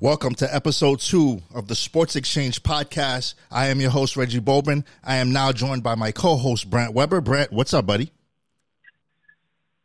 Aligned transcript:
Welcome 0.00 0.36
to 0.36 0.54
episode 0.54 1.00
two 1.00 1.42
of 1.52 1.66
the 1.66 1.74
Sports 1.74 2.14
Exchange 2.14 2.62
podcast. 2.62 3.34
I 3.50 3.66
am 3.66 3.80
your 3.80 3.90
host, 3.90 4.16
Reggie 4.16 4.40
Bobin. 4.40 4.84
I 5.02 5.16
am 5.16 5.32
now 5.32 5.50
joined 5.50 5.82
by 5.82 5.96
my 5.96 6.12
co 6.12 6.36
host, 6.36 6.70
Brent 6.70 6.94
Weber. 6.94 7.20
Brent, 7.20 7.52
what's 7.52 7.74
up, 7.74 7.86
buddy? 7.86 8.12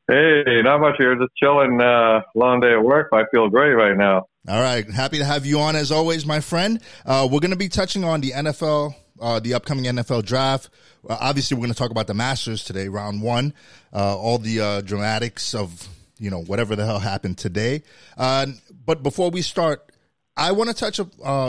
Hey, 0.08 0.62
not 0.64 0.82
much 0.82 0.96
here. 0.98 1.16
Just 1.16 1.34
chilling. 1.38 1.80
Uh, 1.80 2.22
long 2.36 2.60
day 2.60 2.74
at 2.74 2.84
work. 2.84 3.08
I 3.14 3.24
feel 3.32 3.50
great 3.50 3.72
right 3.72 3.96
now. 3.96 4.28
All 4.50 4.62
right. 4.62 4.90
Happy 4.90 5.20
to 5.20 5.26
have 5.26 5.46
you 5.46 5.60
on 5.60 5.78
as 5.78 5.94
always, 5.94 6.26
my 6.26 6.42
friend. 6.42 6.82
Uh, 7.06 7.26
we're 7.32 7.40
going 7.40 7.52
to 7.52 7.58
be 7.58 7.70
touching 7.70 8.04
on 8.04 8.20
the 8.20 8.32
NFL, 8.32 8.96
uh, 9.22 9.40
the 9.40 9.54
upcoming 9.54 9.86
NFL 9.86 10.26
draft. 10.26 10.70
Uh, 11.10 11.16
obviously, 11.22 11.56
we're 11.56 11.62
going 11.62 11.72
to 11.72 11.78
talk 11.78 11.92
about 11.92 12.08
the 12.08 12.14
Masters 12.14 12.66
today, 12.66 12.90
round 12.90 13.22
one, 13.22 13.54
uh, 13.94 14.18
all 14.18 14.38
the 14.40 14.60
uh, 14.60 14.82
dramatics 14.82 15.56
of, 15.56 15.88
you 16.20 16.30
know, 16.30 16.42
whatever 16.44 16.76
the 16.76 16.86
hell 16.86 17.00
happened 17.00 17.38
today. 17.38 17.84
Uh, 18.18 18.48
but 18.86 19.04
before 19.04 19.30
we 19.30 19.42
start, 19.42 19.90
I 20.36 20.52
want 20.52 20.70
to 20.70 20.76
touch, 20.76 21.00
uh, 21.00 21.06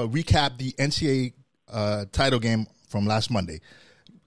recap 0.06 0.58
the 0.58 0.70
NCAA 0.72 1.32
title 2.12 2.38
game 2.38 2.68
from 2.88 3.04
last 3.04 3.32
Monday. 3.32 3.60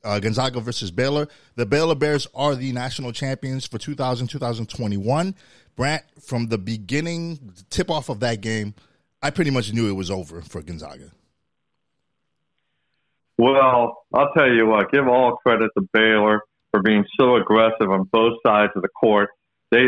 Uh, 0.07 0.19
Gonzaga 0.19 0.61
versus 0.61 0.89
Baylor. 0.89 1.27
The 1.55 1.65
Baylor 1.65 1.95
Bears 1.95 2.27
are 2.33 2.55
the 2.55 2.71
national 2.71 3.11
champions 3.11 3.67
for 3.67 3.77
2000 3.77 4.27
2021. 4.27 5.35
Brant, 5.75 6.03
from 6.21 6.47
the 6.47 6.57
beginning, 6.57 7.35
the 7.55 7.63
tip 7.69 7.91
off 7.91 8.09
of 8.09 8.21
that 8.21 8.41
game, 8.41 8.73
I 9.21 9.31
pretty 9.31 9.51
much 9.51 9.73
knew 9.73 9.89
it 9.89 9.93
was 9.93 10.09
over 10.09 10.41
for 10.41 10.61
Gonzaga. 10.61 11.11
Well, 13.37 14.05
I'll 14.13 14.33
tell 14.33 14.49
you 14.49 14.65
what, 14.65 14.91
give 14.91 15.07
all 15.07 15.35
credit 15.45 15.69
to 15.77 15.87
Baylor 15.93 16.41
for 16.71 16.81
being 16.81 17.05
so 17.19 17.35
aggressive 17.35 17.91
on 17.91 18.03
both 18.05 18.37
sides 18.45 18.71
of 18.75 18.81
the 18.81 18.89
court. 18.89 19.29
They 19.71 19.87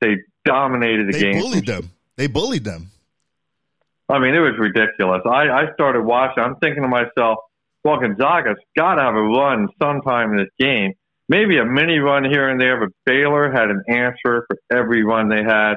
they 0.00 0.16
dominated 0.44 1.08
the 1.08 1.12
they 1.12 1.20
game. 1.20 1.32
They 1.34 1.40
bullied 1.40 1.66
them. 1.66 1.90
They 2.16 2.26
bullied 2.28 2.64
them. 2.64 2.90
I 4.08 4.20
mean, 4.20 4.34
it 4.34 4.38
was 4.38 4.54
ridiculous. 4.58 5.22
I, 5.26 5.48
I 5.48 5.72
started 5.74 6.02
watching. 6.02 6.42
I'm 6.42 6.56
thinking 6.56 6.82
to 6.82 6.88
myself, 6.88 7.38
well, 7.86 8.00
Gonzaga's 8.00 8.58
got 8.76 8.96
to 8.96 9.02
have 9.02 9.14
a 9.14 9.22
run 9.22 9.68
sometime 9.80 10.32
in 10.32 10.38
this 10.38 10.48
game. 10.58 10.94
Maybe 11.28 11.58
a 11.58 11.64
mini 11.64 11.98
run 11.98 12.24
here 12.24 12.48
and 12.48 12.60
there, 12.60 12.80
but 12.80 12.88
Baylor 13.04 13.52
had 13.52 13.70
an 13.70 13.82
answer 13.88 14.44
for 14.48 14.58
every 14.76 15.04
run 15.04 15.28
they 15.28 15.42
had. 15.42 15.74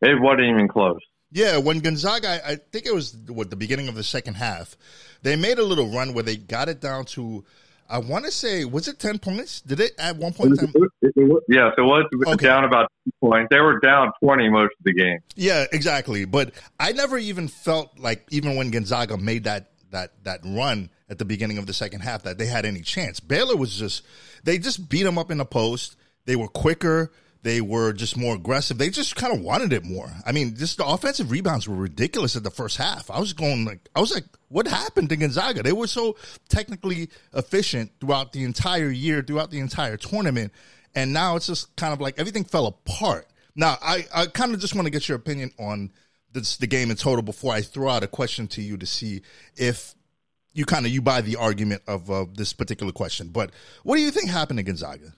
It 0.00 0.18
wasn't 0.18 0.48
even 0.48 0.68
close. 0.68 1.00
Yeah, 1.30 1.58
when 1.58 1.80
Gonzaga, 1.80 2.40
I 2.46 2.56
think 2.56 2.86
it 2.86 2.94
was 2.94 3.14
what 3.28 3.50
the 3.50 3.56
beginning 3.56 3.88
of 3.88 3.94
the 3.94 4.02
second 4.02 4.34
half, 4.34 4.74
they 5.22 5.36
made 5.36 5.58
a 5.58 5.62
little 5.62 5.88
run 5.88 6.14
where 6.14 6.24
they 6.24 6.36
got 6.36 6.70
it 6.70 6.80
down 6.80 7.04
to 7.06 7.44
I 7.90 7.98
want 7.98 8.24
to 8.24 8.30
say, 8.30 8.64
was 8.64 8.86
it 8.86 9.00
10 9.00 9.18
points? 9.18 9.60
Did 9.62 9.80
it 9.80 9.92
at 9.98 10.16
one 10.16 10.32
point? 10.32 10.52
It 10.52 10.70
was, 10.72 10.90
it 11.02 11.12
was, 11.16 11.42
yes, 11.48 11.72
it 11.76 11.80
was 11.80 12.06
okay. 12.24 12.46
down 12.46 12.64
about 12.64 12.88
two 13.04 13.10
points. 13.20 13.48
They 13.50 13.58
were 13.58 13.80
down 13.80 14.12
20 14.22 14.48
most 14.48 14.72
of 14.78 14.84
the 14.84 14.94
game. 14.94 15.18
Yeah, 15.34 15.66
exactly. 15.72 16.24
But 16.24 16.52
I 16.78 16.92
never 16.92 17.18
even 17.18 17.48
felt 17.48 17.98
like, 17.98 18.28
even 18.30 18.54
when 18.54 18.70
Gonzaga 18.70 19.16
made 19.16 19.42
that, 19.44 19.72
that, 19.90 20.22
that 20.22 20.40
run 20.44 20.90
at 21.10 21.18
the 21.18 21.24
beginning 21.24 21.58
of 21.58 21.66
the 21.66 21.74
second 21.74 22.00
half, 22.00 22.22
that 22.22 22.38
they 22.38 22.46
had 22.46 22.64
any 22.64 22.80
chance. 22.80 23.20
Baylor 23.20 23.56
was 23.56 23.76
just, 23.76 24.04
they 24.44 24.56
just 24.58 24.88
beat 24.88 25.02
them 25.02 25.18
up 25.18 25.30
in 25.30 25.38
the 25.38 25.44
post. 25.44 25.96
They 26.24 26.36
were 26.36 26.48
quicker. 26.48 27.12
They 27.42 27.62
were 27.62 27.92
just 27.92 28.16
more 28.16 28.34
aggressive. 28.34 28.76
They 28.76 28.90
just 28.90 29.16
kind 29.16 29.34
of 29.34 29.40
wanted 29.40 29.72
it 29.72 29.84
more. 29.84 30.10
I 30.26 30.32
mean, 30.32 30.56
just 30.56 30.76
the 30.76 30.86
offensive 30.86 31.30
rebounds 31.30 31.66
were 31.66 31.74
ridiculous 31.74 32.36
at 32.36 32.44
the 32.44 32.50
first 32.50 32.76
half. 32.76 33.10
I 33.10 33.18
was 33.18 33.32
going 33.32 33.64
like, 33.64 33.88
I 33.94 34.00
was 34.00 34.12
like, 34.12 34.24
what 34.48 34.66
happened 34.66 35.08
to 35.08 35.16
Gonzaga? 35.16 35.62
They 35.62 35.72
were 35.72 35.86
so 35.86 36.16
technically 36.48 37.08
efficient 37.32 37.92
throughout 37.98 38.32
the 38.32 38.44
entire 38.44 38.90
year, 38.90 39.22
throughout 39.22 39.50
the 39.50 39.60
entire 39.60 39.96
tournament, 39.96 40.52
and 40.94 41.12
now 41.12 41.36
it's 41.36 41.46
just 41.46 41.74
kind 41.76 41.94
of 41.94 42.00
like 42.00 42.18
everything 42.18 42.44
fell 42.44 42.66
apart. 42.66 43.26
Now, 43.56 43.78
I, 43.82 44.06
I 44.14 44.26
kind 44.26 44.52
of 44.52 44.60
just 44.60 44.74
want 44.74 44.86
to 44.86 44.90
get 44.90 45.08
your 45.08 45.16
opinion 45.16 45.50
on 45.58 45.92
this, 46.32 46.58
the 46.58 46.66
game 46.66 46.90
in 46.90 46.96
total 46.96 47.22
before 47.22 47.54
I 47.54 47.62
throw 47.62 47.88
out 47.88 48.02
a 48.02 48.08
question 48.08 48.48
to 48.48 48.62
you 48.62 48.76
to 48.76 48.86
see 48.86 49.22
if 49.56 49.94
you 50.52 50.64
kind 50.64 50.86
of 50.86 50.92
you 50.92 51.02
buy 51.02 51.20
the 51.20 51.36
argument 51.36 51.82
of 51.86 52.10
uh, 52.10 52.26
this 52.34 52.52
particular 52.52 52.92
question. 52.92 53.28
But 53.28 53.50
what 53.82 53.96
do 53.96 54.02
you 54.02 54.10
think 54.10 54.30
happened 54.30 54.58
to 54.58 54.62
Gonzaga? 54.62 55.14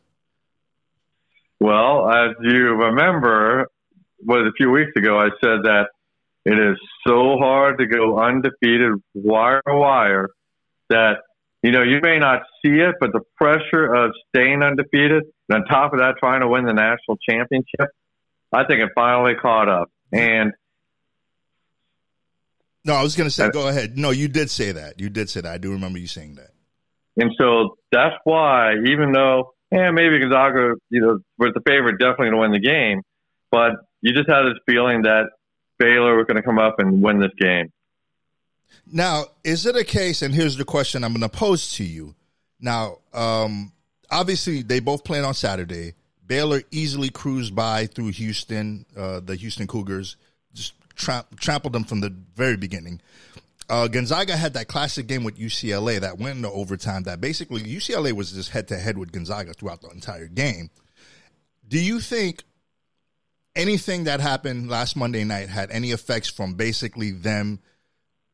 Well, 1.61 2.09
as 2.11 2.31
you 2.43 2.75
remember, 2.75 3.69
was 4.25 4.47
a 4.49 4.53
few 4.57 4.71
weeks 4.71 4.93
ago, 4.97 5.19
I 5.19 5.29
said 5.41 5.65
that 5.65 5.87
it 6.45 6.59
is 6.59 6.77
so 7.07 7.39
hard 7.39 7.79
to 7.79 7.87
go 7.87 8.19
undefeated 8.19 8.95
wire 9.15 9.63
to 9.67 9.75
wire 9.75 10.29
that, 10.89 11.19
you 11.63 11.71
know, 11.71 11.83
you 11.83 12.01
may 12.03 12.19
not 12.19 12.43
see 12.65 12.81
it, 12.81 12.97
but 13.01 13.13
the 13.13 13.21
pressure 13.37 13.95
of 13.95 14.11
staying 14.29 14.63
undefeated 14.63 15.23
and 15.49 15.63
on 15.63 15.69
top 15.69 15.93
of 15.93 16.01
that, 16.01 16.17
trying 16.19 16.41
to 16.41 16.49
win 16.49 16.65
the 16.65 16.73
national 16.73 17.19
championship, 17.29 17.91
I 18.53 18.65
think 18.65 18.81
it 18.81 18.91
finally 18.95 19.35
caught 19.35 19.69
up. 19.69 19.91
And 20.13 20.53
no, 22.85 22.95
I 22.95 23.03
was 23.03 23.17
going 23.17 23.29
to 23.29 23.35
say, 23.35 23.51
go 23.51 23.69
ahead. 23.69 23.97
No, 23.97 24.11
you 24.11 24.29
did 24.29 24.51
say 24.51 24.73
that. 24.73 25.01
You 25.01 25.09
did 25.09 25.31
say 25.31 25.41
that. 25.41 25.53
I 25.53 25.59
do 25.59 25.73
remember 25.73 25.99
you 25.99 26.07
saying 26.07 26.37
that. 26.37 26.51
And 27.17 27.31
so 27.39 27.77
that's 27.91 28.17
why, 28.25 28.75
even 28.87 29.13
though 29.13 29.53
yeah, 29.73 29.91
maybe 29.91 30.19
Gonzaga, 30.19 30.75
you 30.91 31.01
know, 31.01 31.19
was 31.39 31.55
the 31.55 31.63
favorite 31.67 31.99
definitely 31.99 32.31
to 32.31 32.37
win 32.37 32.53
the 32.53 32.61
game, 32.61 33.01
but 33.51 33.73
you 34.03 34.13
just 34.13 34.29
had 34.29 34.43
this 34.43 34.59
feeling 34.67 35.03
that 35.03 35.31
Baylor 35.79 36.15
was 36.15 36.27
going 36.27 36.37
to 36.37 36.43
come 36.43 36.59
up 36.59 36.79
and 36.79 37.03
win 37.03 37.21
this 37.21 37.33
game. 37.39 37.73
Now, 38.87 39.25
is 39.45 39.65
it 39.65 39.75
a 39.75 39.85
case? 39.85 40.21
And 40.21 40.35
here's 40.35 40.59
the 40.59 40.67
question 40.67 41.03
I'm 41.03 41.13
going 41.13 41.23
to 41.23 41.29
pose 41.31 41.73
to 41.75 41.85
you. 41.85 42.15
Now, 42.61 42.99
um, 43.15 43.73
obviously, 44.11 44.61
they 44.61 44.81
both 44.81 45.05
played 45.05 45.25
on 45.25 45.33
Saturday. 45.33 45.95
Baylor 46.27 46.63
easily 46.71 47.09
cruised 47.09 47.55
by 47.55 47.87
through 47.87 48.09
Houston, 48.09 48.85
uh, 48.97 49.21
the 49.21 49.37
Houston 49.37 49.67
Cougars, 49.67 50.17
just 50.53 50.75
tra- 50.95 51.27
trampled 51.37 51.73
them 51.73 51.85
from 51.85 52.01
the 52.01 52.15
very 52.35 52.57
beginning. 52.57 53.01
Uh, 53.69 53.89
Gonzaga 53.89 54.37
had 54.37 54.55
that 54.55 54.69
classic 54.69 55.07
game 55.07 55.25
with 55.25 55.39
UCLA 55.39 56.01
that 56.01 56.19
went 56.19 56.37
into 56.37 56.51
overtime. 56.51 57.05
That 57.05 57.21
basically 57.21 57.63
UCLA 57.63 58.13
was 58.13 58.33
just 58.33 58.51
head 58.51 58.69
to 58.69 58.79
head 58.79 58.99
with 58.99 59.13
Gonzaga 59.13 59.55
throughout 59.55 59.81
the 59.81 59.89
entire 59.91 60.27
game. 60.27 60.71
Do 61.69 61.79
you 61.79 62.01
think 62.01 62.43
anything 63.57 64.05
that 64.05 64.21
happened 64.21 64.69
last 64.69 64.97
Monday 64.97 65.25
night 65.25 65.49
had 65.49 65.71
any 65.71 65.93
effects 65.93 66.29
from 66.29 66.55
basically 66.55 67.13
them, 67.13 67.61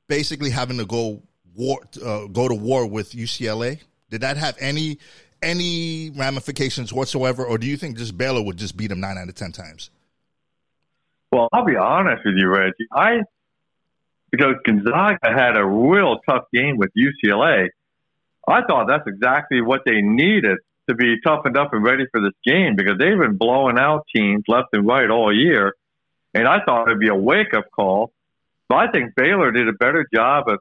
basically 0.09 0.51
having 0.51 0.79
to 0.79 0.87
go 0.87 1.23
war, 1.55 1.81
uh, 2.05 2.27
go 2.27 2.49
to 2.49 2.55
war 2.55 2.87
with 2.87 3.13
UCLA? 3.13 3.81
Did 4.11 4.23
that 4.23 4.37
have 4.37 4.57
any 4.59 4.99
any 5.41 6.11
ramifications 6.11 6.93
whatsoever, 6.93 7.45
or 7.45 7.59
do 7.59 7.67
you 7.69 7.77
think 7.77 7.97
just 7.97 8.19
Baylor 8.19 8.43
would 8.43 8.57
just 8.57 8.77
beat 8.77 8.89
them 8.89 9.01
nine 9.01 9.17
out 9.19 9.29
of 9.29 9.35
ten 9.35 9.53
times? 9.53 9.91
Well, 11.38 11.49
I'll 11.53 11.65
be 11.65 11.76
honest 11.76 12.22
with 12.25 12.34
you, 12.37 12.49
Reggie. 12.49 12.88
I 12.93 13.21
because 14.32 14.56
Gonzaga 14.65 15.32
had 15.32 15.56
a 15.56 15.65
real 15.65 16.19
tough 16.28 16.47
game 16.53 16.78
with 16.78 16.91
UCLA. 16.99 17.69
I 18.49 18.62
thought 18.62 18.88
that's 18.88 19.06
exactly 19.06 19.60
what 19.60 19.82
they 19.87 20.03
needed 20.03 20.59
to 20.88 20.97
be 20.97 21.21
toughened 21.21 21.56
up 21.56 21.72
and 21.75 21.84
ready 21.84 22.06
for 22.10 22.21
this 22.21 22.32
game 22.44 22.75
because 22.75 22.98
they've 22.98 23.16
been 23.16 23.37
blowing 23.37 23.78
out 23.78 24.04
teams 24.15 24.43
left 24.48 24.71
and 24.72 24.84
right 24.84 25.09
all 25.09 25.32
year. 25.32 25.75
And 26.34 26.48
I 26.48 26.59
thought 26.65 26.88
it'd 26.88 26.98
be 26.98 27.09
a 27.09 27.15
wake 27.15 27.54
up 27.54 27.66
call. 27.71 28.10
But 28.69 28.78
I 28.78 28.91
think 28.91 29.15
Baylor 29.15 29.53
did 29.53 29.69
a 29.69 29.72
better 29.72 30.04
job 30.12 30.48
of 30.48 30.59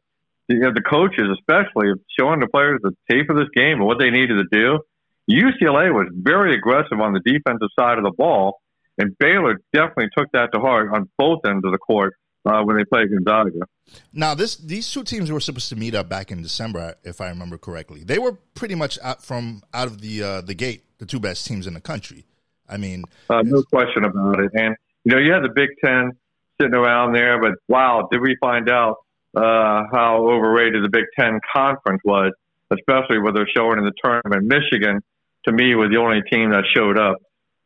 you 0.47 0.59
know, 0.59 0.73
the 0.73 0.81
coaches, 0.81 1.25
especially, 1.39 1.89
of 1.89 1.99
showing 2.19 2.39
the 2.39 2.47
players 2.47 2.81
the 2.83 2.95
tape 3.09 3.31
of 3.31 3.35
this 3.35 3.49
game 3.55 3.79
and 3.79 3.85
what 3.85 3.97
they 3.97 4.11
needed 4.11 4.35
to 4.35 4.45
do. 4.51 4.79
UCLA 5.27 5.91
was 5.91 6.07
very 6.13 6.55
aggressive 6.55 7.01
on 7.01 7.13
the 7.13 7.19
defensive 7.19 7.69
side 7.77 7.97
of 7.97 8.03
the 8.03 8.13
ball, 8.15 8.59
and 8.97 9.17
Baylor 9.17 9.59
definitely 9.73 10.09
took 10.17 10.31
that 10.33 10.51
to 10.53 10.59
heart 10.59 10.89
on 10.93 11.09
both 11.17 11.41
ends 11.45 11.65
of 11.65 11.71
the 11.71 11.77
court 11.77 12.15
uh, 12.45 12.61
when 12.63 12.77
they 12.77 12.83
played 12.85 13.09
Gonzaga. 13.09 13.67
Now, 14.13 14.33
this 14.33 14.57
these 14.57 14.91
two 14.91 15.03
teams 15.03 15.31
were 15.31 15.39
supposed 15.39 15.69
to 15.69 15.75
meet 15.75 15.95
up 15.95 16.09
back 16.09 16.31
in 16.31 16.41
December, 16.41 16.95
if 17.03 17.21
I 17.21 17.29
remember 17.29 17.57
correctly. 17.57 18.03
They 18.03 18.19
were 18.19 18.33
pretty 18.53 18.75
much 18.75 18.99
out 19.01 19.23
from 19.23 19.63
out 19.73 19.87
of 19.87 20.01
the 20.01 20.23
uh, 20.23 20.41
the 20.41 20.53
gate, 20.53 20.83
the 20.97 21.05
two 21.05 21.19
best 21.19 21.45
teams 21.45 21.67
in 21.67 21.73
the 21.73 21.81
country. 21.81 22.25
I 22.69 22.77
mean, 22.77 23.05
uh, 23.29 23.43
no 23.43 23.63
question 23.63 24.03
about 24.03 24.39
it. 24.39 24.51
And 24.53 24.75
you 25.03 25.13
know, 25.13 25.19
you 25.19 25.31
had 25.31 25.43
the 25.43 25.53
Big 25.53 25.69
Ten 25.83 26.11
sitting 26.59 26.75
around 26.75 27.13
there, 27.13 27.39
but 27.39 27.53
wow, 27.67 28.09
did 28.11 28.19
we 28.19 28.35
find 28.41 28.69
out 28.69 28.97
uh, 29.37 29.83
how 29.91 30.27
overrated 30.27 30.83
the 30.83 30.89
Big 30.89 31.05
Ten 31.17 31.39
conference 31.53 32.01
was, 32.03 32.33
especially 32.71 33.19
what 33.19 33.35
they're 33.35 33.49
showing 33.55 33.77
in 33.77 33.85
the 33.85 33.93
tournament. 34.03 34.45
Michigan, 34.45 35.01
to 35.45 35.51
me, 35.51 35.75
was 35.75 35.89
the 35.91 35.97
only 35.97 36.21
team 36.31 36.51
that 36.51 36.63
showed 36.75 36.97
up. 36.97 37.17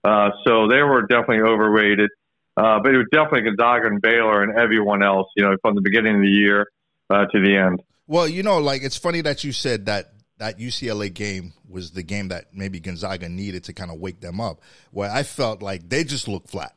Uh, 0.03 0.29
so 0.45 0.67
they 0.67 0.81
were 0.81 1.03
definitely 1.03 1.41
overrated. 1.41 2.09
Uh, 2.57 2.79
but 2.83 2.93
it 2.93 2.97
was 2.97 3.07
definitely 3.11 3.43
Gonzaga 3.43 3.87
and 3.87 4.01
Baylor 4.01 4.43
and 4.43 4.57
everyone 4.57 5.03
else, 5.03 5.27
you 5.35 5.43
know, 5.43 5.55
from 5.61 5.75
the 5.75 5.81
beginning 5.81 6.15
of 6.15 6.21
the 6.21 6.27
year 6.27 6.67
uh, 7.09 7.25
to 7.25 7.41
the 7.41 7.55
end. 7.55 7.81
Well, 8.07 8.27
you 8.27 8.43
know, 8.43 8.59
like 8.59 8.83
it's 8.83 8.97
funny 8.97 9.21
that 9.21 9.43
you 9.43 9.53
said 9.53 9.85
that 9.85 10.13
that 10.37 10.59
UCLA 10.59 11.13
game 11.13 11.53
was 11.69 11.91
the 11.91 12.03
game 12.03 12.29
that 12.29 12.53
maybe 12.53 12.79
Gonzaga 12.79 13.29
needed 13.29 13.65
to 13.65 13.73
kind 13.73 13.91
of 13.91 13.99
wake 13.99 14.19
them 14.19 14.41
up. 14.41 14.61
Where 14.91 15.09
I 15.09 15.23
felt 15.23 15.61
like 15.61 15.87
they 15.87 16.03
just 16.03 16.27
looked 16.27 16.49
flat. 16.49 16.75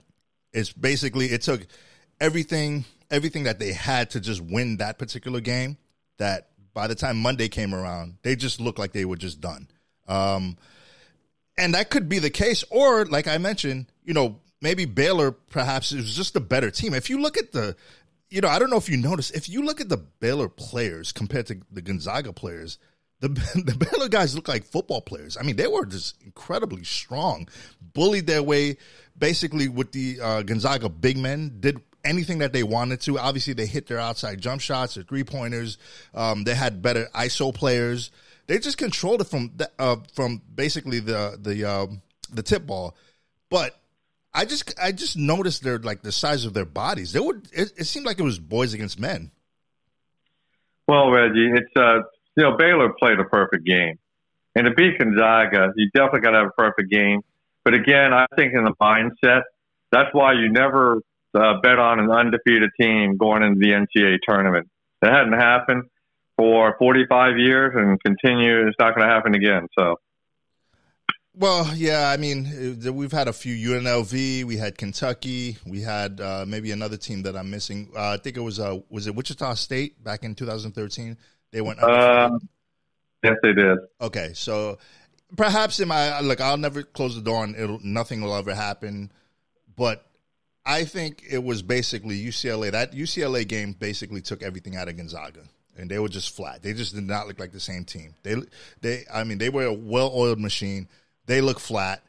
It's 0.53 0.73
basically 0.73 1.27
it 1.27 1.43
took 1.43 1.67
everything 2.21 2.85
everything 3.11 3.45
that 3.45 3.59
they 3.59 3.73
had 3.73 4.11
to 4.11 4.21
just 4.21 4.41
win 4.41 4.77
that 4.77 4.99
particular 4.99 5.41
game. 5.41 5.77
That 6.19 6.51
by 6.73 6.87
the 6.87 6.95
time 6.95 7.17
Monday 7.17 7.49
came 7.49 7.75
around, 7.75 8.19
they 8.23 8.37
just 8.37 8.61
looked 8.61 8.79
like 8.79 8.93
they 8.93 9.05
were 9.05 9.17
just 9.17 9.41
done. 9.41 9.69
Um, 10.07 10.57
and 11.57 11.75
that 11.75 11.91
could 11.91 12.09
be 12.09 12.19
the 12.19 12.31
case, 12.31 12.65
or 12.71 13.05
like 13.05 13.29
I 13.29 13.39
mentioned, 13.39 13.87
you 14.05 14.15
know, 14.15 14.41
maybe 14.61 14.85
Baylor 14.85 15.31
perhaps 15.31 15.93
is 15.93 16.15
just 16.15 16.37
a 16.37 16.41
better 16.41 16.71
team. 16.71 16.95
If 16.95 17.11
you 17.11 17.21
look 17.21 17.37
at 17.37 17.53
the, 17.53 17.77
you 18.31 18.41
know, 18.41 18.49
I 18.49 18.59
don't 18.59 18.71
know 18.71 18.77
if 18.77 18.89
you 18.89 18.97
noticed, 18.97 19.35
if 19.35 19.49
you 19.49 19.65
look 19.65 19.81
at 19.81 19.89
the 19.89 19.99
Baylor 19.99 20.49
players 20.49 21.13
compared 21.13 21.47
to 21.47 21.61
the 21.71 21.83
Gonzaga 21.83 22.33
players, 22.33 22.79
the 23.21 23.29
the 23.55 23.77
Baylor 23.77 24.09
guys 24.09 24.35
look 24.35 24.49
like 24.49 24.65
football 24.65 25.01
players. 25.01 25.37
I 25.37 25.43
mean, 25.43 25.57
they 25.57 25.69
were 25.69 25.87
just 25.87 26.21
incredibly 26.23 26.85
strong, 26.85 27.49
bullied 27.81 28.27
their 28.27 28.43
way 28.43 28.77
basically 29.17 29.69
with 29.69 29.93
the 29.93 30.21
uh, 30.21 30.43
Gonzaga 30.43 30.89
big 30.89 31.17
men. 31.17 31.59
Did 31.61 31.81
anything 32.05 32.39
that 32.39 32.53
they 32.53 32.63
wanted 32.63 33.01
to. 33.03 33.19
Obviously, 33.19 33.55
they 33.55 33.67
hit 33.67 33.87
their 33.87 33.99
outside 33.99 34.41
jump 34.41 34.61
shots, 34.61 34.95
their 34.95 35.05
three 35.05 35.25
pointers. 35.25 35.79
Um, 36.13 36.45
they 36.45 36.55
had 36.55 36.83
better 36.83 37.09
ISO 37.15 37.53
players. 37.55 38.11
They 38.47 38.59
just 38.59 38.79
controlled 38.79 39.21
it 39.21 39.25
from 39.25 39.53
the, 39.57 39.71
uh, 39.79 39.97
from 40.13 40.43
basically 40.55 41.01
the 41.01 41.39
the 41.41 41.65
um, 41.65 42.03
the 42.33 42.43
tip 42.43 42.67
ball. 42.67 42.95
But 43.49 43.79
I 44.35 44.45
just 44.45 44.75
I 44.81 44.93
just 44.93 45.17
noticed 45.17 45.63
their 45.63 45.79
like 45.79 46.03
the 46.03 46.13
size 46.13 46.45
of 46.45 46.55
their 46.55 46.65
bodies. 46.65 47.13
They 47.13 47.21
would 47.21 47.49
it, 47.53 47.73
it 47.77 47.85
seemed 47.85 48.05
like 48.05 48.19
it 48.19 48.25
was 48.25 48.39
boys 48.39 48.75
against 48.75 48.99
men. 48.99 49.31
Well, 50.87 51.11
Reggie, 51.11 51.53
it's 51.55 51.77
uh, 51.77 52.01
you 52.37 52.43
know 52.43 52.57
Baylor 52.57 52.93
played 52.99 53.19
a 53.19 53.25
perfect 53.25 53.65
game, 53.65 53.99
and 54.55 54.67
to 54.67 54.75
beat 54.75 54.99
Gonzaga, 54.99 55.73
you 55.77 55.89
definitely 55.95 56.21
got 56.21 56.33
to 56.33 56.39
have 56.39 56.49
a 56.49 56.61
perfect 56.61 56.91
game. 56.91 57.23
But 57.65 57.75
again, 57.75 58.13
I 58.13 58.27
think 58.37 58.53
in 58.53 58.65
the 58.65 58.75
mindset, 58.81 59.43
that's 59.91 60.13
why 60.13 60.35
you 60.35 60.51
never 60.51 61.01
uh, 61.35 61.61
bet 61.63 61.79
on 61.79 62.01
an 62.01 62.11
undefeated 62.11 62.71
team 62.79 63.17
going 63.17 63.43
into 63.43 63.59
the 63.59 63.71
NCAA 63.71 64.19
tournament. 64.29 64.69
That 65.01 65.13
hadn't 65.13 65.33
happened 65.33 65.85
for 66.37 66.77
45 66.79 67.39
years 67.39 67.73
and 67.75 68.03
continue. 68.03 68.67
It's 68.67 68.77
not 68.79 68.95
going 68.95 69.07
to 69.07 69.13
happen 69.15 69.35
again. 69.35 69.69
So. 69.79 69.97
Well, 71.37 71.69
yeah, 71.75 72.11
I 72.11 72.17
mean, 72.17 72.79
we've 72.95 73.11
had 73.11 73.27
a 73.27 73.33
few 73.33 73.71
UNLV, 73.71 74.45
we 74.45 74.57
had 74.57 74.79
Kentucky, 74.79 75.57
we 75.67 75.81
had 75.81 76.21
uh, 76.21 76.45
maybe 76.47 76.71
another 76.71 76.97
team 76.97 77.23
that 77.23 77.37
I'm 77.37 77.51
missing. 77.51 77.91
Uh, 77.97 78.11
I 78.11 78.19
think 78.19 78.37
it 78.37 78.41
was 78.41 78.61
uh, 78.61 78.79
was 78.89 79.09
it 79.09 79.17
Wichita 79.17 79.55
State 79.55 80.03
back 80.03 80.23
in 80.23 80.37
2013. 80.37 81.17
They 81.51 81.61
went. 81.61 81.83
Uh, 81.83 82.39
yes, 83.25 83.35
they 83.43 83.53
did. 83.53 83.79
Okay, 84.01 84.31
so 84.35 84.79
perhaps 85.37 85.81
in 85.81 85.89
my 85.89 86.21
look, 86.21 86.41
I'll 86.41 86.57
never 86.57 86.85
close 86.85 87.17
the 87.17 87.21
door 87.21 87.43
and 87.43 87.57
it'll, 87.57 87.81
Nothing 87.83 88.21
will 88.21 88.37
ever 88.37 88.55
happen, 88.55 89.11
but 89.75 90.07
I 90.65 90.85
think 90.85 91.25
it 91.29 91.43
was 91.43 91.63
basically 91.63 92.17
UCLA. 92.25 92.71
That 92.71 92.93
UCLA 92.93 93.47
game 93.47 93.73
basically 93.73 94.21
took 94.21 94.41
everything 94.41 94.77
out 94.77 94.89
of 94.89 94.97
Gonzaga 94.97 95.41
and 95.77 95.91
they 95.91 95.99
were 95.99 96.09
just 96.09 96.35
flat. 96.35 96.63
They 96.63 96.73
just 96.73 96.95
did 96.95 97.05
not 97.05 97.27
look 97.27 97.39
like 97.41 97.53
the 97.53 97.61
same 97.61 97.85
team. 97.85 98.15
They, 98.23 98.37
they, 98.81 99.05
I 99.13 99.25
mean, 99.25 99.39
they 99.39 99.49
were 99.49 99.65
a 99.65 99.73
well-oiled 99.73 100.39
machine. 100.39 100.89
They 101.27 101.41
look 101.41 101.59
flat. 101.59 102.03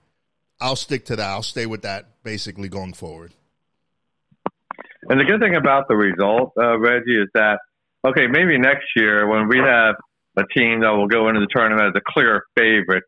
I'll 0.60 0.76
stick 0.76 1.06
to 1.06 1.16
that. 1.16 1.28
I'll 1.28 1.44
stay 1.44 1.66
with 1.66 1.82
that 1.82 2.24
basically 2.24 2.70
going 2.70 2.94
forward. 2.94 3.34
And 5.10 5.20
the 5.20 5.26
good 5.26 5.40
thing 5.40 5.56
about 5.56 5.88
the 5.88 5.96
result, 5.96 6.54
uh, 6.58 6.80
Reggie, 6.80 7.20
is 7.20 7.28
that 7.34 7.60
okay, 8.06 8.28
maybe 8.28 8.58
next 8.58 8.86
year 8.96 9.28
when 9.28 9.48
we 9.48 9.58
have 9.58 9.96
a 10.38 10.44
team 10.56 10.82
that 10.82 10.90
will 10.92 11.08
go 11.08 11.28
into 11.28 11.40
the 11.40 11.48
tournament 11.54 11.96
as 11.96 12.02
a 12.02 12.12
clear 12.14 12.44
favorite, 12.56 13.04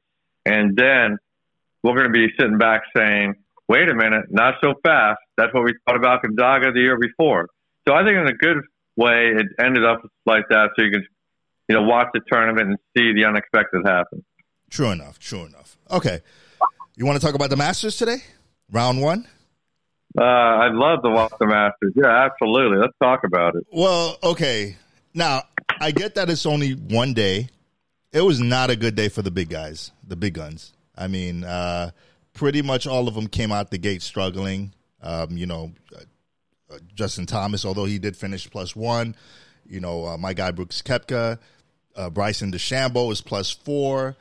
and 0.46 0.76
then 0.76 1.18
we're 1.84 1.96
going 1.96 2.08
to 2.08 2.14
be 2.14 2.28
sitting 2.40 2.58
back 2.58 2.82
saying, 2.96 3.36
"Wait 3.68 3.90
a 3.90 3.96
minute, 3.96 4.26
not 4.30 4.56
so 4.64 4.74
fast." 4.84 5.20
That's 5.38 5.54
what 5.54 5.64
we 5.64 5.74
thought 5.86 5.96
about 5.96 6.22
Gonzaga 6.22 6.72
the 6.72 6.82
year 6.82 6.98
before. 6.98 7.50
So 7.88 7.94
I 7.96 8.04
think 8.04 8.18
in 8.18 8.28
a 8.28 8.34
good 8.34 8.58
way 8.98 9.32
it 9.36 9.48
ended 9.64 9.86
up 9.86 10.02
like 10.26 10.44
that, 10.50 10.72
so 10.76 10.84
you 10.84 10.92
can 10.92 11.06
you 11.70 11.76
know 11.76 11.84
watch 11.84 12.08
the 12.14 12.22
tournament 12.30 12.68
and 12.68 12.78
see 12.98 13.14
the 13.14 13.26
unexpected 13.26 13.84
happen. 13.86 14.26
True 14.70 14.92
enough. 14.92 15.20
True 15.20 15.46
enough. 15.46 15.78
Okay. 15.90 16.22
You 16.96 17.06
want 17.06 17.20
to 17.20 17.26
talk 17.26 17.36
about 17.36 17.50
the 17.50 17.56
Masters 17.56 17.96
today? 17.96 18.18
Round 18.72 19.00
one? 19.02 19.28
Uh, 20.18 20.24
I'd 20.24 20.74
love 20.74 21.04
to 21.04 21.10
watch 21.10 21.32
the 21.40 21.46
Masters. 21.46 21.94
Yeah, 21.96 22.26
absolutely. 22.26 22.80
Let's 22.80 22.98
talk 23.02 23.22
about 23.24 23.56
it. 23.56 23.66
Well, 23.72 24.18
okay. 24.24 24.76
Now, 25.14 25.44
I 25.80 25.92
get 25.92 26.16
that 26.16 26.30
it's 26.30 26.46
only 26.46 26.72
one 26.72 27.14
day. 27.14 27.50
It 28.12 28.22
was 28.22 28.40
not 28.40 28.70
a 28.72 28.76
good 28.76 28.96
day 28.96 29.10
for 29.10 29.22
the 29.22 29.32
big 29.32 29.50
guys, 29.50 29.92
the 30.06 30.16
big 30.16 30.34
guns. 30.34 30.74
I 30.98 31.08
mean, 31.08 31.44
uh, 31.44 31.92
pretty 32.34 32.62
much 32.62 32.88
all 32.88 33.08
of 33.08 33.14
them 33.14 33.28
came 33.28 33.52
out 33.52 33.70
the 33.70 33.78
gate 33.78 34.02
struggling. 34.02 34.74
Um, 35.02 35.38
you 35.38 35.46
know, 35.46 35.74
Justin 36.94 37.26
Thomas, 37.26 37.66
although 37.66 37.86
he 37.86 38.00
did 38.00 38.16
finish 38.16 38.50
plus 38.50 38.76
one. 38.76 39.16
You 39.66 39.80
know, 39.80 40.06
uh, 40.06 40.18
my 40.18 40.34
guy 40.34 40.52
Brooks 40.52 40.82
Koepka, 40.82 41.40
uh, 41.96 42.10
Bryson 42.10 42.52
DeChambeau 42.52 43.12
is 43.12 43.22
plus 43.22 43.52
four. 43.52 44.16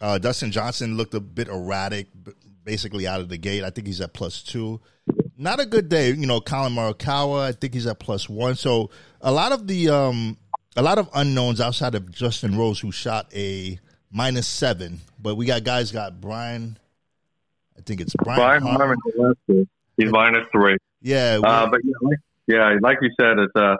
Uh, 0.00 0.18
Dustin 0.18 0.50
Johnson 0.50 0.96
looked 0.96 1.14
a 1.14 1.20
bit 1.20 1.48
erratic, 1.48 2.08
basically 2.64 3.06
out 3.06 3.20
of 3.20 3.28
the 3.28 3.38
gate. 3.38 3.64
I 3.64 3.70
think 3.70 3.86
he's 3.86 4.00
at 4.00 4.12
plus 4.12 4.42
two. 4.42 4.80
Not 5.38 5.60
a 5.60 5.66
good 5.66 5.88
day, 5.88 6.10
you 6.10 6.26
know. 6.26 6.40
Collin 6.40 6.74
Morikawa, 6.74 7.42
I 7.42 7.52
think 7.52 7.74
he's 7.74 7.86
at 7.86 7.98
plus 7.98 8.28
one. 8.28 8.56
So 8.56 8.90
a 9.20 9.30
lot 9.30 9.52
of 9.52 9.66
the 9.66 9.90
um, 9.90 10.36
a 10.76 10.82
lot 10.82 10.98
of 10.98 11.08
unknowns 11.14 11.60
outside 11.60 11.94
of 11.94 12.10
Justin 12.10 12.56
Rose, 12.58 12.80
who 12.80 12.92
shot 12.92 13.30
a 13.34 13.78
minus 14.10 14.46
seven. 14.46 15.00
But 15.18 15.36
we 15.36 15.46
got 15.46 15.64
guys 15.64 15.92
got 15.92 16.20
Brian. 16.20 16.78
I 17.78 17.82
think 17.82 18.00
it's 18.00 18.14
Brian. 18.14 18.62
Brian. 18.62 19.66
He's 19.96 20.10
minus 20.10 20.46
three. 20.52 20.76
Yeah, 21.02 21.40
uh, 21.42 21.68
but 21.70 21.80
yeah 21.84 21.92
like, 22.00 22.18
yeah, 22.46 22.76
like 22.80 22.98
you 23.02 23.10
said, 23.20 23.38
it's 23.38 23.52
uh, 23.56 23.76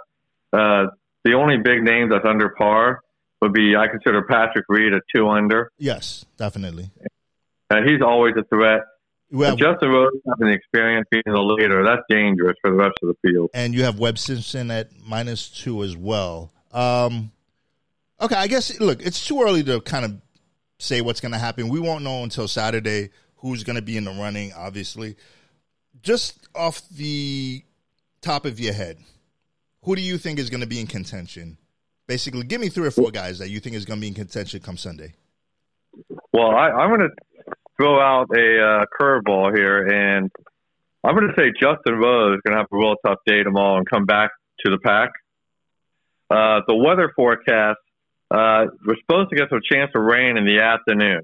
uh, 0.52 0.86
the 1.24 1.34
only 1.34 1.56
big 1.58 1.82
name 1.82 2.10
that's 2.10 2.24
under 2.24 2.50
par 2.50 3.00
would 3.42 3.52
be 3.52 3.76
I 3.76 3.88
consider 3.88 4.22
Patrick 4.22 4.64
Reed 4.68 4.92
a 4.92 5.00
two 5.14 5.28
under. 5.28 5.70
Yes, 5.78 6.24
definitely. 6.36 6.90
And 7.70 7.88
he's 7.88 8.00
always 8.00 8.34
a 8.38 8.44
threat. 8.44 8.82
Well, 9.30 9.56
Justin 9.56 9.88
Rose 9.88 10.12
having 10.28 10.48
the 10.48 10.54
experience 10.54 11.06
being 11.10 11.22
the 11.26 11.40
leader, 11.40 11.84
that's 11.84 12.02
dangerous 12.08 12.56
for 12.60 12.70
the 12.70 12.76
rest 12.76 12.94
of 13.02 13.08
the 13.08 13.28
field. 13.28 13.50
And 13.54 13.74
you 13.74 13.82
have 13.82 13.98
Webb 13.98 14.18
Simpson 14.18 14.70
at 14.70 14.90
minus 15.04 15.48
two 15.48 15.82
as 15.82 15.96
well. 15.96 16.52
Um, 16.72 17.32
okay, 18.20 18.36
I 18.36 18.46
guess 18.46 18.78
look, 18.78 19.04
it's 19.04 19.26
too 19.26 19.42
early 19.42 19.64
to 19.64 19.80
kind 19.80 20.04
of 20.04 20.20
say 20.78 21.00
what's 21.00 21.20
going 21.20 21.32
to 21.32 21.38
happen. 21.38 21.68
We 21.68 21.80
won't 21.80 22.04
know 22.04 22.22
until 22.22 22.46
Saturday 22.46 23.10
who's 23.38 23.64
going 23.64 23.76
to 23.76 23.82
be 23.82 23.96
in 23.96 24.04
the 24.04 24.12
running. 24.12 24.52
Obviously, 24.56 25.16
just 26.06 26.38
off 26.54 26.88
the 26.90 27.64
top 28.22 28.46
of 28.46 28.60
your 28.60 28.72
head, 28.72 28.96
who 29.82 29.96
do 29.96 30.00
you 30.00 30.18
think 30.18 30.38
is 30.38 30.48
going 30.48 30.60
to 30.60 30.66
be 30.66 30.80
in 30.80 30.86
contention? 30.86 31.58
Basically, 32.06 32.44
give 32.44 32.60
me 32.60 32.68
three 32.68 32.86
or 32.86 32.92
four 32.92 33.10
guys 33.10 33.40
that 33.40 33.50
you 33.50 33.58
think 33.58 33.74
is 33.74 33.84
going 33.84 33.98
to 33.98 34.00
be 34.00 34.08
in 34.08 34.14
contention 34.14 34.60
come 34.60 34.76
Sunday. 34.76 35.14
Well, 36.32 36.50
I, 36.50 36.84
am 36.84 36.90
going 36.90 37.10
to 37.10 37.54
throw 37.76 38.00
out 38.00 38.28
a 38.30 38.62
uh, 38.62 38.84
curveball 38.98 39.56
here, 39.56 39.84
and 39.84 40.30
I'm 41.02 41.16
going 41.16 41.26
to 41.26 41.34
say 41.36 41.50
Justin 41.60 41.96
Rose 41.96 42.36
is 42.36 42.40
going 42.46 42.52
to 42.52 42.58
have 42.58 42.68
a 42.72 42.76
real 42.76 42.94
tough 43.04 43.18
day 43.26 43.42
tomorrow 43.42 43.78
and 43.78 43.90
come 43.90 44.06
back 44.06 44.30
to 44.64 44.70
the 44.70 44.78
pack. 44.78 45.10
Uh, 46.30 46.60
the 46.68 46.74
weather 46.76 47.12
forecast, 47.16 47.78
uh, 48.30 48.66
we're 48.86 48.96
supposed 49.00 49.30
to 49.30 49.36
get 49.36 49.48
some 49.50 49.60
chance 49.68 49.90
of 49.92 50.02
rain 50.02 50.36
in 50.36 50.46
the 50.46 50.60
afternoon. 50.60 51.22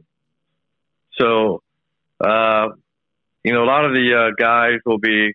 So, 1.18 1.62
uh, 2.20 2.70
you 3.44 3.52
know, 3.52 3.64
a 3.64 3.68
lot 3.68 3.84
of 3.84 3.92
the 3.92 4.14
uh, 4.14 4.34
guys 4.38 4.78
will 4.84 4.98
be, 4.98 5.32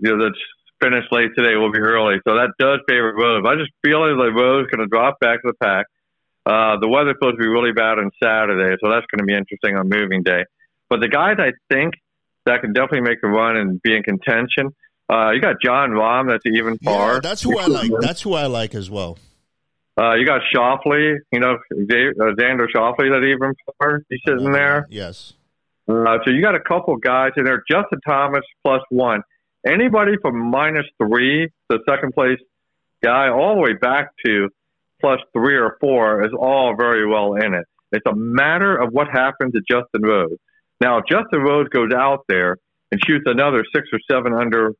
you 0.00 0.16
know, 0.16 0.18
the 0.18 0.34
finish 0.80 1.04
late 1.10 1.30
today 1.36 1.56
will 1.56 1.72
be 1.72 1.78
early. 1.78 2.16
So 2.26 2.34
that 2.34 2.52
does 2.58 2.80
favor 2.88 3.12
Rose. 3.16 3.44
I 3.46 3.56
just 3.56 3.72
feel 3.84 4.00
like 4.00 4.34
Rose 4.34 4.66
is 4.66 4.70
going 4.70 4.86
to 4.86 4.90
drop 4.90 5.18
back 5.20 5.42
to 5.42 5.48
the 5.48 5.58
pack. 5.60 5.86
Uh, 6.46 6.78
the 6.80 6.88
weather's 6.88 7.16
supposed 7.18 7.36
to 7.36 7.42
be 7.42 7.48
really 7.48 7.72
bad 7.72 7.98
on 7.98 8.10
Saturday, 8.22 8.76
so 8.82 8.88
that's 8.88 9.04
going 9.10 9.18
to 9.18 9.24
be 9.24 9.34
interesting 9.34 9.76
on 9.76 9.88
moving 9.88 10.22
day. 10.22 10.44
But 10.88 11.00
the 11.00 11.08
guys 11.08 11.36
I 11.38 11.52
think 11.72 11.94
that 12.46 12.62
can 12.62 12.72
definitely 12.72 13.02
make 13.02 13.18
a 13.22 13.28
run 13.28 13.56
and 13.56 13.82
be 13.82 13.94
in 13.94 14.02
contention, 14.02 14.74
uh, 15.10 15.32
you 15.32 15.42
got 15.42 15.56
Jon 15.62 15.90
Rahm, 15.90 16.28
that's 16.28 16.46
even 16.46 16.78
par. 16.78 17.14
Yeah, 17.14 17.20
that's 17.20 17.42
who 17.42 17.58
I 17.58 17.66
like. 17.66 17.90
That's 18.00 18.22
who 18.22 18.34
I 18.34 18.46
like 18.46 18.74
as 18.74 18.90
well. 18.90 19.18
Uh, 19.98 20.14
you 20.14 20.24
got 20.24 20.40
Schauffele, 20.54 21.16
you 21.32 21.40
know, 21.40 21.54
uh, 21.54 21.74
Xander 21.74 22.66
Schauffele, 22.74 23.10
that 23.10 23.24
even 23.24 23.52
par. 23.80 24.02
He's 24.08 24.20
sitting 24.26 24.52
there. 24.52 24.86
Yes. 24.90 25.34
Uh, 25.88 26.18
so 26.24 26.30
you 26.30 26.42
got 26.42 26.54
a 26.54 26.60
couple 26.60 26.96
guys 26.96 27.30
in 27.36 27.44
there. 27.44 27.62
Justin 27.70 28.00
Thomas 28.06 28.44
plus 28.64 28.82
one. 28.90 29.22
Anybody 29.66 30.12
from 30.20 30.50
minus 30.50 30.86
three, 31.02 31.48
the 31.68 31.78
second 31.88 32.12
place 32.12 32.38
guy, 33.02 33.28
all 33.28 33.54
the 33.54 33.60
way 33.60 33.72
back 33.74 34.10
to 34.24 34.48
plus 35.00 35.20
three 35.32 35.56
or 35.56 35.76
four 35.80 36.24
is 36.24 36.32
all 36.38 36.74
very 36.76 37.06
well 37.08 37.34
in 37.34 37.54
it. 37.54 37.64
It's 37.92 38.06
a 38.06 38.14
matter 38.14 38.76
of 38.76 38.92
what 38.92 39.08
happens 39.08 39.52
to 39.52 39.60
Justin 39.68 40.02
Rose. 40.02 40.36
Now, 40.80 40.98
if 40.98 41.04
Justin 41.10 41.40
Rose 41.40 41.68
goes 41.70 41.90
out 41.96 42.24
there 42.28 42.56
and 42.92 43.00
shoots 43.06 43.24
another 43.26 43.64
six 43.74 43.88
or 43.92 43.98
seven 44.10 44.34
under 44.34 44.74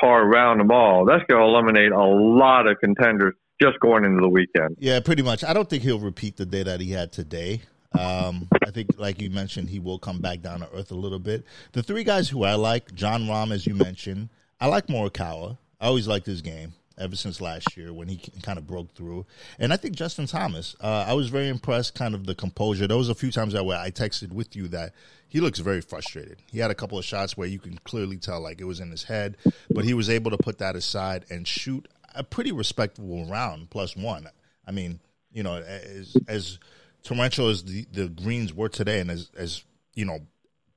par 0.00 0.22
around 0.22 0.58
the 0.58 0.64
ball, 0.64 1.04
that's 1.04 1.22
going 1.28 1.40
to 1.40 1.46
eliminate 1.46 1.92
a 1.92 2.04
lot 2.04 2.66
of 2.66 2.78
contenders 2.80 3.34
just 3.60 3.78
going 3.80 4.04
into 4.04 4.20
the 4.20 4.28
weekend. 4.28 4.76
Yeah, 4.78 4.98
pretty 5.00 5.22
much. 5.22 5.44
I 5.44 5.52
don't 5.52 5.68
think 5.68 5.82
he'll 5.82 6.00
repeat 6.00 6.36
the 6.36 6.46
day 6.46 6.62
that 6.64 6.80
he 6.80 6.90
had 6.90 7.12
today. 7.12 7.62
Um, 7.98 8.48
I 8.62 8.70
think, 8.70 8.90
like 8.98 9.20
you 9.20 9.30
mentioned, 9.30 9.68
he 9.68 9.78
will 9.78 9.98
come 9.98 10.18
back 10.20 10.40
down 10.42 10.60
to 10.60 10.68
earth 10.74 10.90
a 10.90 10.96
little 10.96 11.18
bit. 11.18 11.44
The 11.72 11.82
three 11.82 12.04
guys 12.04 12.28
who 12.28 12.44
I 12.44 12.54
like, 12.54 12.94
Jon 12.94 13.22
Rahm, 13.26 13.52
as 13.52 13.66
you 13.66 13.74
mentioned, 13.74 14.30
I 14.60 14.66
like 14.66 14.88
Morikawa. 14.88 15.58
I 15.80 15.86
always 15.86 16.08
liked 16.08 16.26
his 16.26 16.42
game. 16.42 16.74
ever 16.98 17.16
since 17.16 17.40
last 17.40 17.76
year 17.76 17.92
when 17.92 18.08
he 18.08 18.20
kind 18.42 18.58
of 18.58 18.66
broke 18.66 18.94
through. 18.94 19.26
And 19.58 19.72
I 19.72 19.76
think 19.76 19.94
Justin 19.94 20.26
Thomas, 20.26 20.76
uh, 20.80 21.04
I 21.06 21.14
was 21.14 21.28
very 21.28 21.48
impressed, 21.48 21.94
kind 21.94 22.14
of 22.14 22.26
the 22.26 22.34
composure. 22.34 22.86
There 22.86 22.96
was 22.96 23.08
a 23.08 23.14
few 23.14 23.30
times 23.30 23.52
that 23.54 23.64
where 23.64 23.78
I 23.78 23.90
texted 23.90 24.32
with 24.32 24.54
you 24.54 24.68
that 24.68 24.94
he 25.28 25.40
looks 25.40 25.58
very 25.58 25.80
frustrated. 25.80 26.38
He 26.50 26.60
had 26.60 26.70
a 26.70 26.74
couple 26.74 26.98
of 26.98 27.04
shots 27.04 27.36
where 27.36 27.48
you 27.48 27.58
can 27.58 27.78
clearly 27.78 28.16
tell 28.16 28.40
like 28.40 28.60
it 28.60 28.64
was 28.64 28.80
in 28.80 28.90
his 28.90 29.04
head, 29.04 29.36
but 29.70 29.84
he 29.84 29.94
was 29.94 30.08
able 30.08 30.30
to 30.30 30.38
put 30.38 30.58
that 30.58 30.76
aside 30.76 31.24
and 31.30 31.46
shoot 31.46 31.88
a 32.14 32.22
pretty 32.22 32.52
respectable 32.52 33.26
round 33.26 33.70
plus 33.70 33.96
one. 33.96 34.28
I 34.66 34.70
mean, 34.70 35.00
you 35.32 35.42
know, 35.42 35.56
as, 35.56 36.16
as 36.28 36.58
torrential 37.04 37.48
as 37.48 37.62
the, 37.64 37.86
the 37.92 38.08
greens 38.08 38.52
were 38.52 38.68
today, 38.68 39.00
and 39.00 39.10
as 39.10 39.30
as 39.36 39.62
you 39.94 40.04
know, 40.04 40.18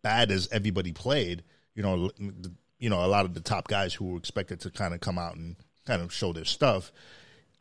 bad 0.03 0.31
as 0.31 0.47
everybody 0.51 0.91
played, 0.91 1.43
you 1.73 1.81
know, 1.81 2.11
you 2.77 2.89
know, 2.89 3.03
a 3.03 3.07
lot 3.07 3.25
of 3.25 3.33
the 3.33 3.41
top 3.41 3.67
guys 3.67 3.93
who 3.93 4.05
were 4.05 4.17
expected 4.17 4.59
to 4.61 4.69
kind 4.69 4.93
of 4.93 4.99
come 4.99 5.17
out 5.17 5.35
and 5.35 5.55
kind 5.85 6.01
of 6.01 6.13
show 6.13 6.33
their 6.33 6.45
stuff. 6.45 6.91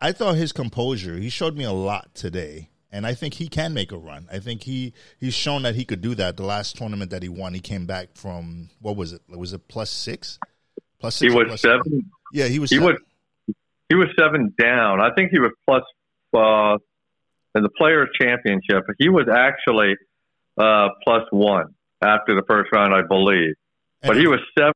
I 0.01 0.13
thought 0.13 0.37
his 0.37 0.53
composure, 0.53 1.17
he 1.17 1.31
showed 1.31 1.57
me 1.57 1.65
a 1.65 1.73
lot 1.73 2.15
today. 2.15 2.69
And 2.93 3.07
I 3.07 3.15
think 3.15 3.35
he 3.35 3.49
can 3.49 3.75
make 3.75 3.93
a 3.93 3.99
run. 3.99 4.29
I 4.33 4.39
think 4.39 4.63
he 4.63 4.95
he's 5.19 5.35
shown 5.35 5.63
that 5.63 5.75
he 5.75 5.85
could 5.85 6.01
do 6.01 6.15
that. 6.15 6.37
The 6.37 6.45
last 6.45 6.77
tournament 6.77 7.11
that 7.11 7.23
he 7.23 7.29
won, 7.29 7.53
he 7.53 7.61
came 7.61 7.85
back 7.85 8.11
from 8.15 8.71
what 8.81 8.97
was 8.97 9.13
it? 9.13 9.21
Was 9.29 9.53
it 9.53 9.67
plus 9.69 9.91
six? 9.91 10.39
Plus 11.01 11.17
six. 11.17 11.33
He 11.33 11.37
was 11.37 11.61
seven. 11.61 11.83
Seven? 11.85 12.11
Yeah, 12.33 12.47
he 12.47 12.59
was. 12.59 12.71
He 12.71 12.77
seven. 12.77 12.93
was. 12.93 13.55
He 13.89 13.97
was 13.97 14.09
seven 14.19 14.55
down. 14.59 15.01
I 15.01 15.11
think 15.15 15.31
he 15.31 15.39
was 15.39 15.53
plus 15.67 15.83
uh, 16.33 16.79
in 17.57 17.63
the 17.63 17.71
Players 17.71 18.09
Championship. 18.21 18.85
He 18.99 19.09
was 19.09 19.27
actually 19.29 19.95
uh, 20.59 20.89
plus 21.05 21.23
one 21.31 21.75
after 22.03 22.35
the 22.35 22.43
first 22.47 22.71
round, 22.73 22.95
I 22.95 23.03
believe. 23.03 23.55
And 24.03 24.11
but 24.11 24.17
he 24.17 24.27
was 24.27 24.41
seven 24.57 24.73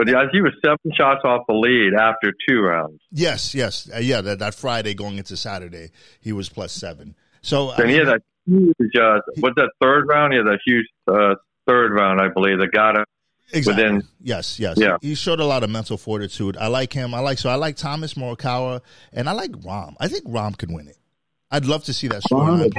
but 0.00 0.08
he 0.32 0.40
was 0.40 0.52
seven 0.64 0.78
shots 0.94 1.20
off 1.24 1.42
the 1.46 1.52
lead 1.52 1.92
after 1.92 2.32
two 2.48 2.60
rounds. 2.62 3.02
Yes, 3.10 3.54
yes, 3.54 3.86
uh, 3.94 3.98
yeah. 3.98 4.22
That, 4.22 4.38
that 4.38 4.54
Friday 4.54 4.94
going 4.94 5.18
into 5.18 5.36
Saturday, 5.36 5.90
he 6.22 6.32
was 6.32 6.48
plus 6.48 6.72
seven. 6.72 7.14
So 7.42 7.70
and 7.72 7.90
he 7.90 7.96
had 7.96 8.06
that 8.06 8.22
huge. 8.46 8.96
Uh, 8.98 9.18
what's 9.40 9.56
that 9.56 9.70
third 9.78 10.08
round? 10.08 10.32
He 10.32 10.38
had 10.38 10.46
that 10.46 10.60
huge 10.64 10.86
uh, 11.06 11.34
third 11.66 11.92
round, 11.92 12.18
I 12.18 12.28
believe, 12.28 12.60
that 12.60 12.72
got 12.72 12.96
him. 12.96 13.04
Exactly. 13.52 13.84
Within, 13.84 14.08
yes, 14.22 14.58
yes. 14.58 14.78
Yeah. 14.78 14.96
He 15.02 15.14
showed 15.14 15.40
a 15.40 15.44
lot 15.44 15.64
of 15.64 15.70
mental 15.70 15.98
fortitude. 15.98 16.56
I 16.56 16.68
like 16.68 16.94
him. 16.94 17.12
I 17.12 17.20
like 17.20 17.38
so 17.38 17.50
I 17.50 17.56
like 17.56 17.76
Thomas 17.76 18.14
Morikawa 18.14 18.80
and 19.12 19.28
I 19.28 19.32
like 19.32 19.50
Rahm. 19.50 19.96
I 20.00 20.08
think 20.08 20.24
Rahm 20.24 20.56
could 20.56 20.72
win 20.72 20.88
it. 20.88 20.96
I'd 21.50 21.66
love 21.66 21.84
to 21.84 21.92
see 21.92 22.08
that 22.08 22.22
story. 22.22 22.70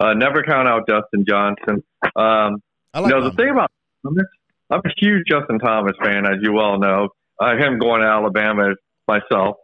Uh, 0.00 0.14
never 0.14 0.42
count 0.42 0.68
out 0.68 0.86
Dustin 0.86 1.24
Johnson. 1.26 1.82
Um, 2.16 2.62
I 2.92 3.00
like 3.00 3.12
you 3.12 3.20
know, 3.20 3.30
the 3.30 3.36
thing 3.36 3.50
about 3.50 3.70
Thomas 4.04 4.24
I'm 4.72 4.80
a 4.84 4.90
huge 4.96 5.26
Justin 5.30 5.58
Thomas 5.58 5.92
fan, 6.02 6.24
as 6.26 6.38
you 6.40 6.52
well 6.52 6.78
know. 6.78 7.10
Uh, 7.38 7.56
him 7.56 7.78
going 7.78 8.00
to 8.00 8.06
Alabama 8.06 8.74
myself. 9.06 9.56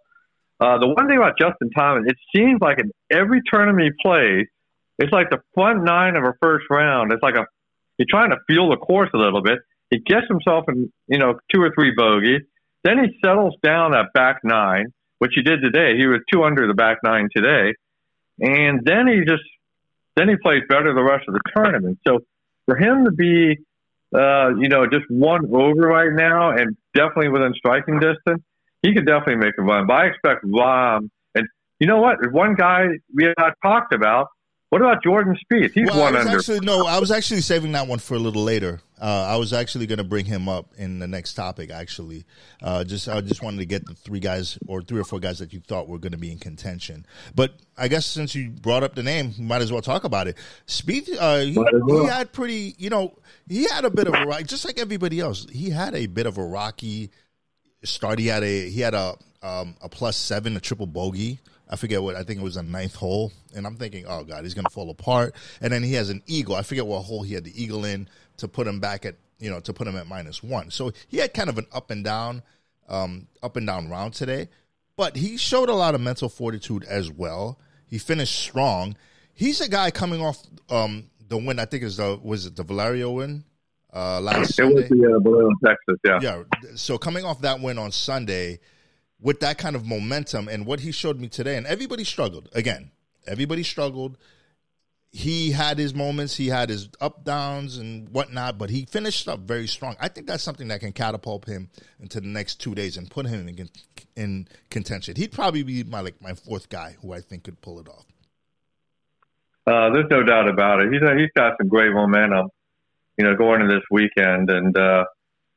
Uh, 0.60 0.78
the 0.78 0.86
one 0.86 1.08
thing 1.08 1.16
about 1.16 1.38
Justin 1.38 1.70
Thomas, 1.70 2.04
it 2.06 2.16
seems 2.34 2.60
like 2.60 2.78
in 2.78 2.90
every 3.10 3.40
tournament 3.50 3.84
he 3.84 4.02
plays, 4.02 4.46
it's 4.98 5.12
like 5.12 5.30
the 5.30 5.38
front 5.54 5.84
nine 5.84 6.16
of 6.16 6.24
a 6.24 6.34
first 6.42 6.66
round. 6.68 7.12
It's 7.12 7.22
like 7.22 7.36
a 7.36 7.46
he's 7.96 8.08
trying 8.08 8.30
to 8.30 8.36
feel 8.46 8.68
the 8.68 8.76
course 8.76 9.08
a 9.14 9.16
little 9.16 9.42
bit. 9.42 9.60
He 9.90 9.98
gets 10.00 10.26
himself 10.28 10.64
in 10.68 10.92
you 11.06 11.18
know 11.18 11.38
two 11.54 11.62
or 11.62 11.72
three 11.74 11.92
bogeys. 11.96 12.42
Then 12.84 12.98
he 12.98 13.18
settles 13.24 13.54
down 13.62 13.92
that 13.92 14.12
back 14.12 14.40
nine, 14.44 14.92
which 15.18 15.32
he 15.34 15.42
did 15.42 15.60
today. 15.62 15.96
He 15.96 16.06
was 16.06 16.20
two 16.32 16.44
under 16.44 16.66
the 16.66 16.74
back 16.74 16.98
nine 17.02 17.28
today, 17.34 17.74
and 18.40 18.84
then 18.84 19.06
he 19.06 19.24
just 19.26 19.44
then 20.16 20.28
he 20.28 20.36
plays 20.36 20.62
better 20.68 20.92
the 20.94 21.02
rest 21.02 21.28
of 21.28 21.34
the 21.34 21.40
tournament. 21.54 21.98
So 22.06 22.20
for 22.66 22.76
him 22.76 23.04
to 23.04 23.12
be 23.12 23.58
uh, 24.14 24.54
you 24.56 24.68
know, 24.68 24.86
just 24.86 25.04
one 25.08 25.44
over 25.54 25.86
right 25.86 26.12
now 26.12 26.50
and 26.50 26.76
definitely 26.94 27.28
within 27.28 27.52
striking 27.54 28.00
distance, 28.00 28.42
he 28.82 28.94
could 28.94 29.06
definitely 29.06 29.36
make 29.36 29.54
a 29.58 29.62
run. 29.62 29.86
But 29.86 29.94
I 29.94 30.06
expect 30.06 30.44
Rahm. 30.44 31.10
And 31.34 31.46
you 31.78 31.86
know 31.86 31.98
what? 31.98 32.16
One 32.32 32.54
guy 32.54 32.86
we 33.14 33.24
have 33.24 33.34
not 33.38 33.54
talked 33.62 33.92
about. 33.92 34.28
What 34.70 34.80
about 34.80 35.02
Jordan 35.02 35.36
Spieth? 35.44 35.72
He's 35.72 35.86
well, 35.88 36.00
one 36.00 36.16
under. 36.16 36.38
Actually, 36.38 36.60
no, 36.60 36.86
I 36.86 36.98
was 36.98 37.10
actually 37.10 37.40
saving 37.40 37.72
that 37.72 37.86
one 37.86 37.98
for 37.98 38.14
a 38.14 38.18
little 38.18 38.42
later. 38.42 38.80
Uh, 39.00 39.26
I 39.28 39.36
was 39.36 39.52
actually 39.52 39.86
going 39.86 39.98
to 39.98 40.04
bring 40.04 40.24
him 40.24 40.48
up 40.48 40.72
in 40.76 40.98
the 40.98 41.06
next 41.06 41.34
topic. 41.34 41.70
Actually, 41.70 42.24
uh, 42.62 42.84
just 42.84 43.08
I 43.08 43.20
just 43.20 43.42
wanted 43.42 43.58
to 43.58 43.66
get 43.66 43.86
the 43.86 43.94
three 43.94 44.20
guys 44.20 44.58
or 44.66 44.82
three 44.82 45.00
or 45.00 45.04
four 45.04 45.20
guys 45.20 45.38
that 45.38 45.52
you 45.52 45.60
thought 45.60 45.88
were 45.88 45.98
going 45.98 46.12
to 46.12 46.18
be 46.18 46.32
in 46.32 46.38
contention. 46.38 47.06
But 47.34 47.52
I 47.76 47.88
guess 47.88 48.06
since 48.06 48.34
you 48.34 48.50
brought 48.50 48.82
up 48.82 48.94
the 48.94 49.02
name, 49.02 49.34
might 49.38 49.62
as 49.62 49.70
well 49.70 49.82
talk 49.82 50.04
about 50.04 50.26
it. 50.26 50.36
Spieth, 50.66 51.08
uh, 51.18 51.38
he, 51.38 51.52
he, 51.52 52.06
had 52.06 52.32
pretty, 52.32 52.74
you 52.78 52.90
know, 52.90 53.16
he 53.48 53.68
had 53.68 53.84
a 53.84 53.90
bit 53.90 54.08
of 54.08 54.14
a 54.14 54.42
just 54.42 54.64
like 54.64 54.78
everybody 54.78 55.20
else. 55.20 55.46
He 55.50 55.70
had 55.70 55.94
a 55.94 56.06
bit 56.06 56.26
of 56.26 56.38
a 56.38 56.44
rocky 56.44 57.10
start. 57.84 58.18
He 58.18 58.26
had 58.26 58.42
a 58.42 58.68
he 58.68 58.80
had 58.80 58.94
a 58.94 59.16
um, 59.42 59.76
a 59.80 59.88
plus 59.88 60.16
seven, 60.16 60.56
a 60.56 60.60
triple 60.60 60.86
bogey. 60.86 61.40
I 61.70 61.76
forget 61.76 62.02
what 62.02 62.16
I 62.16 62.22
think 62.22 62.40
it 62.40 62.42
was 62.42 62.56
a 62.56 62.62
ninth 62.62 62.94
hole, 62.94 63.32
and 63.54 63.66
I'm 63.66 63.76
thinking, 63.76 64.06
oh 64.08 64.24
god, 64.24 64.42
he's 64.44 64.54
gonna 64.54 64.70
fall 64.70 64.90
apart. 64.90 65.34
And 65.60 65.72
then 65.72 65.82
he 65.82 65.94
has 65.94 66.10
an 66.10 66.22
eagle. 66.26 66.54
I 66.54 66.62
forget 66.62 66.86
what 66.86 67.02
hole 67.02 67.22
he 67.22 67.34
had 67.34 67.44
the 67.44 67.62
eagle 67.62 67.84
in 67.84 68.08
to 68.38 68.48
put 68.48 68.66
him 68.66 68.80
back 68.80 69.04
at 69.04 69.16
you 69.38 69.50
know 69.50 69.60
to 69.60 69.72
put 69.72 69.86
him 69.86 69.96
at 69.96 70.06
minus 70.06 70.42
one. 70.42 70.70
So 70.70 70.92
he 71.06 71.18
had 71.18 71.34
kind 71.34 71.48
of 71.48 71.58
an 71.58 71.66
up 71.72 71.90
and 71.90 72.02
down, 72.04 72.42
um, 72.88 73.28
up 73.42 73.56
and 73.56 73.66
down 73.66 73.88
round 73.88 74.14
today, 74.14 74.48
but 74.96 75.16
he 75.16 75.36
showed 75.36 75.68
a 75.68 75.74
lot 75.74 75.94
of 75.94 76.00
mental 76.00 76.28
fortitude 76.28 76.84
as 76.84 77.10
well. 77.10 77.58
He 77.86 77.98
finished 77.98 78.38
strong. 78.38 78.96
He's 79.32 79.60
a 79.60 79.68
guy 79.68 79.90
coming 79.90 80.20
off 80.20 80.42
um, 80.70 81.10
the 81.28 81.36
win. 81.36 81.58
I 81.58 81.64
think 81.64 81.82
is 81.82 81.98
the 81.98 82.18
was 82.22 82.46
it 82.46 82.56
the 82.56 82.64
Valero 82.64 83.12
win 83.12 83.44
uh, 83.92 84.20
last. 84.20 84.50
It 84.50 84.54
Sunday? 84.54 84.74
was 84.74 84.88
the 84.88 85.14
uh, 85.16 85.20
Valero, 85.20 85.50
Texas. 85.64 85.96
Yeah. 86.04 86.18
Yeah. 86.20 86.74
So 86.76 86.98
coming 86.98 87.24
off 87.24 87.40
that 87.42 87.60
win 87.60 87.78
on 87.78 87.92
Sunday 87.92 88.60
with 89.20 89.40
that 89.40 89.58
kind 89.58 89.74
of 89.76 89.86
momentum 89.86 90.48
and 90.48 90.66
what 90.66 90.80
he 90.80 90.92
showed 90.92 91.18
me 91.18 91.28
today, 91.28 91.56
and 91.56 91.66
everybody 91.66 92.04
struggled 92.04 92.48
again. 92.52 92.90
Everybody 93.26 93.62
struggled. 93.62 94.16
He 95.10 95.52
had 95.52 95.78
his 95.78 95.94
moments, 95.94 96.36
he 96.36 96.48
had 96.48 96.68
his 96.68 96.88
up 97.00 97.24
downs 97.24 97.78
and 97.78 98.08
whatnot, 98.10 98.58
but 98.58 98.68
he 98.68 98.84
finished 98.84 99.26
up 99.26 99.40
very 99.40 99.66
strong. 99.66 99.96
I 99.98 100.08
think 100.08 100.26
that's 100.26 100.42
something 100.42 100.68
that 100.68 100.80
can 100.80 100.92
catapult 100.92 101.46
him 101.46 101.70
into 101.98 102.20
the 102.20 102.26
next 102.26 102.56
two 102.56 102.74
days 102.74 102.98
and 102.98 103.10
put 103.10 103.26
him 103.26 103.48
in, 103.48 103.70
in 104.16 104.48
contention. 104.68 105.16
He'd 105.16 105.32
probably 105.32 105.62
be 105.62 105.82
my 105.82 106.02
like 106.02 106.20
my 106.20 106.34
fourth 106.34 106.68
guy 106.68 106.96
who 107.00 107.12
I 107.14 107.20
think 107.20 107.44
could 107.44 107.60
pull 107.62 107.80
it 107.80 107.88
off. 107.88 108.04
Uh, 109.66 109.90
there's 109.92 110.10
no 110.10 110.22
doubt 110.22 110.48
about 110.48 110.80
it. 110.80 110.92
He's 110.92 111.00
he's 111.00 111.30
got 111.34 111.54
some 111.58 111.68
great 111.68 111.92
momentum, 111.92 112.48
you 113.16 113.24
know, 113.24 113.34
going 113.34 113.62
into 113.62 113.74
this 113.74 113.84
weekend, 113.90 114.50
and 114.50 114.76
uh, 114.76 115.04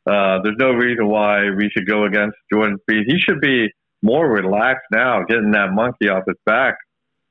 uh, 0.09 0.41
there's 0.43 0.57
no 0.57 0.71
reason 0.71 1.07
why 1.07 1.49
we 1.49 1.69
should 1.69 1.87
go 1.87 2.05
against 2.05 2.35
Jordan 2.51 2.77
Spieth. 2.89 3.03
He 3.05 3.19
should 3.19 3.39
be 3.39 3.69
more 4.01 4.27
relaxed 4.27 4.87
now, 4.91 5.23
getting 5.23 5.51
that 5.51 5.71
monkey 5.71 6.09
off 6.09 6.23
his 6.27 6.37
back, 6.45 6.75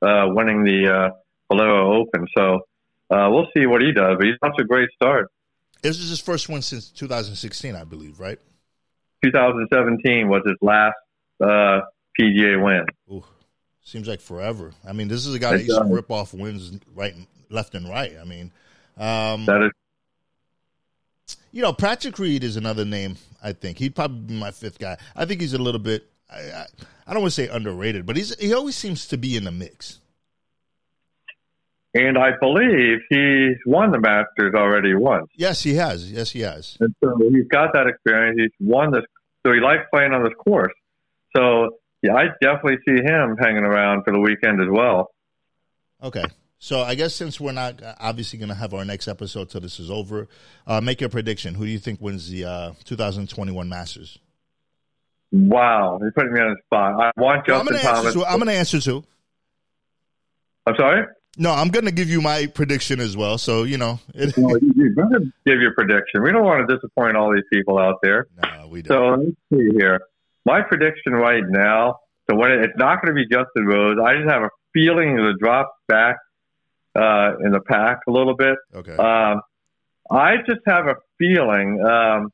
uh, 0.03 0.27
winning 0.29 0.65
the 0.65 0.89
uh, 0.89 1.11
Valero 1.51 2.01
Open. 2.01 2.27
So 2.37 2.61
uh, 3.11 3.29
we'll 3.31 3.49
see 3.57 3.67
what 3.67 3.83
he 3.83 3.93
does. 3.93 4.17
But 4.17 4.27
he's 4.27 4.37
off 4.43 4.57
to 4.57 4.65
a 4.65 4.67
great 4.67 4.91
start. 4.95 5.31
This 5.83 5.99
is 5.99 6.11
his 6.11 6.21
first 6.21 6.49
one 6.49 6.63
since 6.63 6.91
2016, 6.91 7.75
I 7.75 7.85
believe, 7.85 8.21
right? 8.21 8.39
2017 9.25 10.29
was 10.29 10.43
his 10.47 10.57
last 10.61 10.97
uh, 11.43 11.81
PGA 12.19 12.63
win. 12.63 12.85
Ooh, 13.11 13.25
seems 13.83 14.07
like 14.07 14.21
forever. 14.21 14.73
I 14.87 14.93
mean, 14.93 15.09
this 15.09 15.27
is 15.27 15.35
a 15.35 15.39
guy 15.39 15.53
that 15.53 15.65
used 15.65 15.79
to 15.79 15.85
rip 15.87 16.11
off 16.11 16.35
wins 16.35 16.73
right, 16.95 17.15
left, 17.49 17.75
and 17.75 17.89
right. 17.89 18.15
I 18.21 18.25
mean, 18.25 18.53
um, 18.99 19.47
that 19.47 19.63
is 19.63 19.73
you 21.53 21.63
know, 21.63 21.73
Patrick 21.73 22.19
Reed 22.19 22.45
is 22.45 22.57
another 22.57 22.85
name. 22.85 23.17
I 23.43 23.53
think 23.53 23.79
he'd 23.79 23.95
probably 23.95 24.21
be 24.21 24.35
my 24.39 24.51
fifth 24.51 24.79
guy. 24.79 24.97
I 25.17 25.25
think 25.25 25.41
he's 25.41 25.55
a 25.55 25.59
little 25.59 25.81
bit. 25.81 26.09
I, 26.31 26.41
I, 26.41 26.67
I 27.07 27.13
don't 27.13 27.23
want 27.23 27.35
to 27.35 27.43
say 27.43 27.49
underrated, 27.49 28.07
but 28.07 28.17
he's 28.17 28.37
he 28.39 28.55
always 28.55 28.77
seems 28.77 29.07
to 29.09 29.17
be 29.17 29.37
in 29.37 29.45
the 29.45 29.51
mix. 29.51 30.01
And 31.93 32.17
I 32.17 32.31
believe 32.41 32.99
he's 33.09 33.57
won 33.67 33.91
the 33.91 33.99
Masters 33.99 34.55
already 34.55 34.95
once. 34.95 35.27
Yes, 35.35 35.63
he 35.63 35.75
has. 35.75 36.11
Yes, 36.11 36.31
he 36.31 36.41
has. 36.41 36.77
And 36.79 36.95
so 37.03 37.17
he's 37.19 37.49
got 37.49 37.73
that 37.73 37.89
experience. 37.89 38.39
He's 38.39 38.67
won 38.67 38.93
this, 38.93 39.03
so 39.45 39.53
he 39.53 39.61
likes 39.61 39.83
playing 39.93 40.13
on 40.13 40.23
this 40.23 40.35
course. 40.39 40.73
So 41.37 41.79
yeah, 42.03 42.15
I 42.15 42.27
definitely 42.41 42.79
see 42.87 43.03
him 43.03 43.37
hanging 43.41 43.65
around 43.65 44.05
for 44.05 44.13
the 44.13 44.21
weekend 44.21 44.61
as 44.61 44.69
well. 44.71 45.11
Okay. 46.03 46.25
So 46.59 46.81
I 46.83 46.95
guess 46.95 47.15
since 47.15 47.41
we're 47.41 47.53
not 47.53 47.83
uh, 47.83 47.95
obviously 47.99 48.39
going 48.39 48.51
to 48.51 48.55
have 48.55 48.75
our 48.75 48.85
next 48.85 49.09
episode 49.09 49.51
till 49.51 49.61
this 49.61 49.81
is 49.81 49.91
over, 49.91 50.29
uh, 50.67 50.81
make 50.81 51.01
your 51.01 51.11
prediction. 51.11 51.55
Who 51.55 51.65
do 51.65 51.71
you 51.71 51.79
think 51.79 52.01
wins 52.01 52.29
the 52.29 52.45
uh, 52.45 52.73
2021 52.85 53.69
Masters? 53.69 54.19
Wow, 55.33 55.99
you're 56.01 56.13
putting 56.13 56.33
me 56.33 56.41
on 56.41 56.51
the 56.51 56.57
spot. 56.67 57.01
I 57.01 57.21
want 57.21 57.47
Justin 57.47 57.75
well, 57.75 57.87
I'm 57.87 57.95
Thomas. 57.97 58.15
To, 58.15 58.25
I'm 58.27 58.39
going 58.39 58.49
to 58.49 58.55
answer 58.55 58.81
too. 58.81 59.05
I'm 60.67 60.75
sorry. 60.77 61.07
No, 61.41 61.53
I'm 61.53 61.69
going 61.69 61.87
to 61.87 61.91
give 61.91 62.11
you 62.11 62.21
my 62.21 62.47
prediction 62.47 63.01
as 63.01 63.17
well. 63.17 63.39
So 63.39 63.63
you 63.63 63.79
know, 63.79 63.99
it, 64.15 64.37
you 64.37 64.95
better 64.95 65.21
give 65.47 65.61
your 65.61 65.73
prediction. 65.75 66.23
We 66.23 66.33
don't 66.33 66.45
want 66.45 66.69
to 66.69 66.77
disappoint 66.77 67.17
all 67.17 67.35
these 67.35 67.45
people 67.51 67.79
out 67.79 67.97
there. 68.03 68.27
No, 68.43 68.69
we 68.69 68.83
don't. 68.83 69.19
So 69.19 69.23
let's 69.23 69.37
see 69.51 69.77
here. 69.79 70.03
My 70.45 70.61
prediction 70.61 71.15
right 71.15 71.43
now. 71.49 72.01
So 72.31 72.37
when 72.37 72.53
it, 72.53 72.61
it's 72.61 72.77
not 72.77 73.03
going 73.03 73.15
to 73.15 73.21
be 73.21 73.27
Justin 73.27 73.67
Rose, 73.67 73.97
I 74.05 74.17
just 74.17 74.31
have 74.31 74.43
a 74.43 74.51
feeling 74.75 75.17
it'll 75.17 75.35
drop 75.37 75.75
back 75.89 76.17
uh, 76.95 77.33
in 77.43 77.53
the 77.53 77.61
pack 77.67 78.01
a 78.07 78.11
little 78.11 78.37
bit. 78.37 78.57
Okay. 78.75 78.97
Um, 78.97 79.41
I 80.11 80.37
just 80.47 80.61
have 80.67 80.89
a 80.89 80.97
feeling 81.19 81.81
um, 81.83 82.31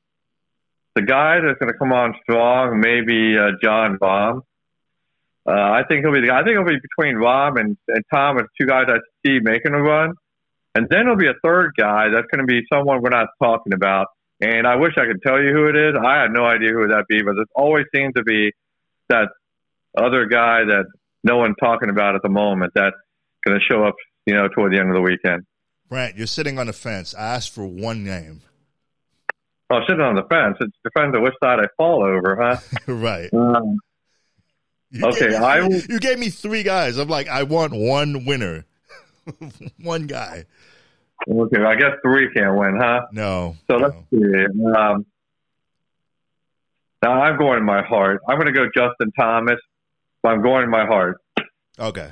the 0.97 1.03
guy 1.03 1.39
that's 1.41 1.59
going 1.61 1.73
to 1.73 1.79
come 1.79 1.93
on 1.93 2.17
strong, 2.25 2.81
maybe 2.81 3.39
uh, 3.39 3.53
Jon 3.63 3.99
Rahm. 3.99 4.41
Uh, 5.47 5.53
I 5.53 5.83
think 5.89 6.05
he'll 6.05 6.13
be 6.13 6.21
the 6.21 6.29
guy. 6.29 6.41
I 6.41 6.43
think 6.43 6.55
it'll 6.55 6.65
be 6.65 6.81
between 6.81 7.17
Rob 7.17 7.57
and, 7.57 7.77
and 7.89 8.05
Tom, 8.13 8.39
and 8.39 8.49
two 8.61 8.67
guys 8.67 8.87
I 8.89 8.99
see 9.25 9.39
making 9.41 9.75
a 9.75 9.81
run. 9.81 10.15
And 10.75 10.89
then 10.91 11.05
there'll 11.05 11.17
be 11.17 11.29
a 11.29 11.39
third 11.43 11.73
guy 11.79 12.09
that's 12.09 12.27
going 12.33 12.41
to 12.41 12.47
be 12.47 12.63
someone 12.71 13.01
we're 13.01 13.11
not 13.11 13.29
talking 13.41 13.73
about. 13.73 14.09
And 14.41 14.67
I 14.67 14.77
wish 14.77 14.93
I 14.99 15.07
could 15.07 15.23
tell 15.23 15.41
you 15.41 15.53
who 15.53 15.69
it 15.69 15.77
is. 15.77 15.95
I 15.97 16.21
had 16.21 16.33
no 16.33 16.45
idea 16.45 16.73
who 16.73 16.89
that 16.89 17.05
be, 17.09 17.23
but 17.23 17.37
it 17.39 17.49
always 17.55 17.87
seems 17.95 18.13
to 18.15 18.23
be 18.23 18.53
that 19.09 19.29
other 19.97 20.27
guy 20.27 20.65
that 20.65 20.85
no 21.25 21.39
one's 21.39 21.57
talking 21.61 21.89
about 21.89 22.15
at 22.15 22.23
the 22.23 22.29
moment 22.29 22.73
that's 22.75 22.97
going 23.47 23.59
to 23.59 23.65
show 23.65 23.85
up, 23.85 23.95
you 24.27 24.35
know, 24.35 24.49
toward 24.49 24.73
the 24.73 24.79
end 24.79 24.91
of 24.91 24.95
the 24.95 25.01
weekend. 25.01 25.45
Brant, 25.89 26.17
you're 26.17 26.27
sitting 26.27 26.59
on 26.59 26.67
the 26.67 26.73
fence. 26.73 27.15
I 27.15 27.37
asked 27.37 27.55
for 27.55 27.65
one 27.65 28.05
name. 28.05 28.43
Oh, 29.71 29.81
sitting 29.89 30.03
on 30.03 30.15
the 30.15 30.25
fence. 30.25 30.57
It 30.61 30.71
depends 30.85 31.17
on 31.17 31.23
which 31.23 31.35
side 31.43 31.59
I 31.61 31.67
fall 31.77 32.05
over, 32.05 32.37
huh? 32.37 32.59
right. 32.93 33.33
Um, 33.33 33.79
You 34.99 35.07
okay, 35.07 35.21
gave 35.21 35.31
me, 35.31 35.37
I 35.37 35.61
will- 35.63 35.81
you 35.81 35.99
gave 36.01 36.19
me 36.19 36.31
three 36.31 36.63
guys. 36.63 36.99
I'm 36.99 37.09
like, 37.09 37.29
I 37.29 37.43
want 37.45 37.73
one 37.73 38.25
winner, 38.25 38.65
one 39.83 40.07
guy. 40.07 40.45
okay, 41.29 41.63
I 41.63 41.75
guess 41.77 41.93
three 42.03 42.33
can't 42.33 42.57
win, 42.57 42.79
huh? 42.81 43.07
No. 43.13 43.57
So 43.71 43.77
no. 43.77 43.87
let's 43.87 43.97
see. 44.11 44.45
Um, 44.77 45.07
now 47.03 47.21
I'm 47.23 47.39
going 47.39 47.59
in 47.59 47.65
my 47.65 47.83
heart. 47.83 48.21
I'm 48.29 48.37
going 48.39 48.53
to 48.53 48.53
go 48.53 48.67
Justin 48.75 49.13
Thomas. 49.13 49.59
But 50.23 50.33
I'm 50.33 50.43
going 50.43 50.65
in 50.65 50.71
my 50.71 50.85
heart. 50.87 51.21
Okay, 51.79 52.11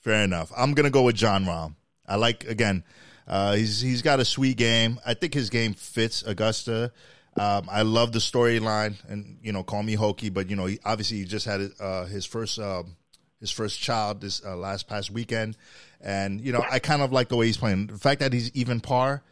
fair 0.00 0.24
enough. 0.24 0.50
I'm 0.56 0.72
gonna 0.72 0.88
go 0.88 1.02
with 1.02 1.14
Jon 1.16 1.44
Rahm. 1.44 1.74
I 2.06 2.16
like 2.16 2.44
again. 2.44 2.84
Uh, 3.28 3.52
he's 3.54 3.82
he's 3.82 4.00
got 4.00 4.18
a 4.18 4.24
sweet 4.24 4.56
game. 4.56 4.98
I 5.04 5.12
think 5.12 5.34
his 5.34 5.50
game 5.50 5.74
fits 5.74 6.22
Augusta. 6.22 6.90
Um, 7.36 7.68
I 7.70 7.82
love 7.82 8.12
the 8.12 8.18
storyline, 8.18 8.96
and 9.08 9.38
you 9.42 9.52
know, 9.52 9.62
call 9.62 9.82
me 9.82 9.94
hokey, 9.94 10.30
but 10.30 10.50
you 10.50 10.56
know, 10.56 10.66
he, 10.66 10.78
obviously 10.84 11.18
he 11.18 11.24
just 11.24 11.46
had 11.46 11.60
uh, 11.80 12.04
his 12.06 12.26
first 12.26 12.58
um, 12.58 12.96
his 13.38 13.50
first 13.50 13.80
child 13.80 14.20
this 14.20 14.44
uh, 14.44 14.56
last 14.56 14.88
past 14.88 15.10
weekend, 15.10 15.56
and 16.00 16.40
you 16.40 16.52
know, 16.52 16.64
I 16.70 16.78
kind 16.78 17.02
of 17.02 17.12
like 17.12 17.28
the 17.28 17.36
way 17.36 17.46
he's 17.46 17.56
playing. 17.56 17.86
The 17.86 17.98
fact 17.98 18.20
that 18.20 18.32
he's 18.32 18.50
even 18.52 18.80
par, 18.80 19.22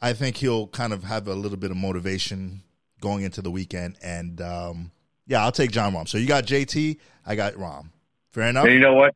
I 0.00 0.12
think 0.12 0.36
he'll 0.36 0.66
kind 0.68 0.92
of 0.92 1.04
have 1.04 1.26
a 1.26 1.34
little 1.34 1.58
bit 1.58 1.70
of 1.70 1.76
motivation 1.76 2.62
going 3.00 3.24
into 3.24 3.40
the 3.42 3.50
weekend, 3.50 3.96
and 4.02 4.40
um, 4.40 4.92
yeah, 5.26 5.42
I'll 5.42 5.52
take 5.52 5.70
Jon 5.70 5.94
Rahm. 5.94 6.08
So 6.08 6.18
you 6.18 6.26
got 6.26 6.44
JT, 6.44 6.98
I 7.26 7.34
got 7.34 7.54
Rahm. 7.54 7.90
Fair 8.32 8.48
enough. 8.48 8.64
And 8.64 8.74
you 8.74 8.80
know 8.80 8.94
what? 8.94 9.14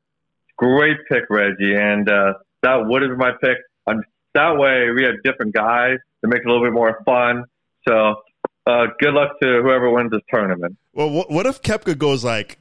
Great 0.59 0.99
pick, 1.09 1.25
Reggie. 1.31 1.75
And 1.75 2.09
uh, 2.09 2.35
that 2.63 2.87
would 2.87 3.03
have 3.03 3.11
been 3.11 3.19
my 3.19 3.33
pick. 3.41 3.57
Um, 3.87 4.03
that 4.35 4.57
way, 4.57 4.91
we 4.95 5.05
have 5.05 5.23
different 5.25 5.55
guys 5.55 5.99
to 6.23 6.29
make 6.29 6.41
it 6.41 6.47
a 6.47 6.53
little 6.53 6.65
bit 6.65 6.73
more 6.73 7.03
fun. 7.05 7.45
So, 7.87 8.15
uh, 8.67 8.87
good 9.01 9.15
luck 9.15 9.39
to 9.41 9.61
whoever 9.63 9.91
wins 9.91 10.11
this 10.11 10.21
tournament. 10.31 10.77
Well, 10.93 11.11
what, 11.11 11.31
what 11.31 11.47
if 11.47 11.63
Koepka 11.63 11.99
goes 11.99 12.25
like 12.25 12.59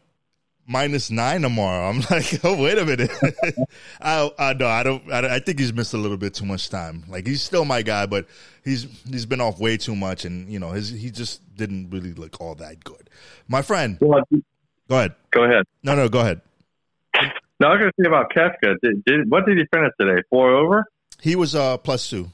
minus 0.67 1.11
nine 1.11 1.41
tomorrow? 1.41 1.89
I'm 1.89 1.99
like, 2.09 2.43
oh, 2.43 2.61
wait 2.61 2.77
a 2.77 2.85
minute. 2.85 3.11
I, 4.01 4.29
I 4.39 4.53
no, 4.53 4.67
I 4.67 4.83
don't. 4.83 5.11
I, 5.11 5.35
I 5.35 5.39
think 5.39 5.59
he's 5.59 5.73
missed 5.73 5.93
a 5.93 5.97
little 5.97 6.17
bit 6.17 6.33
too 6.33 6.45
much 6.45 6.69
time. 6.69 7.03
Like 7.07 7.27
he's 7.27 7.41
still 7.43 7.65
my 7.65 7.81
guy, 7.81 8.05
but 8.05 8.25
he's 8.63 8.87
he's 9.09 9.25
been 9.25 9.41
off 9.41 9.59
way 9.59 9.77
too 9.77 9.95
much, 9.95 10.25
and 10.25 10.51
you 10.51 10.59
know 10.59 10.71
his 10.71 10.89
he 10.89 11.11
just 11.11 11.41
didn't 11.55 11.89
really 11.91 12.13
look 12.13 12.39
all 12.41 12.55
that 12.55 12.83
good. 12.83 13.09
My 13.47 13.61
friend, 13.61 13.97
Well, 14.01 14.23
go 14.89 14.97
ahead. 14.97 15.13
go 15.31 15.43
ahead. 15.43 15.65
No, 15.83 15.95
no, 15.95 16.09
go 16.09 16.19
ahead. 16.21 16.41
Now, 17.59 17.73
I 17.73 17.73
was 17.73 17.79
going 17.79 17.91
to 17.91 18.01
say 18.01 18.07
about 18.07 18.31
Koepka. 18.33 18.75
Did, 18.81 19.03
did, 19.05 19.29
what 19.29 19.45
did 19.45 19.57
he 19.59 19.65
finish 19.71 19.91
today? 19.99 20.23
Four 20.31 20.49
over? 20.55 20.85
He 21.21 21.35
was 21.35 21.53
uh 21.53 21.77
plus 21.77 22.09
two. 22.09 22.31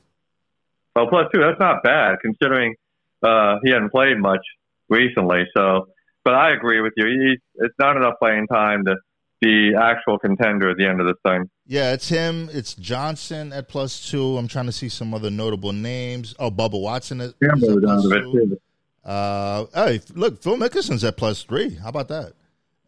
Well, 0.97 1.07
plus 1.07 1.25
two. 1.31 1.39
That's 1.41 1.59
not 1.59 1.83
bad 1.83 2.15
considering 2.23 2.73
uh, 3.21 3.57
he 3.63 3.69
hadn't 3.71 3.91
played 3.91 4.17
much 4.17 4.41
recently. 4.89 5.43
So, 5.55 5.89
but 6.25 6.33
I 6.33 6.51
agree 6.53 6.81
with 6.81 6.93
you. 6.97 7.05
He, 7.05 7.35
it's 7.65 7.75
not 7.77 7.97
enough 7.97 8.15
playing 8.19 8.47
time 8.47 8.83
to 8.85 8.95
be 9.39 9.73
actual 9.79 10.17
contender 10.17 10.71
at 10.71 10.77
the 10.77 10.87
end 10.87 10.99
of 10.99 11.05
this 11.05 11.17
thing. 11.23 11.47
Yeah, 11.67 11.93
it's 11.93 12.09
him. 12.09 12.49
It's 12.51 12.73
Johnson 12.73 13.53
at 13.53 13.67
plus 13.67 14.09
two. 14.09 14.37
I'm 14.37 14.47
trying 14.47 14.65
to 14.65 14.71
see 14.71 14.89
some 14.89 15.13
other 15.13 15.29
notable 15.29 15.71
names. 15.73 16.33
Oh, 16.39 16.49
Bubba 16.49 16.81
Watson 16.81 17.21
is, 17.21 17.35
Yeah, 17.39 17.49
at 17.53 17.59
to 17.59 18.09
two. 18.09 18.59
Uh, 19.05 19.65
hey, 19.75 20.01
look, 20.15 20.41
Phil 20.41 20.57
Mickelson's 20.57 21.03
at 21.03 21.15
plus 21.15 21.43
three. 21.43 21.75
How 21.75 21.89
about 21.89 22.07
that? 22.07 22.33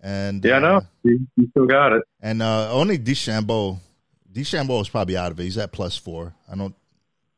And 0.01 0.43
Yeah, 0.43 0.57
uh, 0.57 0.59
no, 0.59 0.81
he, 1.03 1.17
he 1.35 1.47
still 1.51 1.65
got 1.67 1.93
it. 1.93 2.03
and 2.21 2.41
uh, 2.41 2.71
only 2.73 2.97
DeChambeau. 2.97 3.77
DeChambeau 4.33 4.81
is 4.81 4.89
probably 4.89 5.15
out 5.17 5.31
of 5.31 5.39
it. 5.39 5.43
He's 5.43 5.57
at 5.59 5.71
plus 5.71 5.95
four. 5.97 6.33
I 6.51 6.55
don't 6.55 6.73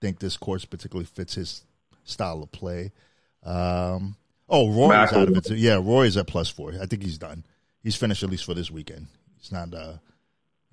think 0.01 0.19
this 0.19 0.35
course 0.35 0.65
particularly 0.65 1.05
fits 1.05 1.35
his 1.35 1.63
style 2.03 2.43
of 2.43 2.51
play. 2.51 2.91
Um, 3.43 4.15
oh, 4.49 4.69
Rory's 4.69 5.13
out 5.13 5.29
of 5.29 5.37
it 5.37 5.45
too. 5.45 5.55
Yeah, 5.55 5.79
Rory's 5.81 6.17
at 6.17 6.27
plus 6.27 6.49
four. 6.49 6.73
I 6.81 6.85
think 6.85 7.03
he's 7.03 7.17
done. 7.17 7.45
He's 7.83 7.95
finished 7.95 8.23
at 8.23 8.29
least 8.29 8.45
for 8.45 8.53
this 8.53 8.69
weekend. 8.69 9.07
He's 9.39 9.51
not. 9.51 9.73
Uh, 9.73 9.93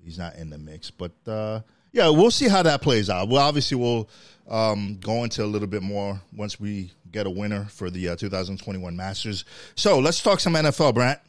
he's 0.03 0.17
not 0.17 0.35
in 0.35 0.49
the 0.49 0.57
mix. 0.57 0.91
But 0.91 1.11
uh, 1.25 1.61
yeah, 1.91 2.09
we'll 2.09 2.31
see 2.31 2.47
how 2.47 2.63
that 2.63 2.81
plays 2.81 3.09
out. 3.09 3.29
Well, 3.29 3.41
obviously, 3.41 3.77
we'll 3.77 4.09
um, 4.49 4.97
go 5.01 5.23
into 5.23 5.43
a 5.43 5.47
little 5.47 5.67
bit 5.67 5.81
more 5.81 6.19
once 6.35 6.59
we 6.59 6.91
get 7.11 7.25
a 7.25 7.29
winner 7.29 7.65
for 7.65 7.89
the 7.89 8.09
uh, 8.09 8.15
2021 8.15 8.95
Masters. 8.95 9.45
So 9.75 9.99
let's 9.99 10.21
talk 10.21 10.39
some 10.39 10.53
NFL, 10.53 10.93
Brant. 10.93 11.19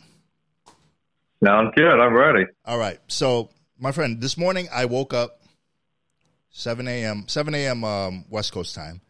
Sounds 1.44 1.72
good. 1.74 1.98
I'm 1.98 2.14
ready. 2.14 2.44
All 2.66 2.78
right. 2.78 2.98
So, 3.08 3.48
my 3.78 3.92
friend, 3.92 4.20
this 4.20 4.36
morning 4.36 4.68
I 4.70 4.84
woke 4.84 5.14
up 5.14 5.39
7 6.50 6.86
a.m. 6.88 7.24
7 7.28 7.54
a.m. 7.54 7.84
Um, 7.84 8.24
West 8.28 8.52
Coast 8.52 8.74
time. 8.74 9.00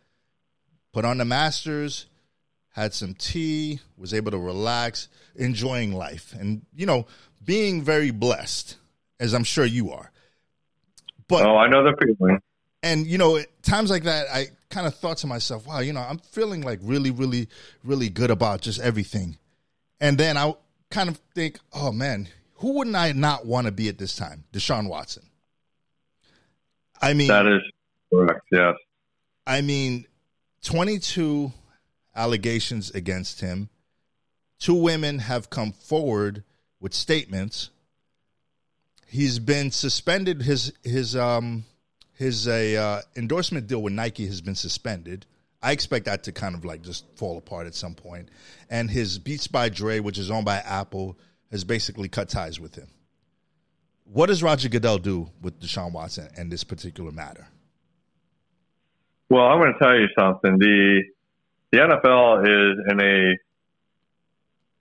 Put 0.92 1.04
on 1.04 1.18
the 1.18 1.24
Masters, 1.24 2.06
had 2.70 2.92
some 2.94 3.14
tea, 3.14 3.80
was 3.96 4.12
able 4.12 4.30
to 4.32 4.38
relax, 4.38 5.08
enjoying 5.36 5.92
life, 5.92 6.34
and 6.38 6.62
you 6.74 6.86
know, 6.86 7.06
being 7.44 7.82
very 7.82 8.10
blessed, 8.10 8.76
as 9.18 9.32
I'm 9.34 9.44
sure 9.44 9.64
you 9.64 9.92
are. 9.92 10.10
But 11.28 11.46
Oh, 11.46 11.56
I 11.56 11.68
know 11.68 11.84
the 11.84 11.96
feeling. 11.96 12.40
and 12.82 13.06
you 13.06 13.18
know, 13.18 13.36
at 13.36 13.62
times 13.62 13.88
like 13.90 14.02
that, 14.04 14.26
I 14.32 14.46
kind 14.68 14.86
of 14.86 14.94
thought 14.96 15.18
to 15.18 15.26
myself, 15.28 15.66
"Wow, 15.66 15.78
you 15.80 15.92
know, 15.92 16.00
I'm 16.00 16.18
feeling 16.18 16.62
like 16.62 16.80
really, 16.82 17.10
really, 17.12 17.48
really 17.84 18.08
good 18.08 18.30
about 18.30 18.60
just 18.62 18.80
everything." 18.80 19.38
And 20.00 20.18
then 20.18 20.36
I 20.36 20.54
kind 20.90 21.08
of 21.08 21.18
think, 21.34 21.60
"Oh 21.72 21.92
man, 21.92 22.28
who 22.54 22.72
wouldn't 22.72 22.96
I 22.96 23.12
not 23.12 23.46
want 23.46 23.66
to 23.66 23.72
be 23.72 23.88
at 23.88 23.98
this 23.98 24.16
time?" 24.16 24.42
Deshaun 24.52 24.88
Watson. 24.88 25.29
I 27.00 27.14
mean, 27.14 27.28
That 27.28 27.46
is 27.46 27.62
correct. 28.12 28.42
Yes. 28.52 28.74
I 29.46 29.62
mean, 29.62 30.06
22 30.64 31.52
allegations 32.14 32.90
against 32.90 33.40
him. 33.40 33.70
Two 34.58 34.74
women 34.74 35.20
have 35.20 35.48
come 35.48 35.72
forward 35.72 36.44
with 36.80 36.92
statements. 36.92 37.70
He's 39.06 39.38
been 39.38 39.70
suspended. 39.70 40.42
His 40.42 40.72
his 40.84 41.16
um 41.16 41.64
his 42.14 42.46
a 42.46 42.76
uh, 42.76 43.00
endorsement 43.16 43.66
deal 43.66 43.82
with 43.82 43.94
Nike 43.94 44.26
has 44.26 44.40
been 44.42 44.54
suspended. 44.54 45.24
I 45.62 45.72
expect 45.72 46.04
that 46.04 46.22
to 46.24 46.32
kind 46.32 46.54
of 46.54 46.64
like 46.64 46.82
just 46.82 47.04
fall 47.16 47.38
apart 47.38 47.66
at 47.66 47.74
some 47.74 47.94
point. 47.94 48.28
And 48.68 48.90
his 48.90 49.18
Beats 49.18 49.46
by 49.46 49.68
Dre, 49.68 50.00
which 50.00 50.18
is 50.18 50.30
owned 50.30 50.44
by 50.44 50.58
Apple, 50.58 51.18
has 51.50 51.64
basically 51.64 52.08
cut 52.08 52.28
ties 52.28 52.60
with 52.60 52.74
him. 52.74 52.88
What 54.12 54.26
does 54.26 54.42
Roger 54.42 54.68
Goodell 54.68 54.98
do 54.98 55.30
with 55.40 55.60
Deshaun 55.60 55.92
Watson 55.92 56.28
and 56.36 56.50
this 56.50 56.64
particular 56.64 57.12
matter? 57.12 57.46
Well, 59.28 59.44
I'm 59.44 59.60
going 59.60 59.72
to 59.72 59.78
tell 59.78 59.96
you 59.96 60.08
something. 60.18 60.58
The 60.58 61.02
the 61.70 61.78
NFL 61.78 62.42
is 62.42 62.78
in 62.90 63.00
a 63.00 63.36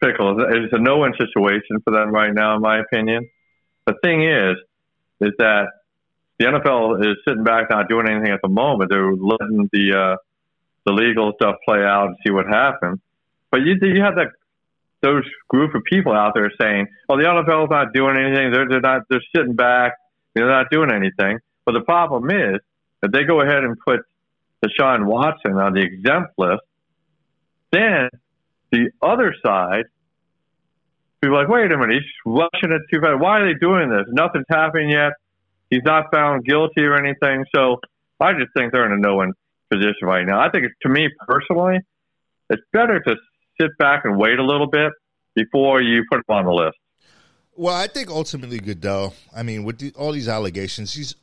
pickle. 0.03 0.35
It's 0.41 0.73
a 0.73 0.79
no-win 0.79 1.13
situation 1.19 1.79
for 1.83 1.93
them 1.93 2.09
right 2.09 2.33
now, 2.33 2.55
in 2.55 2.61
my 2.61 2.79
opinion. 2.79 3.29
The 3.85 3.93
thing 4.03 4.23
is, 4.23 4.55
is 5.21 5.33
that 5.37 5.67
the 6.39 6.45
NFL 6.45 6.99
is 7.01 7.17
sitting 7.27 7.43
back, 7.43 7.69
not 7.69 7.87
doing 7.87 8.09
anything 8.09 8.31
at 8.31 8.41
the 8.41 8.49
moment. 8.49 8.89
They're 8.89 9.13
letting 9.13 9.69
the 9.71 9.93
uh, 9.95 10.15
the 10.87 10.93
legal 10.93 11.33
stuff 11.39 11.57
play 11.67 11.83
out 11.83 12.07
and 12.07 12.15
see 12.25 12.31
what 12.31 12.47
happens. 12.47 12.99
But 13.51 13.61
you 13.61 13.75
you 13.79 14.01
have 14.01 14.15
that 14.15 14.29
those 15.01 15.23
group 15.47 15.75
of 15.75 15.83
people 15.83 16.13
out 16.13 16.33
there 16.35 16.51
saying, 16.59 16.87
"Well, 17.07 17.17
the 17.17 17.25
NFL 17.25 17.65
is 17.65 17.69
not 17.69 17.93
doing 17.93 18.17
anything. 18.17 18.51
They're 18.51 18.67
they're 18.67 18.81
not 18.81 19.03
they're 19.09 19.23
sitting 19.35 19.55
back. 19.55 19.93
They're 20.33 20.47
not 20.47 20.67
doing 20.71 20.91
anything." 20.91 21.39
But 21.65 21.73
the 21.73 21.81
problem 21.81 22.29
is 22.31 22.59
that 23.01 23.11
they 23.11 23.23
go 23.23 23.41
ahead 23.41 23.63
and 23.63 23.77
put 23.85 24.01
Deshaun 24.63 25.05
Watson 25.05 25.53
on 25.53 25.73
the 25.73 25.81
exempt 25.81 26.33
list. 26.37 26.61
Then 27.71 28.09
the 28.71 28.89
other 29.01 29.35
side, 29.45 29.85
people 31.21 31.37
are 31.37 31.41
like, 31.43 31.49
wait 31.49 31.71
a 31.71 31.77
minute, 31.77 32.01
he's 32.01 32.11
rushing 32.25 32.71
it 32.71 32.81
too 32.91 32.99
fast. 33.01 33.19
Why 33.19 33.39
are 33.39 33.53
they 33.53 33.59
doing 33.59 33.89
this? 33.89 34.05
Nothing's 34.09 34.45
happened 34.49 34.91
yet. 34.91 35.13
He's 35.69 35.83
not 35.83 36.11
found 36.11 36.45
guilty 36.45 36.81
or 36.81 36.95
anything. 36.95 37.45
So 37.55 37.79
I 38.19 38.33
just 38.33 38.51
think 38.55 38.71
they're 38.71 38.85
in 38.85 38.91
a 38.91 38.97
no-win 38.97 39.33
position 39.69 40.07
right 40.07 40.25
now. 40.25 40.39
I 40.39 40.49
think, 40.49 40.65
to 40.81 40.89
me 40.89 41.09
personally, 41.27 41.79
it's 42.49 42.63
better 42.73 42.99
to 42.99 43.15
sit 43.59 43.77
back 43.77 44.05
and 44.05 44.17
wait 44.17 44.39
a 44.39 44.43
little 44.43 44.67
bit 44.67 44.91
before 45.35 45.81
you 45.81 46.03
put 46.11 46.19
him 46.19 46.35
on 46.35 46.45
the 46.45 46.51
list. 46.51 46.77
Well, 47.55 47.75
I 47.75 47.87
think 47.87 48.09
ultimately 48.09 48.59
Goodell. 48.59 49.13
I 49.35 49.43
mean, 49.43 49.63
with 49.63 49.79
the, 49.79 49.93
all 49.97 50.11
these 50.11 50.29
allegations, 50.29 50.93
he's 50.93 51.15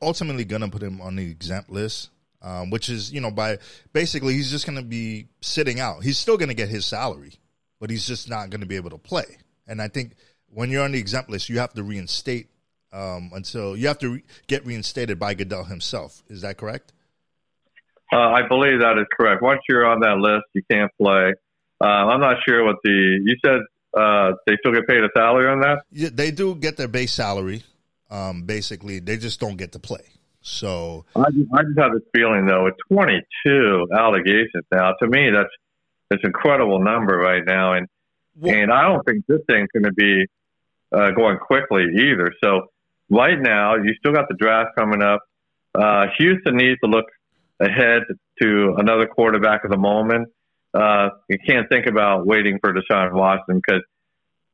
ultimately 0.00 0.44
going 0.44 0.62
to 0.62 0.68
put 0.68 0.82
him 0.82 1.00
on 1.00 1.16
the 1.16 1.30
exempt 1.30 1.70
list. 1.70 2.10
um, 2.42 2.70
which 2.70 2.88
is 2.88 3.12
you 3.12 3.20
know 3.20 3.30
by 3.30 3.58
basically 3.92 4.34
he's 4.34 4.50
just 4.50 4.66
going 4.66 4.78
to 4.78 4.84
be 4.84 5.26
sitting 5.40 5.80
out. 5.80 6.02
He's 6.02 6.18
still 6.18 6.36
going 6.36 6.48
to 6.48 6.54
get 6.54 6.68
his 6.68 6.86
salary, 6.86 7.34
but 7.80 7.90
he's 7.90 8.06
just 8.06 8.28
not 8.28 8.50
going 8.50 8.60
to 8.60 8.66
be 8.66 8.76
able 8.76 8.90
to 8.90 8.98
play. 8.98 9.38
And 9.66 9.82
I 9.82 9.88
think 9.88 10.12
when 10.52 10.70
you're 10.70 10.84
on 10.84 10.92
the 10.92 10.98
exempt 10.98 11.30
list, 11.30 11.48
you 11.48 11.58
have 11.58 11.72
to 11.74 11.82
reinstate 11.82 12.48
um, 12.92 13.30
until 13.34 13.76
you 13.76 13.88
have 13.88 13.98
to 13.98 14.14
re- 14.14 14.24
get 14.46 14.64
reinstated 14.64 15.18
by 15.18 15.34
Goodell 15.34 15.64
himself. 15.64 16.22
Is 16.28 16.42
that 16.42 16.56
correct? 16.56 16.92
Uh, 18.10 18.30
I 18.30 18.48
believe 18.48 18.80
that 18.80 18.96
is 18.98 19.06
correct. 19.14 19.42
Once 19.42 19.60
you're 19.68 19.84
on 19.84 20.00
that 20.00 20.16
list, 20.16 20.44
you 20.54 20.62
can't 20.70 20.90
play. 20.98 21.34
Uh, 21.80 21.84
I'm 21.84 22.20
not 22.20 22.36
sure 22.46 22.64
what 22.64 22.76
the 22.82 23.20
you 23.24 23.36
said. 23.44 23.60
Uh, 23.96 24.32
they 24.46 24.56
still 24.60 24.72
get 24.72 24.86
paid 24.86 25.02
a 25.02 25.08
salary 25.16 25.48
on 25.48 25.60
that. 25.60 25.82
Yeah, 25.90 26.10
they 26.12 26.30
do 26.30 26.54
get 26.54 26.76
their 26.76 26.88
base 26.88 27.12
salary. 27.12 27.62
Um, 28.10 28.42
basically, 28.42 29.00
they 29.00 29.16
just 29.16 29.40
don't 29.40 29.56
get 29.56 29.72
to 29.72 29.78
play. 29.78 30.02
So 30.40 31.04
I 31.16 31.30
just, 31.30 31.48
I 31.52 31.62
just 31.62 31.78
have 31.78 31.92
this 31.92 32.02
feeling 32.14 32.46
though, 32.46 32.64
with 32.64 32.74
22 32.90 33.88
allegations 33.96 34.64
now, 34.72 34.92
to 35.00 35.06
me 35.06 35.30
that's 35.30 35.50
it's 36.10 36.24
incredible 36.24 36.80
number 36.82 37.16
right 37.16 37.42
now, 37.44 37.74
and 37.74 37.86
well, 38.36 38.54
and 38.54 38.72
I 38.72 38.82
don't 38.82 39.04
think 39.04 39.26
this 39.26 39.40
thing's 39.48 39.68
going 39.72 39.84
to 39.84 39.92
be 39.92 40.26
uh, 40.92 41.10
going 41.10 41.38
quickly 41.38 41.84
either. 41.98 42.32
So 42.42 42.68
right 43.10 43.38
now, 43.38 43.76
you 43.76 43.94
still 43.98 44.12
got 44.12 44.28
the 44.28 44.36
draft 44.36 44.70
coming 44.76 45.02
up. 45.02 45.20
Uh, 45.74 46.06
Houston 46.18 46.56
needs 46.56 46.80
to 46.82 46.88
look 46.88 47.04
ahead 47.60 48.02
to 48.40 48.74
another 48.78 49.06
quarterback 49.06 49.62
at 49.64 49.70
the 49.70 49.76
moment. 49.76 50.28
Uh, 50.78 51.10
you 51.28 51.38
can't 51.44 51.68
think 51.68 51.86
about 51.86 52.26
waiting 52.26 52.58
for 52.60 52.72
Deshaun 52.72 53.12
Watson 53.12 53.56
because 53.56 53.82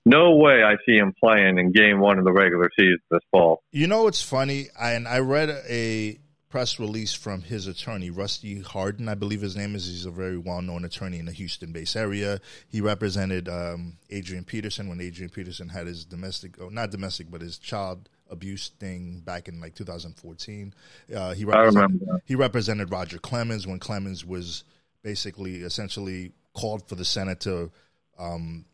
no 0.06 0.36
way 0.36 0.62
I 0.62 0.76
see 0.86 0.96
him 0.96 1.12
playing 1.18 1.58
in 1.58 1.72
game 1.72 2.00
one 2.00 2.18
of 2.18 2.24
the 2.24 2.32
regular 2.32 2.70
season 2.78 2.98
this 3.10 3.20
fall. 3.30 3.62
You 3.72 3.86
know 3.86 4.06
it's 4.06 4.22
funny? 4.22 4.68
I, 4.78 4.92
and 4.92 5.06
I 5.06 5.18
read 5.18 5.50
a 5.50 6.18
press 6.48 6.78
release 6.78 7.12
from 7.12 7.42
his 7.42 7.66
attorney, 7.66 8.10
Rusty 8.10 8.60
Hardin, 8.60 9.08
I 9.08 9.14
believe 9.14 9.40
his 9.40 9.56
name 9.56 9.74
is. 9.74 9.86
He's 9.86 10.06
a 10.06 10.10
very 10.10 10.38
well 10.38 10.62
known 10.62 10.84
attorney 10.84 11.18
in 11.18 11.26
the 11.26 11.32
Houston 11.32 11.72
based 11.72 11.96
area. 11.96 12.40
He 12.68 12.80
represented 12.80 13.48
um, 13.48 13.98
Adrian 14.08 14.44
Peterson 14.44 14.88
when 14.88 15.00
Adrian 15.00 15.30
Peterson 15.30 15.68
had 15.68 15.86
his 15.86 16.04
domestic, 16.04 16.60
oh, 16.60 16.68
not 16.68 16.90
domestic, 16.90 17.30
but 17.30 17.40
his 17.40 17.58
child 17.58 18.08
abuse 18.30 18.70
thing 18.78 19.20
back 19.24 19.48
in 19.48 19.60
like 19.60 19.74
2014. 19.74 20.74
Uh, 21.14 21.34
he, 21.34 21.44
represented, 21.44 22.08
he 22.24 22.34
represented 22.34 22.90
Roger 22.90 23.18
Clemens 23.18 23.66
when 23.66 23.78
Clemens 23.78 24.24
was 24.24 24.64
basically, 25.04 25.56
essentially 25.58 26.32
called 26.54 26.88
for 26.88 26.96
the 26.96 27.04
Senate 27.04 27.38
to 27.40 27.70
um, 28.18 28.64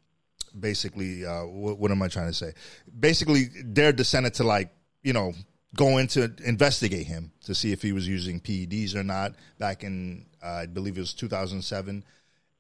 basically, 0.59 1.27
uh, 1.27 1.45
what, 1.45 1.79
what, 1.79 1.91
am 1.91 2.01
I 2.01 2.09
trying 2.09 2.29
to 2.29 2.35
say? 2.35 2.55
Basically, 2.99 3.47
dared 3.73 3.99
the 3.99 4.05
Senate 4.05 4.35
to 4.35 4.45
like, 4.45 4.71
you 5.03 5.13
know, 5.13 5.35
go 5.77 5.99
in 5.99 6.07
to 6.09 6.33
investigate 6.45 7.07
him 7.07 7.33
to 7.45 7.55
see 7.55 7.73
if 7.73 7.83
he 7.83 7.93
was 7.93 8.09
using 8.09 8.41
PEDs 8.41 8.95
or 8.95 9.03
not 9.03 9.35
back 9.59 9.85
in, 9.85 10.27
uh, 10.43 10.63
I 10.63 10.67
believe 10.67 10.97
it 10.97 11.01
was 11.01 11.15
2007. 11.15 12.05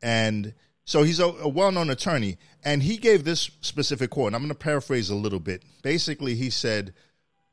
And 0.02 0.54
so 0.85 1.02
he's 1.02 1.20
a, 1.20 1.26
a 1.26 1.48
well 1.48 1.72
known 1.72 1.90
attorney. 1.90 2.38
And 2.64 2.83
he 2.83 2.96
gave 2.96 3.24
this 3.24 3.50
specific 3.61 4.11
quote, 4.11 4.28
and 4.28 4.37
I'm 4.37 4.42
going 4.42 4.50
to 4.50 4.54
paraphrase 4.54 5.11
a 5.11 5.14
little 5.14 5.40
bit. 5.40 5.62
Basically, 5.83 6.35
he 6.35 6.50
said, 6.50 6.92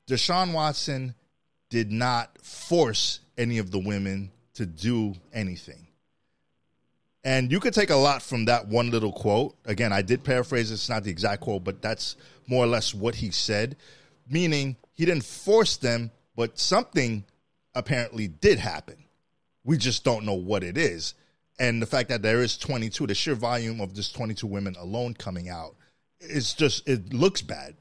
Deshaun 0.10 0.54
Watson 0.54 1.16
did 1.70 1.92
not 1.92 2.42
force 2.44 3.20
any 3.38 3.58
of 3.58 3.72
the 3.72 3.80
women 3.80 4.32
to 4.54 4.66
do 4.66 5.14
anything. 5.34 5.87
And 7.28 7.52
you 7.52 7.60
could 7.60 7.74
take 7.74 7.90
a 7.90 7.96
lot 7.96 8.22
from 8.22 8.46
that 8.46 8.70
one 8.70 8.90
little 8.90 9.12
quote. 9.12 9.58
Again, 9.66 9.92
I 9.92 10.02
did 10.02 10.24
paraphrase 10.24 10.72
it's 10.72 10.88
not 10.88 11.04
the 11.04 11.12
exact 11.12 11.42
quote, 11.42 11.62
but 11.66 11.82
that's 11.82 12.16
more 12.48 12.64
or 12.64 12.68
less 12.68 12.94
what 12.94 13.16
he 13.16 13.32
said, 13.32 13.76
meaning 14.30 14.78
he 14.94 15.04
didn't 15.04 15.26
force 15.26 15.76
them, 15.76 16.10
but 16.38 16.58
something 16.58 17.26
apparently 17.76 18.30
did 18.30 18.60
happen. 18.60 18.96
We 19.66 19.78
just 19.78 20.06
don't 20.06 20.24
know 20.24 20.36
what 20.36 20.64
it 20.64 20.78
is. 20.78 21.16
And 21.60 21.82
the 21.82 21.86
fact 21.86 22.08
that 22.08 22.22
there 22.22 22.42
is 22.42 22.58
22, 22.58 23.08
the 23.08 23.14
sheer 23.14 23.36
volume 23.36 23.82
of 23.82 23.94
this 23.94 24.10
22 24.10 24.48
women 24.48 24.78
alone 24.80 25.14
coming 25.14 25.50
out, 25.50 25.76
it's 26.22 26.54
just 26.54 26.88
it 26.88 27.12
looks 27.12 27.42
bad. 27.42 27.76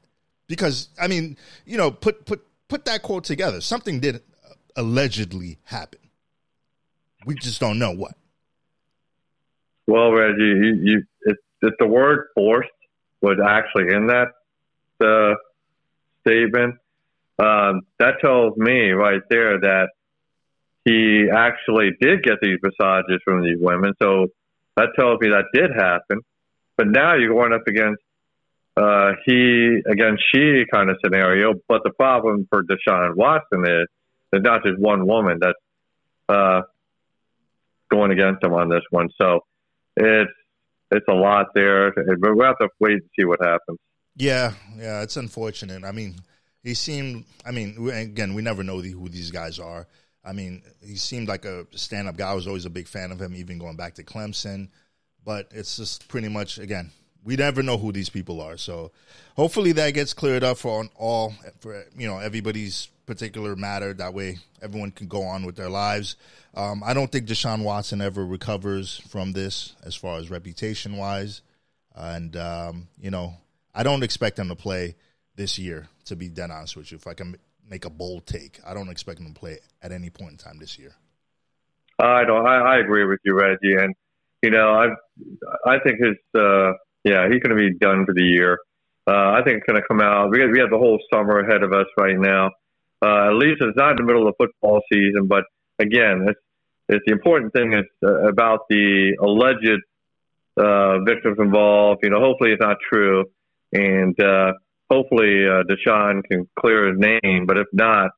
Because 0.47 0.89
I 0.99 1.07
mean, 1.07 1.37
you 1.65 1.77
know, 1.77 1.89
put 1.89 2.25
put 2.25 2.45
put 2.67 2.83
that 2.83 3.01
quote 3.01 3.23
together. 3.23 3.61
Something 3.61 4.01
did 4.01 4.21
allegedly 4.75 5.57
happen. 5.63 6.01
We 7.25 7.35
just 7.35 7.61
don't 7.61 7.79
know 7.79 7.91
what. 7.93 8.11
Well, 9.87 10.11
Reggie, 10.11 10.43
you, 10.43 10.79
you 10.83 11.03
if 11.61 11.73
the 11.79 11.87
word 11.87 12.27
forced 12.35 12.69
was 13.21 13.37
actually 13.43 13.93
in 13.95 14.07
that 14.07 14.27
uh, 15.03 15.35
statement, 16.21 16.75
um, 17.39 17.81
that 17.99 18.15
tells 18.21 18.57
me 18.57 18.91
right 18.91 19.21
there 19.29 19.59
that 19.59 19.89
he 20.85 21.27
actually 21.33 21.91
did 21.99 22.23
get 22.23 22.35
these 22.41 22.59
massages 22.61 23.21
from 23.23 23.43
these 23.43 23.57
women. 23.59 23.93
So 24.01 24.27
that 24.75 24.89
tells 24.97 25.19
me 25.19 25.29
that 25.29 25.45
did 25.53 25.71
happen. 25.75 26.21
But 26.77 26.87
now 26.87 27.15
you're 27.15 27.33
going 27.33 27.53
up 27.53 27.67
against 27.67 28.01
uh, 28.75 29.13
he 29.25 29.79
against 29.87 30.23
she 30.31 30.63
kind 30.71 30.89
of 30.89 30.97
scenario. 31.03 31.55
But 31.67 31.81
the 31.83 31.91
problem 31.91 32.47
for 32.49 32.63
Deshaun 32.63 33.15
Watson 33.15 33.65
is 33.65 33.87
there's 34.31 34.43
not 34.43 34.63
just 34.63 34.79
one 34.79 35.07
woman 35.07 35.39
that's 35.41 35.57
uh, 36.29 36.61
going 37.89 38.11
against 38.11 38.43
him 38.43 38.53
on 38.53 38.69
this 38.69 38.83
one. 38.91 39.09
So 39.19 39.41
it's 39.97 40.31
it's 40.91 41.07
a 41.09 41.13
lot 41.13 41.47
there, 41.53 41.91
but 41.91 42.35
we'll 42.35 42.45
have 42.45 42.57
to 42.59 42.69
wait 42.79 42.93
and 42.93 43.09
see 43.17 43.25
what 43.25 43.39
happens. 43.41 43.77
Yeah, 44.15 44.53
yeah, 44.77 45.01
it's 45.01 45.17
unfortunate. 45.17 45.83
I 45.83 45.91
mean, 45.91 46.15
he 46.63 46.73
seemed. 46.73 47.25
I 47.45 47.51
mean, 47.51 47.89
again, 47.89 48.33
we 48.33 48.41
never 48.41 48.63
know 48.63 48.79
who 48.79 49.09
these 49.09 49.31
guys 49.31 49.59
are. 49.59 49.87
I 50.23 50.33
mean, 50.33 50.63
he 50.83 50.95
seemed 50.95 51.27
like 51.27 51.45
a 51.45 51.65
stand-up 51.71 52.17
guy. 52.17 52.31
I 52.31 52.33
was 52.33 52.47
always 52.47 52.65
a 52.65 52.69
big 52.69 52.87
fan 52.87 53.11
of 53.11 53.21
him, 53.21 53.35
even 53.35 53.59
going 53.59 53.77
back 53.77 53.95
to 53.95 54.03
Clemson. 54.03 54.69
But 55.23 55.49
it's 55.51 55.77
just 55.77 56.07
pretty 56.07 56.29
much 56.29 56.57
again, 56.57 56.91
we 57.23 57.35
never 57.35 57.61
know 57.61 57.77
who 57.77 57.91
these 57.91 58.09
people 58.09 58.41
are. 58.41 58.57
So 58.57 58.91
hopefully 59.35 59.73
that 59.73 59.93
gets 59.93 60.13
cleared 60.13 60.43
up 60.43 60.57
for 60.57 60.87
all 60.95 61.33
for 61.59 61.83
you 61.97 62.07
know 62.07 62.17
everybody's 62.19 62.89
particular 63.07 63.55
matter. 63.55 63.93
That 63.93 64.13
way, 64.13 64.37
everyone 64.61 64.91
can 64.91 65.07
go 65.07 65.23
on 65.23 65.45
with 65.45 65.55
their 65.55 65.69
lives. 65.69 66.17
Um, 66.53 66.83
I 66.85 66.93
don't 66.93 67.11
think 67.11 67.27
Deshaun 67.27 67.63
Watson 67.63 68.01
ever 68.01 68.23
recovers 68.23 68.99
from 69.09 69.31
this 69.31 69.73
as 69.83 69.95
far 69.95 70.19
as 70.19 70.29
reputation 70.29 70.97
wise, 70.97 71.41
and 71.95 72.35
um, 72.35 72.87
you 73.01 73.09
know 73.09 73.33
I 73.73 73.81
don't 73.81 74.03
expect 74.03 74.37
him 74.37 74.49
to 74.49 74.55
play 74.55 74.95
this 75.35 75.57
year. 75.57 75.87
To 76.05 76.15
be 76.15 76.29
dead 76.29 76.51
honest 76.51 76.77
with 76.77 76.91
you, 76.91 76.97
if 76.97 77.07
I 77.07 77.13
can 77.13 77.35
make 77.69 77.83
a 77.83 77.89
bold 77.89 78.27
take, 78.27 78.59
I 78.65 78.73
don't 78.73 78.89
expect 78.89 79.19
him 79.19 79.33
to 79.33 79.39
play 79.39 79.57
at 79.81 79.91
any 79.91 80.09
point 80.09 80.31
in 80.31 80.37
time 80.37 80.59
this 80.59 80.77
year. 80.77 80.93
I 81.99 82.23
don't. 82.25 82.45
I, 82.45 82.75
I 82.75 82.77
agree 82.77 83.05
with 83.05 83.19
you, 83.25 83.33
Reggie, 83.33 83.75
and 83.75 83.95
you 84.43 84.51
know 84.51 84.73
I 84.73 84.87
I 85.65 85.79
think 85.79 85.99
his 85.99 86.17
uh, 86.39 86.73
yeah 87.03 87.27
he's 87.29 87.41
going 87.41 87.49
to 87.49 87.55
be 87.55 87.73
done 87.73 88.05
for 88.05 88.13
the 88.13 88.23
year. 88.23 88.59
Uh, 89.07 89.31
I 89.31 89.41
think 89.45 89.57
it's 89.57 89.65
going 89.65 89.81
to 89.81 89.87
come 89.87 90.01
out. 90.01 90.23
Have, 90.23 90.31
we 90.51 90.59
have 90.59 90.69
the 90.69 90.77
whole 90.77 90.99
summer 91.13 91.39
ahead 91.39 91.63
of 91.63 91.71
us 91.71 91.85
right 91.97 92.19
now. 92.19 92.51
Uh, 93.01 93.29
at 93.29 93.35
least 93.35 93.61
it's 93.61 93.77
not 93.77 93.91
in 93.91 93.97
the 93.97 94.03
middle 94.03 94.27
of 94.27 94.33
the 94.37 94.45
football 94.45 94.81
season, 94.91 95.27
but 95.27 95.43
again, 95.79 96.25
it's, 96.27 96.39
it's 96.89 97.03
the 97.05 97.11
important 97.11 97.53
thing 97.53 97.73
is 97.73 97.85
uh, 98.03 98.27
about 98.27 98.61
the 98.69 99.15
alleged 99.21 99.81
uh, 100.57 100.99
victims 101.03 101.37
involved. 101.39 101.99
You 102.03 102.09
know, 102.09 102.19
hopefully 102.19 102.51
it's 102.51 102.61
not 102.61 102.77
true, 102.91 103.25
and 103.71 104.19
uh, 104.19 104.53
hopefully 104.89 105.45
uh, 105.45 105.63
Deshaun 105.63 106.23
can 106.23 106.47
clear 106.59 106.89
his 106.89 106.99
name. 106.99 107.45
But 107.45 107.57
if 107.57 107.67
not, 107.73 108.11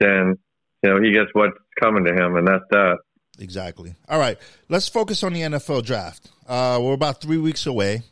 then 0.00 0.38
you 0.82 0.90
know 0.90 1.00
he 1.00 1.12
gets 1.12 1.30
what's 1.32 1.56
coming 1.78 2.04
to 2.04 2.12
him, 2.12 2.36
and 2.36 2.46
that's 2.46 2.64
that. 2.70 2.98
Exactly. 3.38 3.94
All 4.08 4.18
right, 4.18 4.38
let's 4.68 4.88
focus 4.88 5.22
on 5.22 5.32
the 5.32 5.42
NFL 5.42 5.84
draft. 5.84 6.30
Uh, 6.46 6.78
we're 6.82 6.94
about 6.94 7.20
three 7.20 7.38
weeks 7.38 7.66
away. 7.66 8.02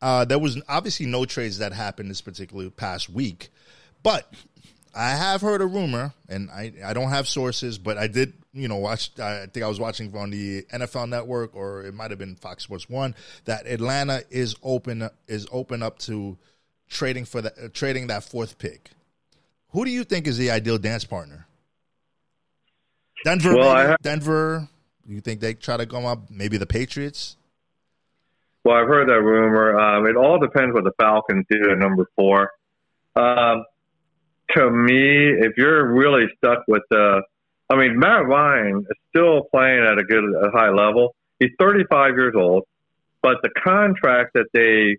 Uh, 0.00 0.24
there 0.24 0.38
was 0.38 0.60
obviously 0.68 1.06
no 1.06 1.24
trades 1.24 1.58
that 1.58 1.72
happened 1.72 2.10
this 2.10 2.20
particular 2.20 2.70
past 2.70 3.08
week, 3.08 3.48
but 4.02 4.32
I 4.94 5.10
have 5.10 5.40
heard 5.40 5.60
a 5.60 5.66
rumor, 5.66 6.12
and 6.28 6.50
I, 6.50 6.72
I 6.84 6.92
don't 6.92 7.10
have 7.10 7.26
sources, 7.26 7.78
but 7.78 7.98
I 7.98 8.06
did, 8.06 8.32
you 8.52 8.68
know, 8.68 8.76
watch. 8.76 9.18
I 9.18 9.46
think 9.46 9.64
I 9.64 9.68
was 9.68 9.80
watching 9.80 10.16
on 10.16 10.30
the 10.30 10.62
NFL 10.72 11.08
Network, 11.08 11.54
or 11.56 11.84
it 11.84 11.94
might 11.94 12.10
have 12.10 12.18
been 12.18 12.36
Fox 12.36 12.64
Sports 12.64 12.88
One, 12.88 13.14
that 13.44 13.66
Atlanta 13.66 14.22
is 14.30 14.54
open 14.62 15.08
is 15.26 15.46
open 15.50 15.82
up 15.82 15.98
to 16.00 16.38
trading 16.88 17.24
for 17.24 17.42
the 17.42 17.70
trading 17.72 18.06
that 18.06 18.24
fourth 18.24 18.58
pick. 18.58 18.90
Who 19.70 19.84
do 19.84 19.90
you 19.90 20.04
think 20.04 20.26
is 20.28 20.38
the 20.38 20.50
ideal 20.52 20.78
dance 20.78 21.04
partner? 21.04 21.46
Denver, 23.24 23.56
well, 23.56 23.76
have, 23.76 24.02
Denver. 24.02 24.68
You 25.06 25.20
think 25.20 25.40
they 25.40 25.54
try 25.54 25.76
to 25.76 25.86
come 25.86 26.04
up? 26.04 26.30
Maybe 26.30 26.56
the 26.56 26.66
Patriots. 26.66 27.36
Well, 28.64 28.76
I've 28.76 28.86
heard 28.86 29.08
that 29.08 29.20
rumor. 29.20 29.78
Um, 29.78 30.06
it 30.06 30.16
all 30.16 30.38
depends 30.38 30.72
what 30.72 30.84
the 30.84 30.92
Falcons 30.98 31.44
do 31.50 31.70
at 31.70 31.78
number 31.78 32.08
four. 32.16 32.52
Um, 33.16 33.64
to 34.50 34.70
me, 34.70 35.30
if 35.46 35.56
you're 35.56 35.92
really 35.92 36.26
stuck 36.36 36.64
with 36.68 36.82
the, 36.90 37.22
I 37.70 37.76
mean, 37.76 37.98
Matt 37.98 38.26
Ryan 38.26 38.78
is 38.78 38.96
still 39.10 39.44
playing 39.50 39.84
at 39.84 39.98
a 39.98 40.04
good, 40.04 40.24
a 40.24 40.50
high 40.50 40.70
level. 40.70 41.14
He's 41.38 41.50
35 41.58 42.14
years 42.14 42.34
old, 42.36 42.64
but 43.22 43.38
the 43.42 43.50
contract 43.62 44.34
that 44.34 44.46
they 44.52 44.98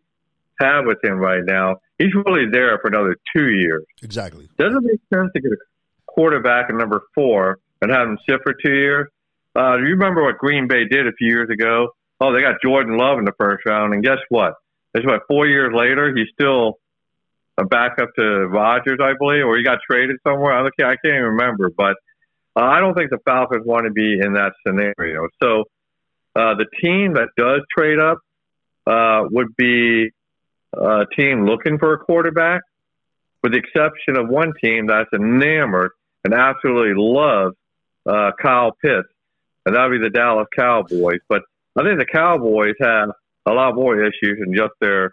have 0.59 0.85
with 0.85 1.03
him 1.03 1.17
right 1.17 1.43
now, 1.43 1.77
he's 1.97 2.13
really 2.25 2.49
there 2.51 2.77
for 2.79 2.87
another 2.87 3.15
two 3.35 3.49
years. 3.49 3.85
Exactly. 4.01 4.49
Doesn't 4.57 4.83
make 4.83 4.99
sense 5.13 5.31
to 5.33 5.41
get 5.41 5.51
a 5.51 5.57
quarterback 6.07 6.69
at 6.69 6.75
number 6.75 7.03
four 7.13 7.59
and 7.81 7.91
have 7.91 8.07
him 8.07 8.17
sit 8.27 8.39
for 8.43 8.53
two 8.53 8.73
years. 8.73 9.07
Uh, 9.55 9.77
do 9.77 9.83
you 9.83 9.91
remember 9.91 10.23
what 10.23 10.37
Green 10.37 10.67
Bay 10.67 10.85
did 10.89 11.07
a 11.07 11.13
few 11.13 11.27
years 11.27 11.49
ago? 11.49 11.89
Oh, 12.19 12.33
they 12.33 12.41
got 12.41 12.61
Jordan 12.61 12.97
Love 12.97 13.19
in 13.19 13.25
the 13.25 13.33
first 13.37 13.65
round, 13.65 13.93
and 13.93 14.03
guess 14.03 14.17
what? 14.29 14.53
It's 14.93 15.05
what 15.05 15.21
four 15.27 15.47
years 15.47 15.73
later, 15.73 16.13
he's 16.15 16.27
still 16.33 16.79
a 17.57 17.65
backup 17.65 18.09
to 18.17 18.47
Rodgers, 18.47 18.99
I 19.01 19.13
believe, 19.17 19.45
or 19.45 19.57
he 19.57 19.63
got 19.63 19.79
traded 19.89 20.17
somewhere. 20.25 20.53
I 20.53 20.69
can't, 20.77 20.89
I 20.89 20.95
can't 20.97 21.15
even 21.15 21.23
remember, 21.23 21.71
but 21.75 21.95
uh, 22.55 22.63
I 22.63 22.79
don't 22.79 22.95
think 22.95 23.09
the 23.09 23.19
Falcons 23.25 23.65
want 23.65 23.85
to 23.85 23.91
be 23.91 24.19
in 24.19 24.33
that 24.33 24.53
scenario. 24.65 25.27
So 25.41 25.63
uh, 26.35 26.55
the 26.55 26.65
team 26.81 27.13
that 27.13 27.29
does 27.37 27.61
trade 27.75 27.99
up 27.99 28.19
uh, 28.87 29.23
would 29.31 29.55
be 29.55 30.09
a 30.73 31.05
team 31.17 31.45
looking 31.45 31.79
for 31.79 31.93
a 31.93 31.97
quarterback, 31.97 32.61
with 33.41 33.53
the 33.53 33.59
exception 33.59 34.17
of 34.17 34.27
one 34.27 34.53
team 34.61 34.87
that's 34.87 35.09
enamored 35.13 35.91
and 36.23 36.33
absolutely 36.33 36.93
loves 36.95 37.55
uh, 38.05 38.31
Kyle 38.41 38.71
Pitts, 38.81 39.07
and 39.65 39.75
that 39.75 39.85
would 39.85 40.01
be 40.01 40.03
the 40.03 40.09
Dallas 40.09 40.47
Cowboys. 40.55 41.19
But 41.29 41.43
I 41.77 41.83
think 41.83 41.99
the 41.99 42.05
Cowboys 42.05 42.75
have 42.81 43.09
a 43.45 43.53
lot 43.53 43.75
more 43.75 44.03
issues 44.03 44.39
than 44.39 44.53
just 44.53 44.73
their 44.81 45.11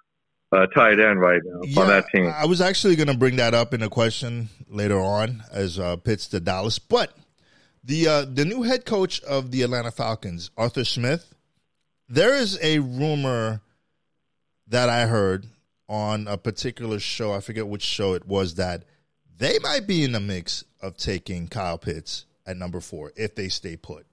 uh, 0.53 0.67
tight 0.67 1.01
end 1.01 1.21
right 1.21 1.41
now 1.45 1.61
yeah, 1.65 1.81
on 1.81 1.89
that 1.89 2.09
team. 2.09 2.27
I 2.27 2.47
was 2.47 2.61
actually 2.61 2.97
going 2.97 3.09
to 3.09 3.17
bring 3.17 3.37
that 3.37 3.55
up 3.55 3.73
in 3.75 3.83
a 3.83 3.89
question 3.89 4.49
later 4.69 5.01
on 5.01 5.43
as 5.51 5.79
uh, 5.79 5.97
Pitts 5.97 6.29
to 6.29 6.41
Dallas, 6.41 6.79
but 6.79 7.17
the 7.85 8.07
uh, 8.09 8.25
the 8.25 8.45
new 8.45 8.63
head 8.63 8.85
coach 8.85 9.21
of 9.23 9.51
the 9.51 9.63
Atlanta 9.63 9.91
Falcons, 9.91 10.51
Arthur 10.57 10.85
Smith, 10.85 11.35
there 12.09 12.35
is 12.35 12.59
a 12.63 12.79
rumor 12.79 13.63
that 14.69 14.89
I 14.89 15.07
heard 15.07 15.47
on 15.89 16.29
a 16.29 16.37
particular 16.37 16.99
show. 16.99 17.33
I 17.33 17.41
forget 17.41 17.67
which 17.67 17.83
show 17.83 18.15
it 18.15 18.27
was 18.27 18.55
that 18.57 18.85
they 19.37 19.59
might 19.61 19.87
be 19.87 20.05
in 20.05 20.13
the 20.13 20.21
mix 20.21 20.65
of 20.81 20.97
taking 20.97 21.49
Kyle 21.49 21.79
Pitts 21.79 22.27
at 22.47 22.57
number 22.57 22.81
four 22.81 23.13
if 23.17 23.35
they 23.35 23.49
stay 23.49 23.77
put. 23.77 24.07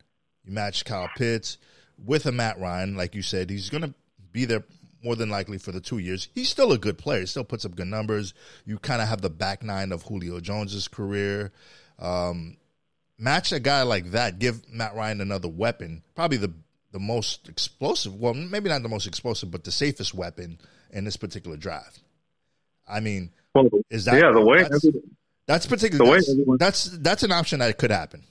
You 0.43 0.53
match 0.53 0.85
Kyle 0.85 1.09
Pitts 1.15 1.57
with 2.03 2.25
a 2.25 2.31
Matt 2.31 2.59
Ryan, 2.59 2.95
like 2.95 3.13
you 3.13 3.21
said, 3.21 3.49
he's 3.49 3.69
going 3.69 3.83
to 3.83 3.93
be 4.31 4.45
there 4.45 4.63
more 5.03 5.15
than 5.15 5.29
likely 5.29 5.57
for 5.57 5.71
the 5.71 5.79
two 5.79 5.97
years. 5.97 6.27
He's 6.33 6.49
still 6.49 6.71
a 6.71 6.77
good 6.77 6.97
player. 6.97 7.21
He 7.21 7.25
still 7.25 7.43
puts 7.43 7.65
up 7.65 7.75
good 7.75 7.87
numbers. 7.87 8.33
You 8.65 8.79
kind 8.79 9.01
of 9.01 9.07
have 9.07 9.21
the 9.21 9.29
back 9.29 9.63
nine 9.63 9.91
of 9.91 10.03
Julio 10.03 10.39
Jones's 10.39 10.87
career. 10.87 11.51
Um, 11.99 12.57
match 13.17 13.51
a 13.51 13.59
guy 13.59 13.83
like 13.83 14.11
that. 14.11 14.39
Give 14.39 14.61
Matt 14.71 14.95
Ryan 14.95 15.21
another 15.21 15.47
weapon. 15.47 16.03
Probably 16.15 16.37
the 16.37 16.53
the 16.91 16.99
most 16.99 17.47
explosive. 17.47 18.15
Well, 18.15 18.33
maybe 18.33 18.67
not 18.67 18.81
the 18.81 18.89
most 18.89 19.05
explosive, 19.05 19.51
but 19.51 19.63
the 19.63 19.71
safest 19.71 20.13
weapon 20.13 20.59
in 20.91 21.05
this 21.05 21.17
particular 21.17 21.55
draft. 21.55 22.01
I 22.87 22.99
mean, 22.99 23.29
well, 23.53 23.69
is 23.91 24.05
that 24.05 24.15
yeah 24.15 24.31
the 24.31 24.41
way 24.41 24.63
that's, 24.63 24.87
that's 25.45 25.65
particular 25.67 26.15
that's, 26.15 26.35
that's, 26.57 26.85
that's 26.97 27.23
an 27.23 27.31
option 27.31 27.59
that 27.59 27.77
could 27.77 27.91
happen. 27.91 28.23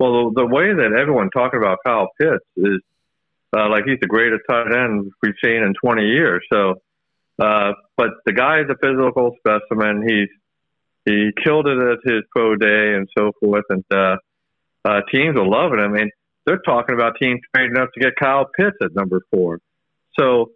Well, 0.00 0.30
the, 0.30 0.42
the 0.42 0.46
way 0.46 0.74
that 0.74 0.98
everyone 1.00 1.30
talking 1.30 1.58
about 1.58 1.78
Kyle 1.86 2.08
Pitts 2.20 2.44
is 2.56 2.80
uh, 3.54 3.68
like 3.68 3.84
he's 3.84 3.98
the 4.00 4.06
greatest 4.06 4.42
tight 4.48 4.72
end 4.72 5.10
we've 5.22 5.34
seen 5.42 5.62
in 5.62 5.74
20 5.82 6.06
years. 6.06 6.42
So, 6.52 6.80
uh, 7.38 7.72
but 7.96 8.10
the 8.24 8.32
guy 8.32 8.60
is 8.60 8.66
a 8.70 8.76
physical 8.82 9.36
specimen. 9.38 10.06
He's 10.08 10.28
he 11.04 11.30
killed 11.44 11.68
it 11.68 11.78
at 11.78 11.98
his 12.04 12.22
pro 12.34 12.56
day 12.56 12.94
and 12.94 13.08
so 13.16 13.32
forth, 13.40 13.64
and 13.70 13.84
uh, 13.92 14.16
uh, 14.84 15.00
teams 15.12 15.36
are 15.36 15.46
loving 15.46 15.78
him. 15.78 15.94
And 15.94 16.10
they're 16.44 16.58
talking 16.58 16.94
about 16.94 17.14
teams 17.20 17.40
trading 17.54 17.78
up 17.78 17.90
to 17.94 18.00
get 18.00 18.16
Kyle 18.16 18.46
Pitts 18.58 18.76
at 18.82 18.94
number 18.94 19.20
four. 19.30 19.60
So, 20.18 20.52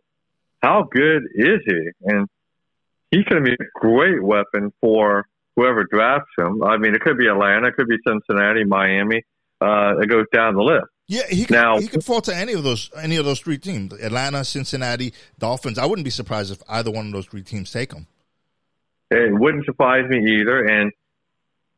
how 0.61 0.89
good 0.91 1.23
is 1.35 1.61
he? 1.65 1.91
And 2.03 2.29
he's 3.11 3.25
going 3.25 3.45
to 3.45 3.51
be 3.51 3.55
a 3.55 3.81
great 3.81 4.23
weapon 4.23 4.73
for 4.81 5.25
whoever 5.57 5.85
drafts 5.85 6.31
him. 6.39 6.63
I 6.63 6.79
mean, 6.79 6.95
it 6.95 7.01
could 7.01 7.19
be 7.19 7.29
Atlanta, 7.29 7.69
it 7.69 7.77
could 7.77 7.89
be 7.89 7.99
Cincinnati, 8.07 8.65
Miami. 8.65 9.23
Uh, 9.61 9.99
it 10.01 10.09
goes 10.09 10.25
down 10.33 10.55
the 10.55 10.63
list. 10.63 10.87
Yeah, 11.11 11.27
he 11.29 11.45
could, 11.45 11.57
now 11.57 11.81
he 11.81 11.89
could 11.89 12.05
fall 12.05 12.21
to 12.21 12.37
any 12.37 12.53
of 12.53 12.63
those 12.63 12.89
any 12.97 13.17
of 13.17 13.25
those 13.25 13.41
three 13.41 13.59
teams: 13.59 13.93
Atlanta, 13.95 14.45
Cincinnati, 14.45 15.13
Dolphins. 15.41 15.77
I 15.77 15.85
wouldn't 15.85 16.05
be 16.05 16.11
surprised 16.11 16.53
if 16.53 16.63
either 16.69 16.93
one 16.93 17.07
of 17.07 17.13
those 17.13 17.27
three 17.27 17.43
teams 17.43 17.73
take 17.73 17.93
him. 17.93 18.07
It 19.11 19.33
wouldn't 19.37 19.65
surprise 19.65 20.09
me 20.09 20.19
either, 20.39 20.65
and 20.65 20.93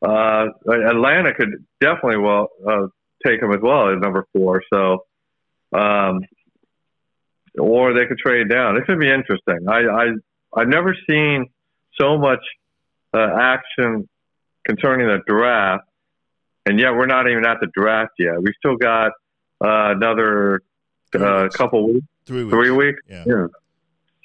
uh, 0.03 0.49
Atlanta 0.87 1.33
could 1.33 1.65
definitely 1.81 2.17
well 2.17 2.49
uh, 2.63 2.85
take 3.25 3.41
him 3.41 3.51
as 3.51 3.59
well 3.59 3.91
at 3.91 3.97
number 3.97 4.27
four. 4.33 4.61
So, 4.71 5.05
um, 5.73 6.19
or 7.57 7.95
they 7.95 8.05
could 8.05 8.19
trade 8.19 8.49
down. 8.49 8.77
It 8.77 8.85
could 8.85 8.99
be 8.99 9.09
interesting. 9.09 9.67
I, 9.67 9.79
I 9.79 10.05
I've 10.55 10.67
never 10.67 10.95
seen 11.09 11.47
so 11.99 12.19
much 12.19 12.45
uh, 13.15 13.29
action 13.41 14.07
concerning 14.63 15.07
the 15.07 15.23
draft, 15.25 15.85
and 16.67 16.79
yet 16.79 16.91
we're 16.91 17.07
not 17.07 17.27
even 17.27 17.47
at 17.47 17.57
the 17.61 17.67
draft 17.75 18.11
yet. 18.19 18.39
We 18.39 18.53
still 18.59 18.77
got 18.77 19.13
uh, 19.61 19.91
another 19.91 20.61
uh, 21.15 21.49
couple 21.49 21.93
weeks, 21.93 22.07
three 22.25 22.43
weeks, 22.43 22.53
three 22.53 22.71
weeks. 22.71 23.01
Yeah. 23.09 23.23
yeah. 23.25 23.47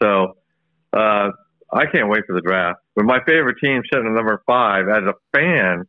So 0.02 0.36
uh, 0.92 1.30
I 1.72 1.86
can't 1.86 2.08
wait 2.08 2.24
for 2.26 2.34
the 2.34 2.40
draft. 2.40 2.80
But 2.94 3.04
my 3.04 3.18
favorite 3.24 3.56
team 3.62 3.82
sitting 3.92 4.06
at 4.06 4.12
number 4.12 4.42
five, 4.46 4.88
as 4.88 5.04
a 5.04 5.14
fan, 5.34 5.86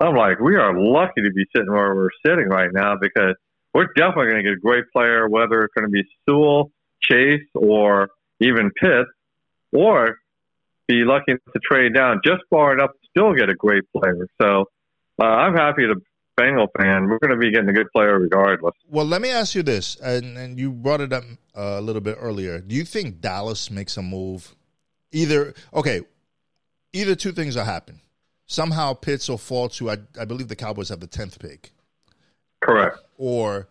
I'm 0.00 0.14
like, 0.14 0.40
we 0.40 0.56
are 0.56 0.72
lucky 0.78 1.22
to 1.22 1.30
be 1.30 1.44
sitting 1.54 1.70
where 1.70 1.94
we're 1.94 2.08
sitting 2.24 2.48
right 2.48 2.70
now 2.72 2.96
because 3.00 3.34
we're 3.74 3.92
definitely 3.96 4.30
going 4.30 4.44
to 4.44 4.50
get 4.50 4.52
a 4.52 4.60
great 4.60 4.84
player, 4.92 5.28
whether 5.28 5.62
it's 5.62 5.74
going 5.74 5.86
to 5.86 5.90
be 5.90 6.04
Sewell, 6.26 6.70
Chase, 7.02 7.46
or 7.54 8.10
even 8.40 8.70
Pitt, 8.70 9.06
or 9.72 10.16
be 10.88 11.04
lucky 11.04 11.34
to 11.34 11.60
trade 11.62 11.94
down 11.94 12.20
just 12.24 12.42
far 12.50 12.72
enough 12.72 12.90
to 12.90 13.08
still 13.10 13.34
get 13.34 13.48
a 13.48 13.54
great 13.54 13.84
player. 13.92 14.26
So 14.40 14.66
uh, 15.20 15.24
I'm 15.24 15.54
happy 15.54 15.86
to 15.86 15.96
Bengal 16.40 16.68
fan, 16.78 17.08
we're 17.08 17.18
going 17.18 17.32
to 17.32 17.36
be 17.36 17.50
getting 17.50 17.68
a 17.68 17.72
good 17.72 17.90
player 17.92 18.18
regardless. 18.18 18.74
Well, 18.88 19.04
let 19.04 19.20
me 19.20 19.30
ask 19.30 19.54
you 19.54 19.62
this, 19.62 19.96
and, 19.96 20.38
and 20.38 20.58
you 20.58 20.72
brought 20.72 21.02
it 21.02 21.12
up 21.12 21.24
uh, 21.56 21.76
a 21.78 21.80
little 21.80 22.00
bit 22.00 22.16
earlier. 22.18 22.60
Do 22.60 22.74
you 22.74 22.84
think 22.84 23.20
Dallas 23.20 23.70
makes 23.70 23.96
a 23.96 24.02
move? 24.02 24.54
Either 25.12 25.54
okay, 25.74 26.00
either 26.92 27.14
two 27.14 27.32
things 27.32 27.56
will 27.56 27.64
happen. 27.64 28.00
Somehow 28.46 28.94
Pitts 28.94 29.28
will 29.28 29.38
fall 29.38 29.68
to 29.70 29.90
I, 29.90 29.98
I 30.18 30.24
believe 30.24 30.48
the 30.48 30.56
Cowboys 30.56 30.88
have 30.88 31.00
the 31.00 31.06
tenth 31.06 31.38
pick. 31.38 31.72
Correct. 32.60 32.96
Or 33.18 33.68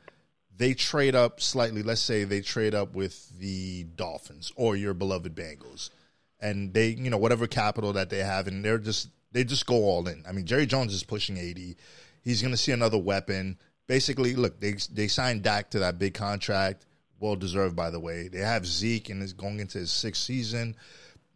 they 0.55 0.73
trade 0.73 1.15
up 1.15 1.41
slightly. 1.41 1.82
Let's 1.82 2.01
say 2.01 2.23
they 2.23 2.41
trade 2.41 2.75
up 2.75 2.93
with 2.93 3.29
the 3.39 3.86
Dolphins 3.95 4.51
or 4.55 4.75
your 4.75 4.93
beloved 4.93 5.34
Bengals, 5.34 5.89
and 6.39 6.73
they 6.73 6.89
you 6.89 7.10
know 7.10 7.17
whatever 7.17 7.47
capital 7.47 7.93
that 7.93 8.10
they 8.10 8.19
have, 8.19 8.47
and 8.47 8.63
they're 8.63 8.77
just 8.77 9.10
they 9.32 9.43
just 9.43 9.65
go 9.65 9.75
all 9.75 10.08
in. 10.08 10.23
I 10.27 10.34
mean, 10.34 10.45
Jerry 10.45 10.65
Jones 10.65 10.93
is 10.93 11.03
pushing 11.03 11.38
eighty. 11.38 11.77
He's 12.30 12.44
going 12.44 12.54
to 12.54 12.58
see 12.58 12.72
another 12.72 13.00
weapon. 13.00 13.58
Basically, 13.88 14.36
look, 14.36 14.60
they 14.60 14.76
they 14.94 15.08
signed 15.08 15.42
Dak 15.42 15.72
to 15.72 15.80
that 15.80 15.98
big 15.98 16.13
contract, 16.13 16.86
well 17.20 17.36
deserved, 17.36 17.76
by 17.76 17.89
the 17.89 18.00
way. 18.00 18.28
They 18.28 18.38
have 18.38 18.68
Zeke 18.68 19.10
and 19.10 19.24
is 19.24 19.34
going 19.34 19.60
into 19.60 19.80
his 19.80 19.92
sixth 19.92 20.22
season. 20.22 20.76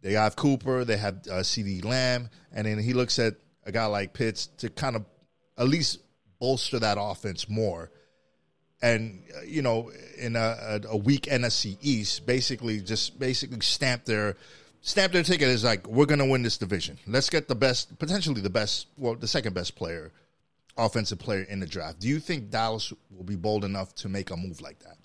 They 0.02 0.12
have 0.12 0.36
Cooper. 0.36 0.84
They 0.84 0.96
have 0.96 1.16
uh, 1.28 1.42
CeeDee 1.42 1.84
Lamb, 1.84 2.30
and 2.52 2.64
then 2.64 2.78
he 2.78 2.92
looks 2.92 3.18
at 3.18 3.34
a 3.64 3.72
guy 3.72 3.86
like 3.86 4.12
Pitts 4.12 4.46
to 4.58 4.70
kind 4.70 4.94
of 4.94 5.04
at 5.58 5.66
least 5.66 5.98
bolster 6.38 6.78
that 6.78 6.96
offense 7.00 7.48
more. 7.48 7.90
And 8.80 9.24
uh, 9.36 9.40
you 9.42 9.62
know, 9.62 9.90
in 10.16 10.36
a, 10.36 10.80
a, 10.88 10.96
weak 10.96 11.22
NFC 11.22 11.76
East, 11.80 12.24
basically 12.24 12.78
just 12.78 13.18
basically 13.18 13.58
stamp 13.62 14.04
their 14.04 14.36
stamp 14.80 15.12
their 15.12 15.24
ticket 15.24 15.48
is 15.48 15.64
like 15.64 15.88
we're 15.88 16.06
going 16.06 16.20
to 16.20 16.26
win 16.26 16.42
this 16.44 16.56
division. 16.56 17.00
Let's 17.04 17.30
get 17.30 17.48
the 17.48 17.56
best, 17.56 17.98
potentially 17.98 18.42
the 18.42 18.50
best, 18.50 18.86
well, 18.96 19.16
the 19.16 19.26
second 19.26 19.54
best 19.54 19.74
player 19.74 20.12
offensive 20.76 21.18
player 21.18 21.42
in 21.42 21.60
the 21.60 21.66
draft. 21.66 22.00
Do 22.00 22.08
you 22.08 22.18
think 22.18 22.50
Dallas 22.50 22.92
will 23.10 23.24
be 23.24 23.36
bold 23.36 23.64
enough 23.64 23.94
to 23.96 24.08
make 24.08 24.30
a 24.30 24.36
move 24.36 24.60
like 24.60 24.80
that? 24.80 24.96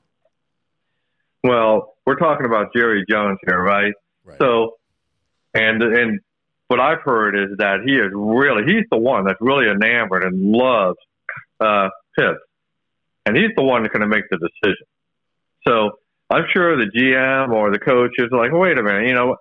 Well, 1.44 1.96
we're 2.06 2.18
talking 2.18 2.46
about 2.46 2.74
Jerry 2.76 3.06
Jones 3.10 3.38
here, 3.46 3.62
right? 3.62 3.94
right. 4.26 4.38
So, 4.40 4.78
and 5.54 5.82
and 5.82 6.20
what 6.68 6.80
I've 6.80 7.02
heard 7.02 7.36
is 7.36 7.58
that 7.58 7.80
he 7.86 7.94
is 7.94 8.12
really 8.14 8.64
he's 8.66 8.86
the 8.92 8.98
one 8.98 9.26
that's 9.26 9.40
really 9.42 9.70
enamored 9.70 10.24
and 10.24 10.52
loves 10.52 10.98
uh, 11.60 11.90
Pitts, 12.18 12.40
and 13.26 13.38
he's 13.38 13.52
the 13.56 13.64
one 13.64 13.84
that's 13.84 13.94
going 13.94 14.02
to 14.02 14.14
make 14.16 14.26
the 14.30 14.38
decision. 14.38 14.86
So 15.68 15.92
I'm 16.30 16.46
sure 16.54 16.78
the 16.78 16.92
GM 16.92 17.54
or 17.54 17.72
the 17.72 17.80
coach 17.80 18.12
is 18.18 18.30
like, 18.32 18.52
wait 18.52 18.78
a 18.78 18.84
minute, 18.84 19.08
you 19.08 19.14
know, 19.14 19.38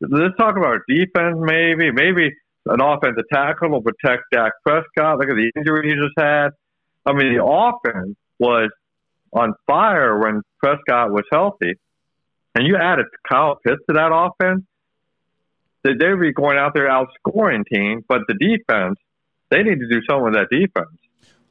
let's 0.00 0.36
talk 0.36 0.56
about 0.56 0.80
defense, 0.88 1.36
maybe, 1.38 1.90
maybe 1.90 2.34
an 2.66 2.80
offensive 2.80 3.24
tackle 3.32 3.70
will 3.70 3.82
protect 3.82 4.24
Dak 4.32 4.52
Prescott. 4.64 5.18
Look 5.18 5.28
at 5.28 5.36
the 5.36 5.50
injury 5.56 5.90
he 5.90 5.94
just 5.94 6.14
had. 6.18 6.50
I 7.04 7.12
mean, 7.12 7.36
the 7.36 7.44
offense 7.44 8.16
was 8.38 8.70
on 9.32 9.54
fire 9.66 10.18
when 10.18 10.42
Prescott 10.58 11.12
was 11.12 11.24
healthy. 11.30 11.74
And 12.54 12.66
you 12.66 12.76
added 12.76 13.06
Kyle 13.28 13.58
Pitts 13.64 13.82
to 13.88 13.94
that 13.94 14.10
offense, 14.12 14.64
they'd 15.84 15.98
be 15.98 16.32
going 16.32 16.58
out 16.58 16.72
there 16.74 16.88
outscoring 16.88 17.64
teams, 17.72 18.02
but 18.08 18.22
the 18.26 18.34
defense, 18.34 18.98
they 19.50 19.62
need 19.62 19.78
to 19.78 19.88
do 19.88 20.00
something 20.08 20.24
with 20.24 20.34
that 20.34 20.48
defense. 20.50 20.98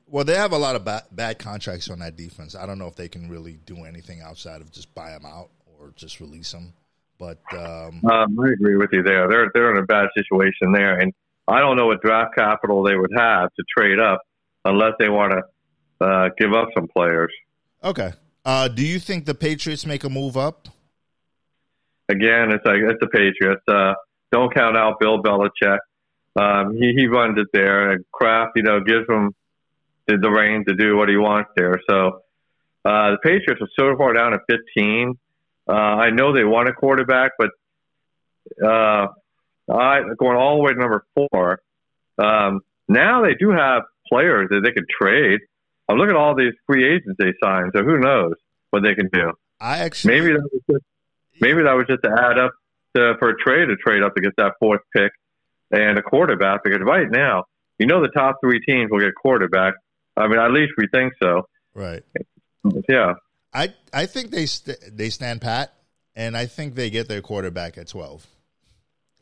Well, 0.07 0.23
they 0.23 0.35
have 0.35 0.51
a 0.51 0.57
lot 0.57 0.75
of 0.75 0.83
bad, 0.83 1.03
bad 1.11 1.39
contracts 1.39 1.89
on 1.89 1.99
that 1.99 2.15
defense. 2.15 2.55
I 2.55 2.65
don't 2.65 2.77
know 2.77 2.87
if 2.87 2.95
they 2.95 3.07
can 3.07 3.29
really 3.29 3.59
do 3.65 3.85
anything 3.85 4.21
outside 4.21 4.61
of 4.61 4.71
just 4.71 4.93
buy 4.93 5.11
them 5.11 5.25
out 5.25 5.49
or 5.79 5.93
just 5.95 6.19
release 6.19 6.51
them. 6.51 6.73
But 7.17 7.39
um, 7.53 8.03
um, 8.05 8.39
I 8.39 8.49
agree 8.51 8.75
with 8.75 8.89
you 8.91 9.03
there. 9.03 9.27
They're 9.29 9.51
they're 9.53 9.71
in 9.71 9.77
a 9.77 9.85
bad 9.85 10.07
situation 10.15 10.71
there, 10.73 10.99
and 10.99 11.13
I 11.47 11.59
don't 11.59 11.77
know 11.77 11.87
what 11.87 12.01
draft 12.01 12.35
capital 12.35 12.83
they 12.83 12.95
would 12.95 13.11
have 13.15 13.53
to 13.53 13.63
trade 13.77 13.99
up 13.99 14.21
unless 14.65 14.93
they 14.99 15.09
want 15.09 15.33
to 15.33 16.05
uh, 16.05 16.29
give 16.37 16.53
up 16.53 16.69
some 16.75 16.87
players. 16.87 17.31
Okay. 17.83 18.11
Uh, 18.43 18.67
do 18.67 18.85
you 18.85 18.99
think 18.99 19.25
the 19.25 19.33
Patriots 19.33 19.85
make 19.85 20.03
a 20.03 20.09
move 20.09 20.37
up? 20.37 20.67
Again, 22.09 22.51
it's 22.51 22.65
like 22.65 22.77
it's 22.77 22.99
the 22.99 23.07
Patriots. 23.07 23.63
Uh, 23.67 23.93
don't 24.31 24.53
count 24.53 24.77
out 24.77 24.99
Bill 24.99 25.23
Belichick. 25.23 25.79
Um, 26.35 26.75
he 26.75 26.93
he 26.95 27.07
runs 27.07 27.39
it 27.39 27.47
there, 27.53 27.91
and 27.91 28.03
Kraft, 28.11 28.51
you 28.55 28.63
know, 28.63 28.81
gives 28.81 29.07
him 29.07 29.33
the, 30.07 30.17
the 30.17 30.29
reins 30.29 30.65
to 30.67 30.75
do 30.75 30.97
what 30.97 31.09
he 31.09 31.17
wants 31.17 31.49
there. 31.55 31.79
So 31.89 32.21
uh, 32.83 33.11
the 33.11 33.17
Patriots 33.23 33.61
are 33.61 33.69
so 33.79 33.97
far 33.97 34.13
down 34.13 34.33
at 34.33 34.41
15. 34.49 35.17
Uh, 35.67 35.73
I 35.73 36.09
know 36.11 36.33
they 36.33 36.43
want 36.43 36.69
a 36.69 36.73
quarterback, 36.73 37.31
but 37.37 37.49
uh, 38.63 39.07
I 39.71 40.01
going 40.17 40.37
all 40.37 40.57
the 40.57 40.63
way 40.63 40.73
to 40.73 40.79
number 40.79 41.05
four. 41.15 41.61
Um, 42.17 42.61
now 42.87 43.23
they 43.23 43.33
do 43.33 43.49
have 43.49 43.83
players 44.07 44.49
that 44.51 44.61
they 44.63 44.71
can 44.71 44.85
trade. 44.89 45.39
I 45.89 45.93
look 45.93 46.09
at 46.09 46.15
all 46.15 46.35
these 46.35 46.53
free 46.67 46.85
agents 46.85 47.15
they 47.17 47.33
signed, 47.43 47.71
so 47.75 47.83
who 47.83 47.99
knows 47.99 48.33
what 48.69 48.83
they 48.83 48.95
can 48.95 49.09
do. 49.11 49.33
I 49.59 49.79
actually 49.79 50.19
maybe 50.19 50.33
that 50.33 50.49
was 50.51 50.61
just 50.69 50.83
maybe 51.41 51.63
that 51.63 51.73
was 51.73 51.87
just 51.87 52.03
to 52.03 52.11
add 52.11 52.37
up 52.37 52.51
to, 52.95 53.15
for 53.19 53.29
a 53.29 53.37
trade 53.37 53.67
to 53.67 53.75
trade 53.75 54.03
up 54.03 54.15
to 54.15 54.21
get 54.21 54.33
that 54.37 54.53
fourth 54.59 54.81
pick 54.95 55.11
and 55.71 55.97
a 55.97 56.01
quarterback. 56.01 56.63
Because 56.63 56.81
right 56.81 57.09
now, 57.09 57.45
you 57.79 57.87
know, 57.87 58.01
the 58.01 58.09
top 58.09 58.37
three 58.41 58.59
teams 58.59 58.91
will 58.91 58.99
get 58.99 59.15
quarterback. 59.15 59.73
I 60.17 60.27
mean, 60.27 60.39
at 60.39 60.51
least 60.51 60.73
we 60.77 60.87
think 60.87 61.13
so. 61.21 61.47
Right. 61.73 62.03
Yeah. 62.89 63.13
I 63.55 63.73
I 63.93 64.05
think 64.05 64.31
they 64.31 64.45
st- 64.45 64.77
they 64.91 65.09
stand 65.09 65.41
pat, 65.41 65.73
and 66.13 66.35
I 66.35 66.45
think 66.45 66.75
they 66.75 66.89
get 66.89 67.07
their 67.07 67.21
quarterback 67.21 67.77
at 67.77 67.87
twelve. 67.87 68.27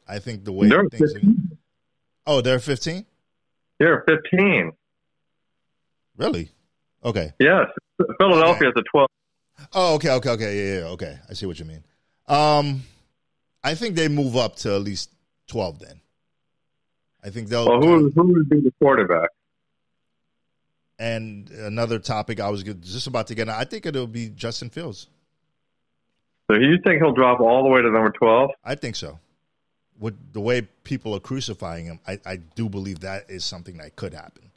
I 0.08 0.18
think 0.20 0.44
the 0.44 0.52
way 0.52 0.68
they're 0.68 0.90
things. 0.90 1.14
15. 1.14 1.58
Oh, 2.26 2.42
they're 2.42 2.60
fifteen. 2.60 3.06
They're 3.80 4.04
fifteen. 4.08 4.72
Really? 6.18 6.50
Okay. 7.06 7.34
Yes, 7.40 7.68
Philadelphia 8.18 8.70
is 8.70 8.74
a 8.76 8.84
twelve. 8.92 9.10
Oh, 9.72 9.96
okay, 9.96 10.10
okay, 10.10 10.30
okay, 10.32 10.58
yeah, 10.58 10.80
yeah, 10.80 10.86
okay. 10.88 11.20
I 11.30 11.34
see 11.34 11.46
what 11.46 11.60
you 11.60 11.66
mean. 11.66 11.84
Um, 12.28 12.84
I 13.64 13.76
think 13.76 13.96
they 13.96 14.08
move 14.08 14.36
up 14.36 14.56
to 14.58 14.74
at 14.74 14.82
least 14.82 15.12
twelve. 15.48 15.78
Then, 15.80 16.02
I 17.24 17.30
think 17.30 17.50
they'll. 17.50 17.68
Well, 17.68 17.82
who 17.82 18.10
who 18.10 18.34
would 18.34 18.50
be 18.50 18.62
the 18.62 18.74
quarterback? 18.82 19.30
And 21.04 21.50
another 21.50 22.00
topic 22.00 22.40
I 22.40 22.50
was 22.50 22.64
just 22.64 23.08
about 23.08 23.28
to 23.28 23.36
get. 23.36 23.50
I 23.50 23.66
think 23.66 23.86
it'll 23.86 24.08
be 24.08 24.30
Justin 24.30 24.70
Fields. 24.70 25.10
So 26.50 26.58
you 26.58 26.78
think 26.82 27.02
he'll 27.02 27.12
drop 27.12 27.42
all 27.42 27.62
the 27.64 27.70
way 27.70 27.82
to 27.82 27.92
number 27.92 28.12
twelve? 28.12 28.52
I 28.64 28.76
think 28.76 28.96
so. 28.96 29.20
With 30.00 30.16
the 30.32 30.40
way 30.40 30.62
people 30.86 31.14
are 31.14 31.20
crucifying 31.20 31.88
him, 31.88 32.00
I, 32.08 32.20
I 32.26 32.38
do 32.38 32.70
believe 32.70 33.02
that 33.02 33.30
is 33.30 33.44
something 33.44 33.80
that 33.80 33.98
could 33.98 34.14
happen. 34.14 34.52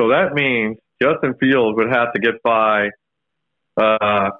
So 0.00 0.08
that 0.08 0.32
means 0.32 0.78
Justin 1.02 1.34
Fields 1.38 1.76
would 1.76 1.90
have 1.92 2.14
to 2.14 2.20
get 2.20 2.42
by 2.42 2.88
uh, 3.76 4.30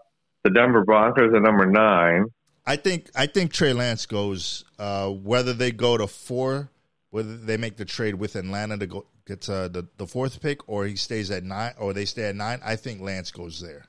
the 0.44 0.50
Denver 0.50 0.82
Broncos 0.82 1.34
at 1.34 1.42
number 1.42 1.66
nine. 1.66 2.24
I 2.64 2.76
think 2.76 3.10
I 3.14 3.26
think 3.26 3.52
Trey 3.52 3.74
Lance 3.74 4.06
goes 4.06 4.64
uh, 4.78 5.10
whether 5.10 5.52
they 5.52 5.72
go 5.72 5.98
to 5.98 6.06
four, 6.06 6.70
whether 7.10 7.36
they 7.36 7.58
make 7.58 7.76
the 7.76 7.84
trade 7.84 8.14
with 8.14 8.34
Atlanta 8.34 8.78
to 8.78 8.86
go 8.86 9.04
get 9.26 9.42
to 9.42 9.68
the, 9.68 9.88
the 9.96 10.06
fourth 10.06 10.40
pick, 10.40 10.68
or 10.68 10.86
he 10.86 10.96
stays 10.96 11.30
at 11.30 11.44
nine, 11.44 11.72
or 11.78 11.92
they 11.92 12.04
stay 12.04 12.24
at 12.24 12.36
nine. 12.36 12.60
I 12.64 12.76
think 12.76 13.00
Lance 13.00 13.30
goes 13.30 13.60
there. 13.60 13.86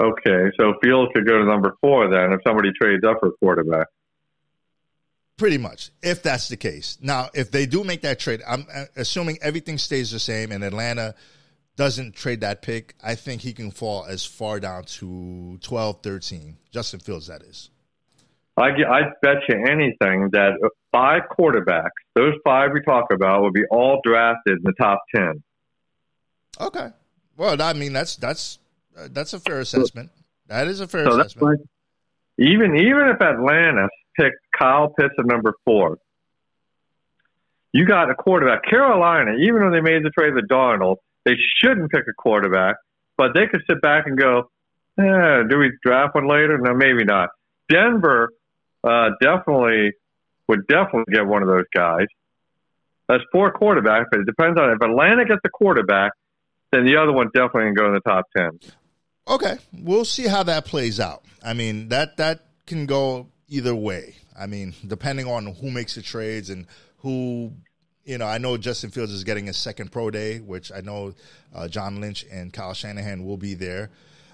Okay, 0.00 0.50
so 0.58 0.74
Fields 0.82 1.12
could 1.14 1.26
go 1.26 1.38
to 1.38 1.44
number 1.44 1.76
four 1.80 2.08
then 2.08 2.32
if 2.32 2.40
somebody 2.46 2.70
trades 2.72 3.04
up 3.04 3.18
for 3.20 3.32
quarterback. 3.32 3.86
Pretty 5.36 5.58
much, 5.58 5.90
if 6.02 6.22
that's 6.22 6.48
the 6.48 6.56
case. 6.56 6.98
Now, 7.00 7.28
if 7.34 7.50
they 7.50 7.66
do 7.66 7.84
make 7.84 8.02
that 8.02 8.18
trade, 8.18 8.42
I'm 8.46 8.66
uh, 8.72 8.84
assuming 8.96 9.38
everything 9.42 9.78
stays 9.78 10.10
the 10.10 10.18
same 10.18 10.52
and 10.52 10.64
Atlanta 10.64 11.14
doesn't 11.76 12.14
trade 12.14 12.40
that 12.40 12.62
pick, 12.62 12.94
I 13.02 13.14
think 13.14 13.42
he 13.42 13.52
can 13.52 13.70
fall 13.70 14.04
as 14.04 14.24
far 14.24 14.60
down 14.60 14.84
to 14.84 15.58
12, 15.62 16.02
13. 16.02 16.56
Justin 16.70 17.00
Fields, 17.00 17.28
that 17.28 17.42
is. 17.42 17.70
I, 18.56 18.68
I 18.68 19.00
bet 19.22 19.36
you 19.48 19.64
anything 19.66 20.28
that 20.32 20.52
five 20.92 21.22
quarterbacks, 21.36 21.90
those 22.14 22.34
five 22.44 22.70
we 22.72 22.82
talk 22.82 23.06
about, 23.12 23.42
will 23.42 23.52
be 23.52 23.64
all 23.70 24.00
drafted 24.04 24.58
in 24.58 24.62
the 24.62 24.74
top 24.78 25.00
10. 25.14 25.42
Okay. 26.60 26.88
Well, 27.36 27.60
I 27.60 27.72
mean, 27.72 27.92
that's 27.92 28.16
that's 28.16 28.58
uh, 28.96 29.08
that's 29.10 29.32
a 29.32 29.40
fair 29.40 29.60
assessment. 29.60 30.10
That 30.48 30.68
is 30.68 30.80
a 30.80 30.86
fair 30.86 31.04
so 31.04 31.18
assessment. 31.18 31.60
Like, 31.60 31.68
even 32.38 32.76
even 32.76 33.08
if 33.08 33.20
Atlanta 33.20 33.88
picked 34.18 34.36
Kyle 34.56 34.88
Pitts 34.90 35.14
at 35.18 35.26
number 35.26 35.54
four, 35.64 35.98
you 37.72 37.86
got 37.86 38.10
a 38.10 38.14
quarterback. 38.14 38.64
Carolina, 38.68 39.32
even 39.40 39.60
though 39.60 39.70
they 39.70 39.80
made 39.80 40.04
the 40.04 40.10
trade 40.10 40.34
with 40.34 40.46
Darnold, 40.48 40.96
they 41.24 41.36
shouldn't 41.58 41.90
pick 41.90 42.04
a 42.08 42.12
quarterback, 42.12 42.76
but 43.16 43.32
they 43.34 43.46
could 43.46 43.62
sit 43.68 43.80
back 43.80 44.06
and 44.06 44.18
go, 44.18 44.50
eh, 44.98 45.42
"Do 45.48 45.58
we 45.58 45.72
draft 45.82 46.14
one 46.14 46.28
later? 46.28 46.58
No, 46.58 46.74
maybe 46.74 47.04
not." 47.04 47.30
Denver 47.70 48.30
uh, 48.84 49.10
definitely 49.22 49.92
would 50.48 50.66
definitely 50.66 51.12
get 51.12 51.26
one 51.26 51.42
of 51.42 51.48
those 51.48 51.64
guys. 51.74 52.06
That's 53.08 53.24
four 53.32 53.52
quarterbacks, 53.52 54.06
but 54.10 54.20
it 54.20 54.26
depends 54.26 54.58
on 54.58 54.70
if 54.70 54.80
Atlanta 54.80 55.24
gets 55.24 55.40
the 55.42 55.50
quarterback, 55.50 56.12
then 56.70 56.84
the 56.84 56.96
other 56.96 57.12
one 57.12 57.26
definitely 57.34 57.64
can 57.64 57.74
go 57.74 57.86
in 57.86 57.94
the 57.94 58.00
top 58.00 58.26
ten. 58.36 58.58
Okay, 59.28 59.56
we'll 59.72 60.04
see 60.04 60.26
how 60.26 60.42
that 60.44 60.64
plays 60.64 60.98
out. 60.98 61.24
I 61.44 61.52
mean 61.52 61.88
that 61.88 62.16
that 62.16 62.46
can 62.66 62.86
go 62.86 63.28
either 63.48 63.74
way. 63.74 64.16
I 64.38 64.46
mean, 64.46 64.74
depending 64.86 65.26
on 65.26 65.46
who 65.46 65.70
makes 65.70 65.94
the 65.94 66.02
trades 66.02 66.48
and 66.48 66.66
who, 66.98 67.52
you 68.04 68.16
know, 68.18 68.26
I 68.26 68.38
know 68.38 68.56
Justin 68.56 68.90
Fields 68.90 69.12
is 69.12 69.24
getting 69.24 69.48
a 69.48 69.52
second 69.52 69.92
pro 69.92 70.10
day, 70.10 70.38
which 70.38 70.72
I 70.72 70.80
know 70.80 71.14
uh, 71.54 71.68
John 71.68 72.00
Lynch 72.00 72.24
and 72.32 72.52
Kyle 72.52 72.72
Shanahan 72.72 73.24
will 73.24 73.36
be 73.36 73.54
there. 73.54 73.90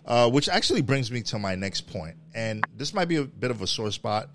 Uh, 0.06 0.30
which 0.30 0.48
actually 0.48 0.80
brings 0.80 1.10
me 1.10 1.20
to 1.20 1.38
my 1.38 1.54
next 1.54 1.82
point, 1.82 2.16
and 2.34 2.64
this 2.74 2.94
might 2.94 3.08
be 3.08 3.16
a 3.16 3.24
bit 3.24 3.50
of 3.50 3.60
a 3.60 3.66
sore 3.66 3.90
spot. 3.90 4.30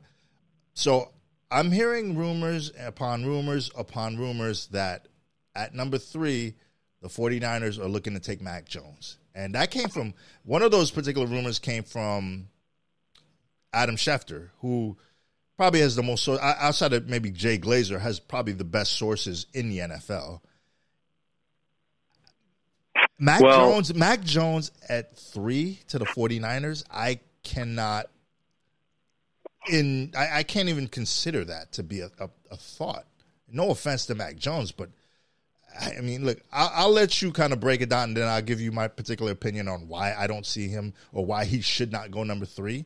So 0.75 1.09
I'm 1.53 1.71
hearing 1.71 2.17
rumors 2.17 2.71
upon 2.79 3.25
rumors 3.25 3.69
upon 3.77 4.17
rumors 4.17 4.67
that 4.67 5.07
at 5.55 5.75
number 5.75 5.99
three, 5.99 6.55
the 7.01 7.07
49ers 7.07 7.77
are 7.77 7.87
looking 7.87 8.13
to 8.13 8.19
take 8.19 8.41
Mac 8.41 8.65
Jones. 8.65 9.17
And 9.35 9.53
that 9.53 9.69
came 9.69 9.89
from 9.89 10.15
one 10.43 10.63
of 10.63 10.71
those 10.71 10.89
particular 10.89 11.27
rumors 11.27 11.59
came 11.59 11.83
from 11.83 12.47
Adam 13.71 13.97
Schefter, 13.97 14.49
who 14.61 14.97
probably 15.55 15.81
has 15.81 15.95
the 15.95 16.01
most 16.01 16.27
outside 16.27 16.91
of 16.93 17.07
maybe 17.07 17.29
Jay 17.29 17.59
Glazer 17.59 17.99
has 17.99 18.19
probably 18.19 18.53
the 18.53 18.63
best 18.63 18.93
sources 18.93 19.45
in 19.53 19.69
the 19.69 19.77
NFL. 19.77 20.41
Mac 23.19 23.41
well, 23.41 23.73
Jones, 23.73 23.93
Mac 23.93 24.23
Jones 24.23 24.71
at 24.89 25.15
three 25.17 25.79
to 25.89 25.99
the 25.99 26.05
49ers, 26.05 26.83
I 26.89 27.19
cannot 27.43 28.07
in 29.69 30.11
I, 30.17 30.39
I 30.39 30.43
can't 30.43 30.69
even 30.69 30.87
consider 30.87 31.43
that 31.45 31.71
to 31.73 31.83
be 31.83 32.01
a, 32.01 32.09
a, 32.19 32.29
a, 32.51 32.57
thought. 32.57 33.05
No 33.51 33.69
offense 33.69 34.05
to 34.07 34.15
Mac 34.15 34.37
Jones, 34.37 34.71
but 34.71 34.89
I 35.79 36.01
mean, 36.01 36.25
look, 36.25 36.39
I'll, 36.51 36.71
I'll, 36.73 36.91
let 36.91 37.21
you 37.21 37.31
kind 37.31 37.53
of 37.53 37.59
break 37.59 37.81
it 37.81 37.89
down, 37.89 38.09
and 38.09 38.17
then 38.17 38.27
I'll 38.27 38.41
give 38.41 38.61
you 38.61 38.71
my 38.71 38.87
particular 38.87 39.31
opinion 39.31 39.67
on 39.67 39.87
why 39.87 40.13
I 40.13 40.27
don't 40.27 40.45
see 40.45 40.67
him 40.67 40.93
or 41.11 41.25
why 41.25 41.45
he 41.45 41.61
should 41.61 41.91
not 41.91 42.11
go 42.11 42.23
number 42.23 42.45
three. 42.45 42.85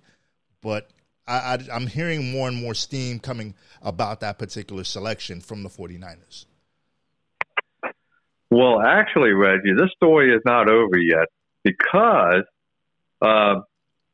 But 0.61 0.89
I, 1.27 1.33
I, 1.33 1.59
I'm 1.73 1.87
hearing 1.87 2.31
more 2.31 2.47
and 2.47 2.57
more 2.57 2.73
steam 2.73 3.19
coming 3.19 3.55
about 3.81 4.21
that 4.21 4.39
particular 4.39 4.83
selection 4.83 5.41
from 5.41 5.63
the 5.63 5.69
49ers. 5.69 6.45
Well, 8.49 8.81
actually, 8.81 9.31
Reggie, 9.31 9.73
this 9.77 9.91
story 9.95 10.33
is 10.33 10.41
not 10.45 10.69
over 10.69 10.97
yet 10.97 11.27
because, 11.63 12.43
uh, 13.21 13.55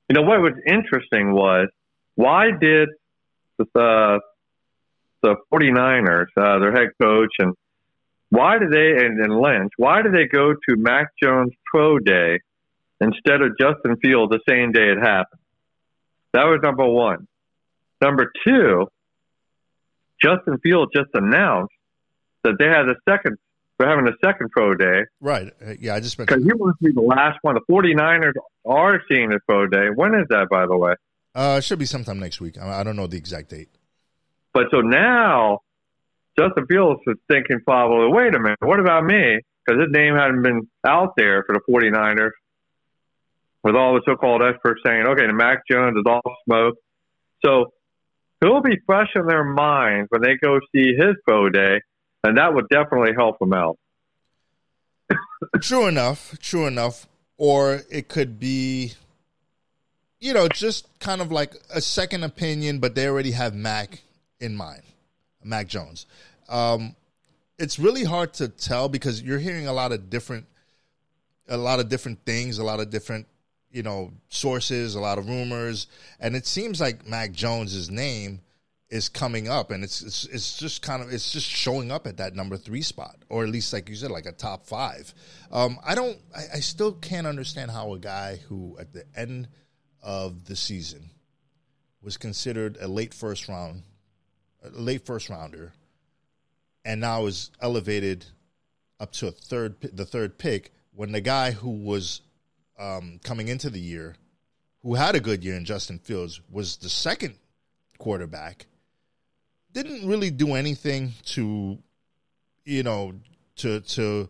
you 0.10 0.15
know, 0.15 0.23
what 0.23 0.41
was 0.41 0.54
interesting 0.65 1.34
was 1.34 1.69
why 2.15 2.52
did 2.60 2.89
the, 3.58 4.19
the 5.21 5.36
49ers, 5.52 6.26
uh, 6.38 6.60
their 6.60 6.71
head 6.71 6.89
coach, 7.02 7.32
and 7.39 7.54
why 8.30 8.58
did 8.58 8.72
they, 8.72 9.05
and, 9.05 9.20
and 9.20 9.39
Lynch, 9.39 9.72
why 9.78 10.01
did 10.01 10.14
they 10.14 10.28
go 10.28 10.53
to 10.53 10.76
Mac 10.76 11.07
Jones 11.22 11.51
Pro 11.66 11.99
Day 11.99 12.39
instead 12.99 13.41
of 13.41 13.57
Justin 13.59 13.97
Field 13.97 14.32
the 14.32 14.39
same 14.47 14.72
day 14.72 14.91
it 14.91 14.99
happened? 14.99 15.41
That 16.34 16.45
was 16.45 16.59
number 16.64 16.88
one. 16.88 17.28
Number 18.01 18.32
two, 18.45 18.88
Justin 20.22 20.57
Field 20.64 20.91
just 20.95 21.09
announced 21.14 21.74
that 22.43 22.55
they 22.57 22.66
had 22.66 22.89
a 22.89 22.95
second 23.07 23.38
they're 23.78 23.89
having 23.89 24.07
a 24.07 24.16
second 24.24 24.51
pro 24.51 24.76
day. 24.76 25.01
Right. 25.20 25.51
Uh, 25.66 25.74
yeah, 25.80 25.95
I 25.95 25.99
just 25.99 26.18
because 26.18 26.43
he 26.43 26.53
wants 26.53 26.80
to 26.80 26.86
be 26.86 26.93
the 26.93 27.01
last 27.01 27.39
one. 27.41 27.55
The 27.55 27.61
49ers 27.70 28.34
are 28.66 29.01
seeing 29.09 29.30
the 29.30 29.39
pro 29.47 29.68
day. 29.68 29.88
When 29.93 30.14
is 30.14 30.28
that, 30.30 30.47
by 30.49 30.66
the 30.66 30.78
way? 30.78 30.93
Uh, 31.36 31.55
it 31.57 31.63
should 31.63 31.79
be 31.79 31.86
sometime 31.86 32.19
next 32.19 32.39
week. 32.39 32.57
I 32.59 32.84
don't 32.84 32.95
know 32.95 33.07
the 33.07 33.17
exact 33.17 33.49
date. 33.49 33.69
But 34.53 34.65
so 34.71 34.81
now, 34.81 35.59
Justin 36.38 36.65
Fields 36.67 37.01
is 37.07 37.15
thinking 37.29 37.59
probably, 37.65 38.11
wait 38.11 38.36
a 38.36 38.39
minute, 38.39 38.59
what 38.61 38.79
about 38.79 39.03
me? 39.03 39.39
Because 39.65 39.81
his 39.81 39.91
name 39.91 40.15
hadn't 40.15 40.43
been 40.43 40.67
out 40.86 41.13
there 41.17 41.43
for 41.43 41.53
the 41.53 41.61
49ers 41.69 42.31
with 43.63 43.75
all 43.75 43.93
the 43.93 44.01
so-called 44.05 44.43
experts 44.43 44.81
saying, 44.86 45.05
okay, 45.07 45.25
the 45.25 45.34
Mac 45.34 45.63
Jones 45.69 45.95
is 45.97 46.03
all 46.05 46.21
smoke. 46.45 46.75
So 47.43 47.73
he'll 48.41 48.61
be 48.61 48.77
fresh 48.86 49.09
in 49.15 49.25
their 49.25 49.43
minds 49.43 50.07
when 50.09 50.21
they 50.21 50.36
go 50.36 50.59
see 50.75 50.93
his 50.95 51.15
pro 51.25 51.49
day, 51.49 51.81
and 52.23 52.38
that 52.38 52.53
would 52.53 52.67
definitely 52.69 53.13
help 53.17 53.39
them 53.39 53.53
out. 53.53 53.77
true 55.61 55.88
enough. 55.88 56.38
True 56.39 56.67
enough. 56.67 57.07
Or 57.38 57.81
it 57.89 58.09
could 58.09 58.39
be, 58.39 58.93
you 60.24 60.34
know, 60.34 60.47
just 60.47 60.88
kind 60.99 61.19
of 61.19 61.34
like 61.34 61.53
a 61.69 61.82
second 61.82 62.24
opinion, 62.24 62.80
but 62.80 62.95
they 62.95 63.07
already 63.07 63.32
have 63.32 63.53
Mac 63.53 64.03
in 64.39 64.55
mind, 64.55 64.82
Mac 65.43 65.67
Jones. 65.67 66.05
Um, 66.47 66.95
it's 67.59 67.78
really 67.78 68.05
hard 68.05 68.34
to 68.36 68.47
tell 68.47 68.88
because 68.88 69.21
you're 69.21 69.38
hearing 69.38 69.67
a 69.67 69.74
lot 69.74 69.91
of 69.91 70.09
different, 70.09 70.45
a 71.49 71.57
lot 71.57 71.82
of 71.82 71.89
different 71.89 72.24
things, 72.26 72.57
a 72.57 72.63
lot 72.63 72.80
of 72.80 72.89
different, 72.89 73.28
you 73.69 73.84
know, 73.84 74.13
sources, 74.30 74.95
a 74.95 75.01
lot 75.01 75.17
of 75.17 75.28
rumors, 75.28 75.88
and 76.21 76.38
it 76.38 76.47
seems 76.47 76.80
like 76.80 77.05
Mac 77.05 77.34
Jones's 77.34 77.91
name 77.91 78.39
is 78.89 79.09
coming 79.09 79.49
up, 79.49 79.71
and 79.71 79.84
it's, 79.84 80.01
it's 80.01 80.24
it's 80.26 80.57
just 80.57 80.82
kind 80.82 81.03
of 81.03 81.11
it's 81.11 81.34
just 81.34 81.49
showing 81.49 81.91
up 81.91 82.07
at 82.07 82.17
that 82.17 82.34
number 82.34 82.55
three 82.55 82.82
spot, 82.82 83.17
or 83.28 83.43
at 83.43 83.49
least 83.49 83.74
like 83.74 83.89
you 83.89 83.95
said, 83.95 84.09
like 84.09 84.26
a 84.26 84.32
top 84.32 84.67
five. 84.67 85.13
Um, 85.51 85.80
I 85.86 85.95
don't, 85.95 86.17
I, 86.34 86.43
I 86.55 86.59
still 86.61 86.93
can't 86.93 87.28
understand 87.28 87.71
how 87.71 87.93
a 87.93 87.99
guy 87.99 88.39
who 88.47 88.78
at 88.80 88.93
the 88.93 89.03
end 89.17 89.49
of 90.04 90.45
the 90.45 90.56
season 90.56 91.10
was 92.01 92.18
considered 92.18 92.78
a 92.80 92.88
late 92.88 93.14
first 93.14 93.47
round, 93.47 93.84
late 94.72 95.06
first 95.06 95.30
rounder, 95.30 95.72
and 96.84 96.99
now 97.01 97.26
is 97.26 97.49
elevated 97.62 98.26
up 98.99 99.14
to 99.14 99.28
a 99.28 99.32
third, 99.32 99.76
the 99.82 100.06
third 100.06 100.38
pick 100.38 100.74
when 100.93 101.12
the 101.12 101.22
guy 101.22 101.51
who 101.51 101.70
was 101.70 102.22
um, 102.78 103.20
coming 103.24 103.47
into 103.47 103.70
the 103.70 103.80
year, 103.80 104.16
who 104.82 104.95
had 104.95 105.16
a 105.16 105.20
good 105.20 105.43
year 105.43 105.56
in 105.56 105.66
Justin 105.66 105.99
Fields, 105.99 106.41
was 106.51 106.78
the 106.78 106.89
second 106.89 107.36
quarterback 107.97 108.66
didn't 109.72 110.08
really 110.08 110.30
do 110.30 110.54
anything 110.54 111.14
to, 111.26 111.80
you 112.64 112.84
know, 112.84 113.14
to 113.58 113.82
to 113.82 114.30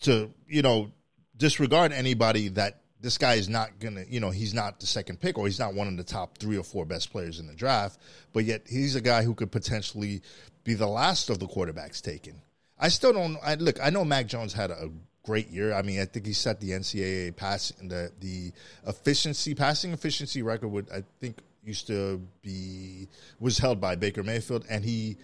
to 0.00 0.32
you 0.46 0.62
know 0.62 0.90
disregard 1.36 1.92
anybody 1.92 2.48
that 2.48 2.79
this 3.00 3.18
guy 3.18 3.34
is 3.34 3.48
not 3.48 3.78
gonna, 3.78 4.04
you 4.08 4.20
know, 4.20 4.30
he's 4.30 4.54
not 4.54 4.80
the 4.80 4.86
second 4.86 5.20
pick 5.20 5.38
or 5.38 5.46
he's 5.46 5.58
not 5.58 5.74
one 5.74 5.88
of 5.88 5.96
the 5.96 6.04
top 6.04 6.38
three 6.38 6.56
or 6.56 6.62
four 6.62 6.84
best 6.84 7.10
players 7.10 7.40
in 7.40 7.46
the 7.46 7.54
draft, 7.54 7.98
but 8.32 8.44
yet 8.44 8.62
he's 8.68 8.94
a 8.94 9.00
guy 9.00 9.22
who 9.22 9.34
could 9.34 9.50
potentially 9.50 10.22
be 10.64 10.74
the 10.74 10.86
last 10.86 11.30
of 11.30 11.38
the 11.38 11.46
quarterbacks 11.46 12.00
taken. 12.02 12.40
I 12.78 12.88
still 12.88 13.12
don't. 13.12 13.36
I 13.42 13.54
look. 13.54 13.78
I 13.82 13.90
know 13.90 14.04
Mac 14.04 14.26
Jones 14.26 14.52
had 14.52 14.70
a 14.70 14.90
great 15.22 15.48
year. 15.48 15.74
I 15.74 15.82
mean, 15.82 16.00
I 16.00 16.06
think 16.06 16.26
he 16.26 16.32
set 16.32 16.60
the 16.60 16.70
NCAA 16.70 17.36
pass 17.36 17.72
the 17.82 18.10
the 18.20 18.52
efficiency 18.86 19.54
passing 19.54 19.92
efficiency 19.92 20.42
record 20.42 20.68
would 20.68 20.90
I 20.90 21.02
think 21.20 21.38
used 21.62 21.86
to 21.88 22.20
be 22.42 23.08
was 23.38 23.58
held 23.58 23.80
by 23.80 23.96
Baker 23.96 24.22
Mayfield, 24.22 24.64
and 24.68 24.84
he 24.84 25.18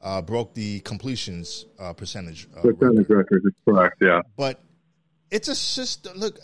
uh, 0.00 0.22
broke 0.22 0.54
the 0.54 0.80
completions 0.80 1.66
uh, 1.78 1.92
percentage. 1.92 2.48
Uh, 2.56 2.62
percentage 2.62 3.08
record. 3.08 3.42
record, 3.44 3.54
correct. 3.66 3.96
Yeah, 4.00 4.22
but 4.36 4.62
it's 5.30 5.48
a 5.48 5.54
system. 5.54 6.16
Look, 6.16 6.38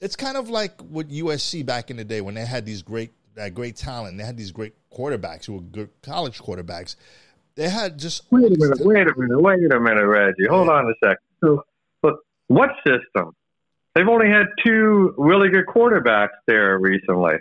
it's 0.00 0.16
kind 0.16 0.36
of 0.36 0.48
like 0.48 0.80
what 0.80 1.08
USC 1.08 1.64
back 1.64 1.90
in 1.90 1.96
the 1.96 2.04
day 2.04 2.20
when 2.20 2.34
they 2.34 2.44
had 2.44 2.64
these 2.64 2.82
great 2.82 3.12
that 3.34 3.54
great 3.54 3.76
talent. 3.76 4.18
They 4.18 4.24
had 4.24 4.36
these 4.36 4.52
great 4.52 4.74
quarterbacks 4.92 5.46
who 5.46 5.54
were 5.54 5.60
good 5.60 5.90
college 6.02 6.38
quarterbacks. 6.38 6.96
They 7.54 7.68
had 7.68 7.98
just 7.98 8.24
wait 8.30 8.44
a 8.44 8.50
minute, 8.50 8.78
wait 8.80 9.06
a 9.08 9.14
minute, 9.16 9.40
wait 9.40 9.72
a 9.72 9.80
minute, 9.80 10.06
Reggie. 10.06 10.46
Hold 10.48 10.68
on 10.68 10.86
a 10.86 10.94
second. 11.02 11.18
So, 11.40 11.64
but 12.02 12.14
what 12.46 12.70
system? 12.86 13.34
They've 13.94 14.08
only 14.08 14.28
had 14.28 14.46
two 14.64 15.14
really 15.18 15.48
good 15.48 15.66
quarterbacks 15.66 16.36
there 16.46 16.78
recently. 16.78 17.34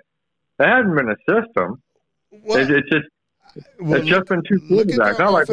It 0.60 0.66
hasn't 0.66 0.96
been 0.96 1.10
a 1.10 1.18
system. 1.30 1.82
Well, 2.32 2.58
it, 2.58 2.72
it's 2.72 2.90
just 2.90 3.08
well, 3.80 4.00
it's 4.00 4.08
just 4.08 4.26
been 4.28 4.42
two 4.44 4.60
quarterbacks. 4.62 5.20
Not 5.20 5.34
like 5.34 5.48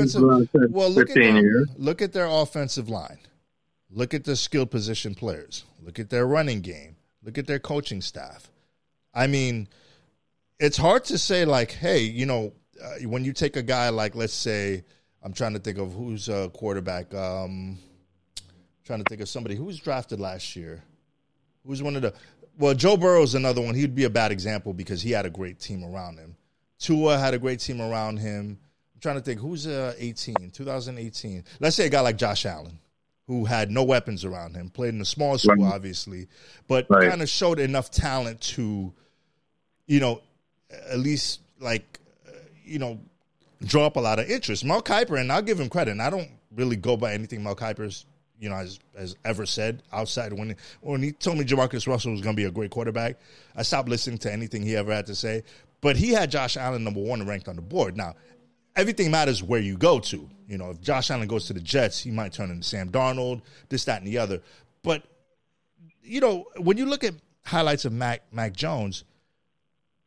well, 0.70 0.90
look 0.90 1.08
15 1.08 1.22
at 1.22 1.32
their, 1.32 1.42
years. 1.42 1.68
Look 1.76 2.00
at 2.00 2.12
their 2.12 2.26
offensive 2.26 2.88
line. 2.88 3.18
Look 3.94 4.12
at 4.12 4.24
the 4.24 4.34
skill 4.34 4.66
position 4.66 5.14
players. 5.14 5.64
Look 5.80 6.00
at 6.00 6.10
their 6.10 6.26
running 6.26 6.60
game. 6.60 6.96
Look 7.22 7.38
at 7.38 7.46
their 7.46 7.60
coaching 7.60 8.00
staff. 8.00 8.50
I 9.14 9.28
mean, 9.28 9.68
it's 10.58 10.76
hard 10.76 11.04
to 11.06 11.18
say 11.18 11.44
like, 11.44 11.70
hey, 11.70 12.00
you 12.00 12.26
know, 12.26 12.52
uh, 12.82 13.08
when 13.08 13.24
you 13.24 13.32
take 13.32 13.56
a 13.56 13.62
guy 13.62 13.90
like, 13.90 14.16
let's 14.16 14.34
say, 14.34 14.82
I'm 15.22 15.32
trying 15.32 15.52
to 15.52 15.60
think 15.60 15.78
of 15.78 15.94
who's 15.94 16.28
a 16.28 16.50
quarterback. 16.50 17.14
Um, 17.14 17.78
trying 18.84 18.98
to 18.98 19.08
think 19.08 19.20
of 19.20 19.28
somebody 19.28 19.54
who 19.54 19.64
was 19.64 19.78
drafted 19.78 20.18
last 20.20 20.56
year. 20.56 20.82
Who's 21.64 21.82
one 21.82 21.94
of 21.96 22.02
the 22.02 22.12
well, 22.58 22.74
Joe 22.74 22.96
Burrow's 22.96 23.34
another 23.34 23.60
one. 23.60 23.74
He'd 23.74 23.94
be 23.94 24.04
a 24.04 24.10
bad 24.10 24.30
example 24.32 24.72
because 24.72 25.02
he 25.02 25.10
had 25.10 25.26
a 25.26 25.30
great 25.30 25.58
team 25.58 25.84
around 25.84 26.18
him. 26.18 26.36
Tua 26.78 27.18
had 27.18 27.34
a 27.34 27.38
great 27.38 27.60
team 27.60 27.80
around 27.80 28.18
him. 28.18 28.58
I'm 28.94 29.00
trying 29.00 29.16
to 29.16 29.22
think 29.22 29.40
who's 29.40 29.66
uh, 29.66 29.94
18, 29.98 30.50
2018. 30.52 31.44
Let's 31.60 31.76
say 31.76 31.86
a 31.86 31.88
guy 31.88 32.00
like 32.00 32.16
Josh 32.16 32.46
Allen, 32.46 32.78
who 33.26 33.44
had 33.44 33.70
no 33.70 33.82
weapons 33.82 34.24
around 34.24 34.54
him, 34.54 34.68
played 34.68 34.94
in 34.94 35.00
a 35.00 35.04
small 35.04 35.38
school, 35.38 35.64
right. 35.64 35.74
obviously, 35.74 36.28
but 36.68 36.86
right. 36.90 37.08
kind 37.08 37.22
of 37.22 37.28
showed 37.28 37.58
enough 37.58 37.90
talent 37.90 38.40
to, 38.40 38.92
you 39.86 40.00
know, 40.00 40.20
at 40.90 40.98
least 40.98 41.40
like, 41.58 42.00
uh, 42.28 42.32
you 42.64 42.78
know, 42.78 43.00
draw 43.64 43.86
up 43.86 43.96
a 43.96 44.00
lot 44.00 44.18
of 44.18 44.28
interest. 44.30 44.64
Mel 44.64 44.82
Kiper, 44.82 45.18
and 45.18 45.32
I'll 45.32 45.42
give 45.42 45.58
him 45.58 45.70
credit. 45.70 45.92
And 45.92 46.02
I 46.02 46.10
don't 46.10 46.30
really 46.54 46.76
go 46.76 46.96
by 46.96 47.14
anything 47.14 47.42
Mel 47.42 47.56
Kiper's 47.56 48.04
you 48.40 48.48
know, 48.48 48.56
has, 48.56 48.78
has 48.96 49.16
ever 49.24 49.46
said 49.46 49.82
outside 49.92 50.32
when 50.32 50.56
when 50.80 51.02
he 51.02 51.12
told 51.12 51.38
me 51.38 51.44
JaMarcus 51.44 51.86
Russell 51.86 52.12
was 52.12 52.20
going 52.20 52.36
to 52.36 52.40
be 52.40 52.46
a 52.46 52.50
great 52.50 52.70
quarterback. 52.70 53.18
I 53.56 53.62
stopped 53.62 53.88
listening 53.88 54.18
to 54.18 54.32
anything 54.32 54.62
he 54.62 54.76
ever 54.76 54.92
had 54.92 55.06
to 55.06 55.14
say. 55.14 55.44
But 55.80 55.96
he 55.96 56.10
had 56.10 56.30
Josh 56.30 56.56
Allen 56.56 56.82
number 56.82 57.00
one 57.00 57.26
ranked 57.26 57.48
on 57.48 57.56
the 57.56 57.62
board. 57.62 57.96
Now, 57.96 58.14
everything 58.76 59.10
matters 59.10 59.42
where 59.42 59.60
you 59.60 59.76
go 59.76 59.98
to. 60.00 60.28
You 60.48 60.58
know, 60.58 60.70
if 60.70 60.80
Josh 60.80 61.10
Allen 61.10 61.28
goes 61.28 61.46
to 61.46 61.52
the 61.52 61.60
Jets, 61.60 62.00
he 62.00 62.10
might 62.10 62.32
turn 62.32 62.50
into 62.50 62.66
Sam 62.66 62.90
Darnold, 62.90 63.42
this, 63.68 63.84
that, 63.86 63.98
and 63.98 64.06
the 64.06 64.18
other. 64.18 64.40
But 64.82 65.02
you 66.02 66.20
know, 66.20 66.46
when 66.58 66.76
you 66.76 66.86
look 66.86 67.02
at 67.04 67.14
highlights 67.44 67.84
of 67.84 67.92
Mac 67.92 68.22
Mac 68.32 68.52
Jones, 68.52 69.04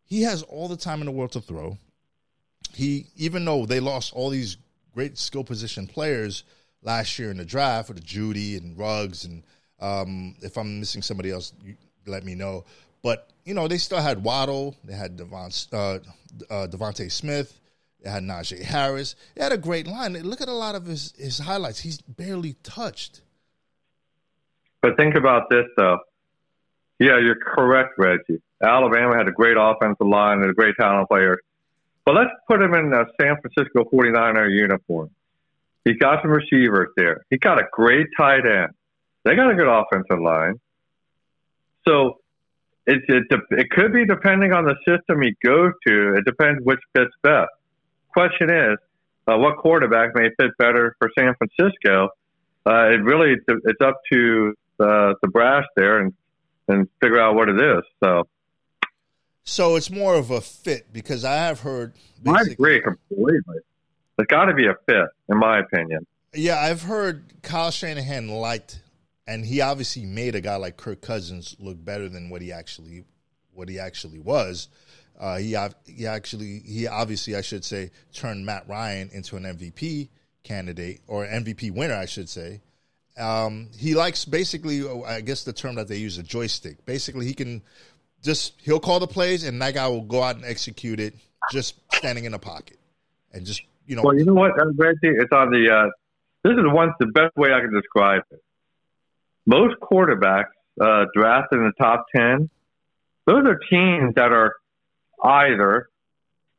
he 0.06 0.22
has 0.22 0.44
all 0.44 0.68
the 0.68 0.78
time 0.78 1.02
in 1.02 1.06
the 1.06 1.12
world 1.12 1.32
to 1.34 1.42
throw. 1.42 1.78
He, 2.74 3.08
even 3.16 3.44
though 3.46 3.66
they 3.66 3.80
lost 3.80 4.14
all 4.14 4.30
these 4.30 4.58
great 4.94 5.18
skill 5.18 5.44
position 5.44 5.88
players 5.88 6.44
last 6.84 7.18
year 7.18 7.32
in 7.32 7.38
the 7.38 7.46
draft 7.46 7.90
with 7.90 8.04
Jeudy 8.06 8.58
and 8.58 8.78
Ruggs, 8.78 9.26
and 9.26 9.44
um, 9.80 10.36
if 10.42 10.58
I'm 10.58 10.80
missing 10.80 11.02
somebody 11.02 11.32
else, 11.32 11.54
let 12.06 12.24
me 12.24 12.36
know. 12.36 12.66
But 13.02 13.30
you 13.46 13.54
know, 13.54 13.68
they 13.68 13.78
still 13.78 14.02
had 14.02 14.24
Waddle, 14.24 14.76
they 14.84 14.94
had 14.94 15.18
Devon, 15.18 15.52
uh, 15.72 15.78
uh, 15.78 16.68
DeVonta 16.68 17.12
Smith, 17.12 17.60
they 18.02 18.10
had 18.10 18.24
Najee 18.24 18.62
Harris. 18.62 19.16
They 19.36 19.44
had 19.44 19.52
a 19.52 19.58
great 19.58 19.88
line. 19.88 20.14
Look 20.14 20.42
at 20.42 20.48
a 20.48 20.54
lot 20.54 20.76
of 20.76 20.86
his 20.86 21.14
his 21.18 21.40
highlights. 21.40 21.80
He's 21.80 22.02
barely 22.02 22.54
touched. 22.64 23.22
But 24.82 24.98
think 24.98 25.16
about 25.16 25.50
this 25.50 25.66
though. 25.76 26.00
Yeah, 27.00 27.20
you're 27.20 27.36
correct, 27.36 27.94
Reggie. 27.98 28.42
Alabama 28.64 29.16
had 29.16 29.28
a 29.28 29.32
great 29.32 29.58
offensive 29.60 30.08
line 30.08 30.42
and 30.42 30.50
a 30.50 30.54
great 30.54 30.76
talent 30.80 31.08
player. 31.10 31.40
But 32.06 32.16
let's 32.16 32.32
put 32.48 32.62
him 32.62 32.74
in 32.74 32.94
a 32.94 33.06
San 33.20 33.36
Francisco 33.42 33.84
49er 33.94 34.50
uniform. 34.50 35.12
He 35.84 35.94
got 35.94 36.22
some 36.22 36.32
receivers 36.32 36.90
there. 36.98 37.26
He 37.30 37.38
got 37.38 37.60
a 37.60 37.66
great 37.72 38.08
tight 38.18 38.46
end. 38.46 38.72
They 39.24 39.36
got 39.36 39.52
a 39.52 39.56
good 39.56 39.68
offensive 39.68 40.20
line. 40.20 40.60
So 41.88 42.20
it, 42.86 43.04
it, 43.08 43.26
it 43.52 43.70
could 43.72 43.94
be 43.94 44.06
depending 44.06 44.54
on 44.54 44.66
the 44.66 44.76
system 44.88 45.22
he 45.22 45.36
goes 45.44 45.74
to. 45.86 46.16
It 46.16 46.26
depends 46.26 46.64
which 46.64 46.80
fits 46.96 47.12
best. 47.22 47.50
Question 48.14 48.50
is, 48.50 48.78
uh, 49.28 49.38
what 49.38 49.58
quarterback 49.58 50.16
may 50.16 50.30
fit 50.40 50.52
better 50.58 50.96
for 51.00 51.10
San 51.18 51.36
Francisco? 51.36 52.10
Uh, 52.66 52.90
it 52.90 53.04
really 53.04 53.36
it's 53.48 53.82
up 53.82 54.02
to 54.12 54.54
the 54.78 55.16
the 55.22 55.28
brass 55.28 55.64
there 55.76 56.00
and 56.00 56.14
and 56.68 56.88
figure 57.02 57.20
out 57.20 57.36
what 57.36 57.50
it 57.50 57.60
is. 57.60 57.84
So, 58.04 58.28
so 59.44 59.76
it's 59.76 59.90
more 59.90 60.16
of 60.16 60.32
a 60.32 60.42
fit 60.42 60.92
because 60.92 61.24
I 61.24 61.36
have 61.36 61.62
heard. 61.62 61.94
I 62.28 62.42
agree 62.42 62.82
completely. 62.82 63.60
There's 64.18 64.28
got 64.28 64.46
to 64.46 64.54
be 64.54 64.68
a 64.68 64.74
fit, 64.86 65.08
in 65.30 65.38
my 65.38 65.60
opinion. 65.60 66.06
Yeah, 66.34 66.60
I've 66.60 66.82
heard 66.82 67.42
Kyle 67.42 67.72
Shanahan 67.72 68.28
liked, 68.28 68.82
and 69.28 69.46
he 69.46 69.62
obviously 69.62 70.06
made 70.06 70.36
a 70.36 70.42
guy 70.42 70.56
like 70.56 70.76
Kirk 70.76 71.02
Cousins 71.02 71.56
look 71.60 71.84
better 71.84 72.10
than 72.10 72.30
what 72.30 72.42
he 72.42 72.52
actually 72.52 73.06
what 73.54 73.70
he 73.70 73.80
actually 73.80 74.20
was. 74.20 74.70
Uh, 75.20 75.38
he 75.38 75.58
he 75.86 76.06
actually 76.06 76.60
he 76.60 76.88
obviously 76.88 77.36
I 77.36 77.42
should 77.42 77.66
say 77.66 77.92
turned 78.14 78.46
Matt 78.46 78.68
Ryan 78.68 79.10
into 79.12 79.36
an 79.36 79.44
MVP 79.44 80.10
candidate 80.44 81.02
or 81.08 81.26
MVP 81.26 81.72
winner 81.72 81.96
I 81.96 82.06
should 82.06 82.30
say. 82.30 82.62
Um, 83.18 83.70
he 83.76 83.96
likes 83.96 84.26
basically 84.26 84.88
I 85.06 85.22
guess 85.22 85.44
the 85.44 85.54
term 85.54 85.76
that 85.76 85.88
they 85.88 85.98
use 85.98 86.18
a 86.18 86.24
joystick. 86.24 86.86
Basically, 86.86 87.26
he 87.26 87.34
can 87.34 87.64
just 88.22 88.54
he'll 88.62 88.80
call 88.80 89.00
the 89.00 89.08
plays 89.08 89.44
and 89.44 89.62
that 89.62 89.74
guy 89.74 89.88
will 89.88 90.02
go 90.02 90.22
out 90.22 90.36
and 90.36 90.46
execute 90.46 91.00
it 91.00 91.16
just 91.52 91.76
standing 91.94 92.26
in 92.26 92.32
the 92.32 92.40
pocket 92.40 92.78
and 93.34 93.46
just 93.46 93.62
you 93.86 93.96
know. 93.96 94.04
Well, 94.04 94.16
you 94.16 94.26
know 94.26 94.34
what, 94.34 94.52
Reggie? 94.78 94.98
It's 95.04 95.32
on 95.32 95.50
the. 95.50 95.70
Uh, 95.72 95.90
this 96.44 96.54
is 96.54 96.64
one 96.66 96.94
the 97.00 97.08
best 97.08 97.36
way 97.36 97.52
I 97.52 97.62
can 97.62 97.74
describe 97.74 98.22
it. 98.32 98.42
Most 99.46 99.76
quarterbacks 99.82 100.52
uh, 100.80 101.06
drafted 101.16 101.60
in 101.60 101.66
the 101.66 101.84
top 101.84 102.06
ten, 102.16 102.50
those 103.26 103.46
are 103.46 103.58
teams 103.70 104.14
that 104.16 104.32
are 104.32 104.56
either 105.24 105.90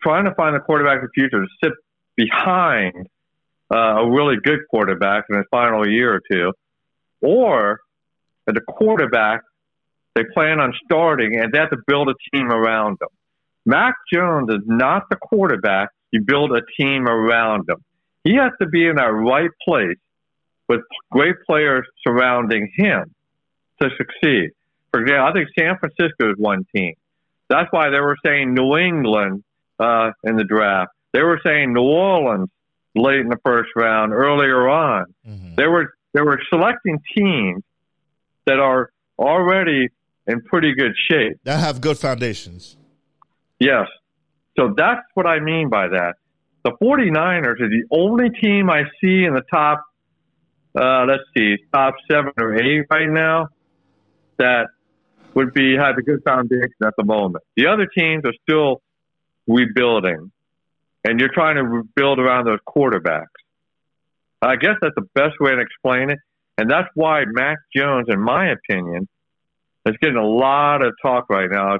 trying 0.02 0.24
to 0.24 0.34
find 0.34 0.54
the 0.54 0.60
quarterback 0.60 1.02
of 1.02 1.08
the 1.08 1.12
future 1.14 1.40
to 1.40 1.48
sit 1.62 1.72
behind 2.16 3.08
uh, 3.72 3.76
a 3.76 4.10
really 4.10 4.36
good 4.42 4.60
quarterback 4.70 5.24
in 5.30 5.36
his 5.36 5.46
final 5.50 5.88
year 5.88 6.14
or 6.14 6.22
two, 6.30 6.52
or 7.20 7.80
at 8.46 8.54
the 8.54 8.60
quarterback 8.60 9.42
they 10.14 10.22
plan 10.34 10.58
on 10.58 10.72
starting 10.84 11.36
and 11.38 11.52
they 11.52 11.58
have 11.58 11.70
to 11.70 11.78
build 11.86 12.08
a 12.08 12.14
team 12.32 12.50
around 12.50 12.98
them. 12.98 13.08
Mac 13.64 13.94
Jones 14.12 14.50
is 14.50 14.62
not 14.66 15.08
the 15.10 15.16
quarterback 15.16 15.90
you 16.10 16.22
build 16.22 16.52
a 16.52 16.62
team 16.80 17.06
around 17.06 17.68
him. 17.68 17.84
He 18.24 18.34
has 18.34 18.52
to 18.60 18.66
be 18.66 18.86
in 18.86 18.96
that 18.96 19.12
right 19.12 19.50
place 19.64 19.98
with 20.68 20.80
great 21.10 21.36
players 21.46 21.86
surrounding 22.06 22.72
him 22.74 23.14
to 23.80 23.90
succeed. 23.96 24.50
For 24.90 25.00
example, 25.00 25.26
I 25.26 25.32
think 25.32 25.48
San 25.58 25.78
Francisco 25.78 26.30
is 26.30 26.38
one 26.38 26.66
team. 26.74 26.94
That's 27.48 27.68
why 27.70 27.90
they 27.90 28.00
were 28.00 28.16
saying 28.24 28.54
New 28.54 28.76
England 28.76 29.42
uh, 29.78 30.10
in 30.24 30.36
the 30.36 30.44
draft. 30.44 30.92
They 31.12 31.22
were 31.22 31.40
saying 31.44 31.72
New 31.72 31.82
Orleans 31.82 32.48
late 32.94 33.20
in 33.20 33.28
the 33.28 33.38
first 33.44 33.70
round, 33.76 34.12
earlier 34.12 34.68
on. 34.68 35.06
Mm-hmm. 35.26 35.54
They 35.54 35.66
were 35.66 35.94
they 36.14 36.20
were 36.20 36.40
selecting 36.50 36.98
teams 37.16 37.62
that 38.46 38.58
are 38.58 38.90
already 39.18 39.88
in 40.26 40.42
pretty 40.42 40.74
good 40.74 40.92
shape. 41.10 41.38
That 41.44 41.60
have 41.60 41.80
good 41.80 41.98
foundations. 41.98 42.76
Yes. 43.58 43.86
So 44.58 44.74
that's 44.76 45.02
what 45.14 45.26
I 45.26 45.40
mean 45.40 45.68
by 45.68 45.88
that. 45.88 46.14
The 46.64 46.72
49ers 46.82 47.60
are 47.60 47.68
the 47.68 47.84
only 47.90 48.30
team 48.30 48.68
I 48.68 48.82
see 49.00 49.24
in 49.24 49.34
the 49.34 49.42
top, 49.50 49.84
uh, 50.78 51.04
let's 51.06 51.22
see, 51.36 51.56
top 51.72 51.94
seven 52.10 52.32
or 52.38 52.56
eight 52.56 52.86
right 52.90 53.08
now 53.08 53.48
that 54.38 54.68
would 55.34 55.52
be 55.54 55.76
have 55.76 55.96
a 55.98 56.02
good 56.02 56.20
foundation 56.24 56.74
at 56.84 56.94
the 56.96 57.04
moment. 57.04 57.44
The 57.56 57.68
other 57.68 57.86
teams 57.86 58.24
are 58.24 58.34
still 58.42 58.82
rebuilding, 59.46 60.30
and 61.04 61.20
you're 61.20 61.32
trying 61.32 61.56
to 61.56 61.62
rebuild 61.62 62.18
around 62.18 62.46
those 62.46 62.60
quarterbacks. 62.66 63.26
I 64.40 64.56
guess 64.56 64.74
that's 64.80 64.94
the 64.94 65.06
best 65.14 65.34
way 65.40 65.52
to 65.52 65.60
explain 65.60 66.10
it, 66.10 66.18
and 66.56 66.70
that's 66.70 66.88
why 66.94 67.24
Mac 67.26 67.58
Jones, 67.74 68.06
in 68.08 68.20
my 68.20 68.50
opinion, 68.50 69.08
is 69.86 69.96
getting 70.00 70.16
a 70.16 70.26
lot 70.26 70.84
of 70.84 70.92
talk 71.02 71.28
right 71.28 71.50
now. 71.50 71.78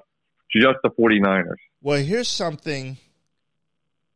Just 0.51 0.79
the 0.83 0.91
49ers. 0.91 1.57
Well, 1.83 1.99
here's 2.03 2.29
something 2.29 2.97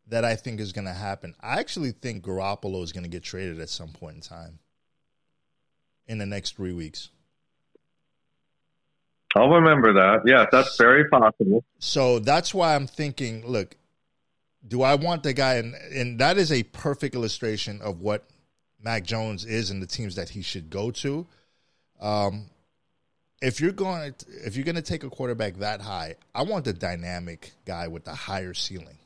that 0.09 0.24
I 0.24 0.35
think 0.35 0.61
is 0.61 0.72
going 0.72 0.87
to 0.87 0.93
happen. 0.93 1.35
I 1.41 1.61
actually 1.61 1.93
think 1.93 2.24
Garoppolo 2.24 2.83
is 2.83 2.93
going 2.93 3.05
to 3.05 3.11
get 3.11 3.22
traded 3.22 3.61
at 3.61 3.68
some 3.68 3.89
point 3.89 4.16
in 4.16 4.20
time 4.22 4.59
in 6.07 6.18
the 6.18 6.26
next 6.26 6.57
three 6.57 6.72
weeks. 6.72 7.11
I'll 9.37 9.49
remember 9.49 9.95
that. 9.95 10.22
Yeah, 10.26 10.47
that's 10.51 10.76
very 10.76 11.09
possible. 11.09 11.64
So 11.78 12.18
that's 12.18 12.53
why 12.53 12.74
I'm 12.74 12.87
thinking, 12.87 13.47
look, 13.47 13.76
do 14.66 14.83
I 14.83 14.95
want 14.95 15.22
the 15.22 15.33
guy 15.33 15.55
and 15.55 15.74
and 15.74 16.18
that 16.20 16.39
is 16.39 16.53
a 16.53 16.62
perfect 16.62 17.14
illustration 17.14 17.80
of 17.83 18.01
what 18.01 18.24
Mac 18.83 19.05
Jones 19.05 19.45
is 19.45 19.70
and 19.70 19.80
the 19.80 19.87
teams 19.87 20.16
that 20.16 20.30
he 20.30 20.43
should 20.43 20.68
go 20.68 20.91
to. 20.91 21.26
Um, 22.01 22.47
if 23.41 23.61
you're 23.61 23.72
going 23.72 24.12
to, 24.12 24.26
if 24.45 24.57
you're 24.57 24.64
going 24.64 24.76
to 24.76 24.83
take 24.83 25.05
a 25.05 25.11
quarterback 25.11 25.57
that 25.59 25.80
high, 25.80 26.16
I 26.35 26.43
want 26.43 26.64
the 26.64 26.72
dynamic 26.72 27.53
guy 27.64 27.89
with 27.89 28.05
the 28.05 28.14
higher 28.14 28.55
ceiling. 28.55 28.99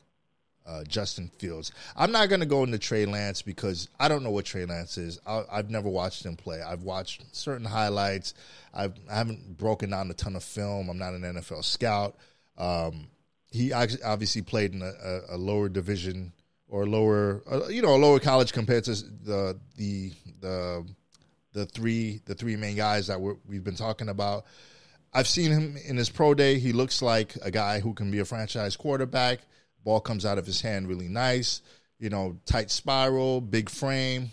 Uh, 0.67 0.83
Justin 0.83 1.29
Fields. 1.37 1.71
I'm 1.95 2.11
not 2.11 2.27
going 2.27 2.41
to 2.41 2.45
go 2.45 2.63
into 2.63 2.77
Trey 2.77 3.05
Lance 3.05 3.41
because 3.41 3.87
I 3.97 4.09
don't 4.09 4.21
know 4.21 4.31
what 4.31 4.43
Trey 4.43 4.65
Lance 4.65 4.97
is. 4.97 5.17
I, 5.25 5.43
have 5.49 5.69
never 5.69 5.87
watched 5.87 6.25
him 6.25 6.35
play. 6.35 6.61
I've 6.61 6.83
watched 6.83 7.23
certain 7.33 7.65
highlights. 7.65 8.33
I've, 8.73 8.93
I 9.09 9.15
haven't 9.15 9.57
broken 9.57 9.91
down 9.91 10.11
a 10.11 10.13
ton 10.13 10.35
of 10.35 10.43
film. 10.43 10.89
I'm 10.89 10.97
not 10.97 11.13
an 11.13 11.21
NFL 11.21 11.63
scout. 11.63 12.17
Um, 12.57 13.07
he 13.49 13.71
obviously 13.71 14.41
played 14.41 14.73
in 14.73 14.81
a, 14.81 15.21
a, 15.29 15.37
lower 15.37 15.69
division 15.69 16.33
or 16.67 16.85
lower, 16.85 17.43
uh, 17.49 17.67
you 17.67 17.81
know, 17.81 17.95
a 17.95 17.97
lower 17.97 18.19
college 18.19 18.51
compared 18.51 18.83
to 18.85 18.95
the 18.95 19.57
the 19.77 20.11
the 20.41 20.85
the 21.53 21.65
three 21.65 22.21
the 22.25 22.35
three 22.35 22.55
main 22.55 22.75
guys 22.75 23.07
that 23.07 23.21
we've 23.21 23.63
been 23.63 23.75
talking 23.75 24.09
about. 24.09 24.45
I've 25.13 25.27
seen 25.27 25.51
him 25.51 25.77
in 25.85 25.97
his 25.97 26.09
pro 26.09 26.33
day. 26.33 26.59
He 26.59 26.73
looks 26.73 27.01
like 27.01 27.35
a 27.41 27.49
guy 27.49 27.79
who 27.79 27.93
can 27.93 28.11
be 28.11 28.19
a 28.19 28.25
franchise 28.25 28.75
quarterback. 28.75 29.39
Ball 29.87 30.01
comes 30.01 30.25
out 30.25 30.37
of 30.37 30.45
his 30.45 30.59
hand 30.59 30.89
really 30.89 31.07
nice. 31.07 31.61
You 31.97 32.09
know, 32.09 32.35
tight 32.45 32.71
spiral, 32.71 33.39
big 33.39 33.69
frame, 33.69 34.31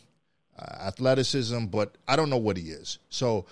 uh, 0.58 0.88
athleticism, 0.88 1.66
but 1.66 1.96
I 2.08 2.16
don't 2.16 2.28
know 2.28 2.38
what 2.38 2.56
he 2.56 2.70
is. 2.70 2.98
So 3.08 3.46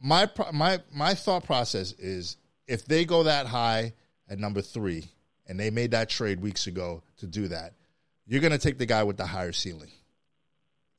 my 0.00 0.28
my 0.52 0.80
my 0.92 1.14
thought 1.14 1.44
process 1.44 1.92
is 1.92 2.36
if 2.66 2.84
they 2.84 3.04
go 3.04 3.22
that 3.22 3.46
high 3.46 3.92
at 4.28 4.40
number 4.40 4.60
three, 4.60 5.04
and 5.46 5.60
they 5.60 5.70
made 5.70 5.92
that 5.92 6.08
trade 6.08 6.40
weeks 6.40 6.66
ago 6.66 7.00
to 7.18 7.28
do 7.28 7.46
that, 7.46 7.74
you're 8.26 8.40
going 8.40 8.50
to 8.50 8.58
take 8.58 8.78
the 8.78 8.86
guy 8.86 9.04
with 9.04 9.16
the 9.16 9.26
higher 9.26 9.52
ceiling 9.52 9.92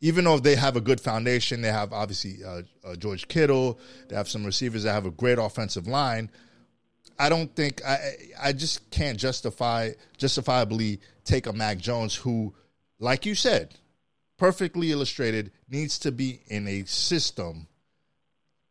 even 0.01 0.25
though 0.25 0.37
they 0.37 0.55
have 0.55 0.75
a 0.75 0.81
good 0.81 1.01
foundation, 1.01 1.61
they 1.61 1.71
have 1.71 1.91
obviously 1.91 2.43
uh, 2.43 2.61
uh, 2.83 2.95
George 2.95 3.27
Kittle, 3.27 3.79
they 4.07 4.15
have 4.15 4.29
some 4.29 4.45
receivers 4.45 4.83
that 4.83 4.91
have 4.91 5.05
a 5.05 5.11
great 5.11 5.39
offensive 5.39 5.87
line. 5.87 6.29
I 7.17 7.29
don't 7.29 7.53
think 7.55 7.83
I 7.85 7.97
I 8.41 8.53
just 8.53 8.89
can't 8.91 9.17
justify 9.17 9.91
justifiably 10.17 10.99
take 11.23 11.47
a 11.47 11.53
Mac 11.53 11.77
Jones 11.77 12.15
who, 12.15 12.53
like 12.99 13.25
you 13.25 13.35
said, 13.35 13.75
perfectly 14.37 14.91
illustrated, 14.91 15.51
needs 15.69 15.97
to 15.99 16.11
be 16.11 16.41
in 16.47 16.67
a 16.67 16.83
system 16.85 17.67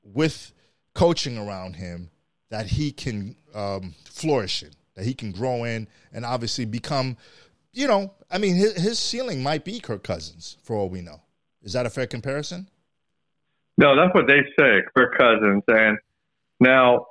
with 0.03 0.53
coaching 0.95 1.38
around 1.38 1.76
him 1.76 2.11
that 2.51 2.66
he 2.66 2.92
can 2.92 3.34
um, 3.55 3.95
flourish 4.05 4.62
in, 4.62 4.70
that 4.95 5.05
he 5.05 5.14
can 5.14 5.32
grow 5.32 5.64
in, 5.64 5.88
and 6.12 6.24
obviously 6.24 6.64
become 6.64 7.16
you 7.74 7.88
know, 7.88 8.14
I 8.30 8.38
mean, 8.38 8.55
his, 8.55 8.80
his 8.80 8.99
ceiling 8.99 9.42
might 9.42 9.64
be 9.64 9.80
Kirk 9.80 10.05
Cousins 10.05 10.57
for 10.62 10.76
all 10.76 10.88
we 10.88 11.03
know. 11.03 11.20
Is 11.62 11.72
that 11.72 11.86
a 11.86 11.90
fair 11.90 12.07
comparison? 12.07 12.68
No, 13.76 13.97
that's 13.97 14.14
what 14.14 14.28
they 14.28 14.42
say, 14.59 14.82
Kirk 14.97 15.18
Cousins. 15.18 15.62
And 15.66 15.99
now, 16.61 17.07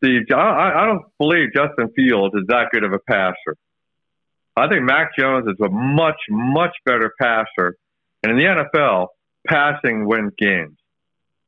the 0.00 0.24
I, 0.34 0.82
I 0.82 0.86
don't 0.86 1.04
believe 1.18 1.48
Justin 1.54 1.90
Fields 1.94 2.34
is 2.34 2.46
that 2.48 2.70
good 2.72 2.84
of 2.84 2.92
a 2.92 2.98
passer. 2.98 3.56
I 4.56 4.68
think 4.68 4.82
Mac 4.82 5.16
Jones 5.18 5.46
is 5.46 5.60
a 5.60 5.68
much, 5.68 6.20
much 6.28 6.76
better 6.84 7.12
passer. 7.20 7.76
And 8.22 8.32
in 8.32 8.38
the 8.38 8.44
NFL, 8.44 9.08
passing 9.46 10.06
wins 10.06 10.32
games. 10.36 10.76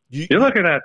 You, 0.09 0.27
are 0.33 0.41
looking 0.41 0.67
at 0.67 0.83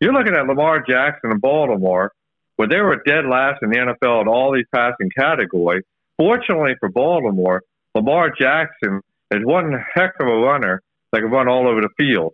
you're 0.00 0.12
looking 0.12 0.34
at 0.34 0.46
Lamar 0.46 0.84
Jackson 0.86 1.32
in 1.32 1.38
Baltimore, 1.38 2.12
where 2.56 2.68
they 2.68 2.80
were 2.80 3.02
dead 3.04 3.24
last 3.26 3.62
in 3.62 3.70
the 3.70 3.76
NFL 3.76 4.22
in 4.22 4.28
all 4.28 4.52
these 4.52 4.66
passing 4.74 5.10
categories. 5.16 5.84
Fortunately 6.16 6.74
for 6.80 6.88
Baltimore, 6.88 7.62
Lamar 7.94 8.30
Jackson 8.38 9.00
is 9.30 9.44
one 9.44 9.72
heck 9.94 10.14
of 10.20 10.26
a 10.26 10.36
runner 10.36 10.82
that 11.12 11.20
can 11.20 11.30
run 11.30 11.48
all 11.48 11.68
over 11.68 11.80
the 11.80 11.90
field. 11.96 12.32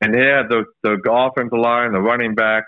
And 0.00 0.14
he 0.14 0.20
had 0.20 0.48
the, 0.48 0.64
the 0.82 0.98
offensive 1.10 1.58
line, 1.58 1.92
the 1.92 2.00
running 2.00 2.34
back. 2.34 2.64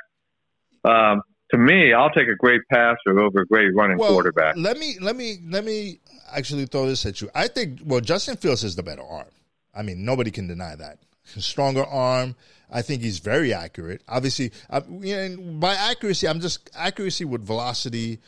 Um, 0.84 1.22
to 1.50 1.58
me, 1.58 1.92
I'll 1.92 2.10
take 2.10 2.28
a 2.28 2.36
great 2.36 2.62
passer 2.70 3.18
over 3.18 3.42
a 3.42 3.46
great 3.46 3.74
running 3.74 3.98
well, 3.98 4.10
quarterback. 4.10 4.56
Let 4.56 4.78
me 4.78 4.96
let 5.00 5.16
me 5.16 5.38
let 5.48 5.64
me 5.64 6.00
actually 6.32 6.66
throw 6.66 6.86
this 6.86 7.04
at 7.06 7.20
you. 7.20 7.30
I 7.34 7.48
think 7.48 7.80
well, 7.84 8.00
Justin 8.00 8.36
Fields 8.36 8.64
is 8.64 8.76
the 8.76 8.82
better 8.82 9.02
arm. 9.02 9.28
I 9.74 9.82
mean, 9.82 10.04
nobody 10.04 10.30
can 10.30 10.46
deny 10.46 10.74
that. 10.76 10.98
Stronger 11.24 11.84
arm. 11.84 12.36
I 12.70 12.82
think 12.82 13.02
he's 13.02 13.18
very 13.18 13.54
accurate. 13.54 14.02
Obviously, 14.08 14.52
I, 14.68 14.82
you 15.00 15.16
know, 15.16 15.52
by 15.58 15.74
accuracy, 15.74 16.26
I'm 16.28 16.40
just 16.40 16.70
accuracy 16.74 17.24
with 17.24 17.46
velocity. 17.46 18.18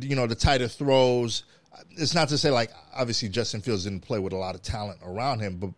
You 0.00 0.16
know, 0.16 0.26
the 0.26 0.34
tighter 0.34 0.68
throws 0.68 1.44
it's 1.90 2.14
not 2.14 2.28
to 2.28 2.38
say 2.38 2.50
like 2.50 2.70
obviously 2.94 3.28
Justin 3.28 3.60
Fields 3.60 3.84
didn't 3.84 4.00
play 4.00 4.18
with 4.18 4.32
a 4.32 4.36
lot 4.36 4.54
of 4.54 4.62
talent 4.62 5.00
around 5.04 5.40
him, 5.40 5.56
but 5.56 5.70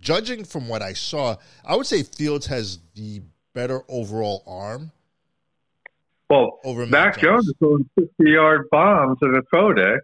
judging 0.00 0.44
from 0.44 0.68
what 0.68 0.82
I 0.82 0.92
saw, 0.92 1.36
I 1.64 1.76
would 1.76 1.86
say 1.86 2.02
Fields 2.02 2.46
has 2.46 2.78
the 2.94 3.22
better 3.54 3.82
overall 3.88 4.42
arm. 4.46 4.92
Well, 6.30 6.60
over 6.64 6.86
Mac, 6.86 7.18
Jones 7.18 7.48
is 7.48 7.54
throwing 7.58 7.90
fifty-yard 7.98 8.68
bombs 8.70 9.18
in 9.20 9.34
a 9.34 9.42
pro 9.42 9.74
day. 9.74 9.96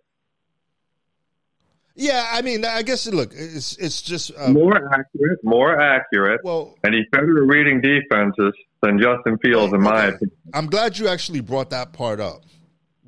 Yeah, 1.94 2.28
I 2.30 2.42
mean, 2.42 2.64
I 2.64 2.82
guess 2.82 3.06
look, 3.06 3.30
it's 3.32 3.76
it's 3.76 4.02
just 4.02 4.32
uh, 4.36 4.50
more 4.50 4.76
accurate, 4.92 5.38
more 5.44 5.80
accurate. 5.80 6.40
Well, 6.42 6.76
and 6.82 6.92
he's 6.92 7.06
better 7.12 7.42
at 7.42 7.48
reading 7.48 7.80
defenses 7.80 8.52
than 8.82 9.00
Justin 9.00 9.38
Fields, 9.38 9.72
in 9.72 9.80
my 9.80 10.06
opinion. 10.06 10.36
I'm 10.52 10.66
glad 10.66 10.98
you 10.98 11.08
actually 11.08 11.40
brought 11.40 11.70
that 11.70 11.92
part 11.92 12.20
up. 12.20 12.42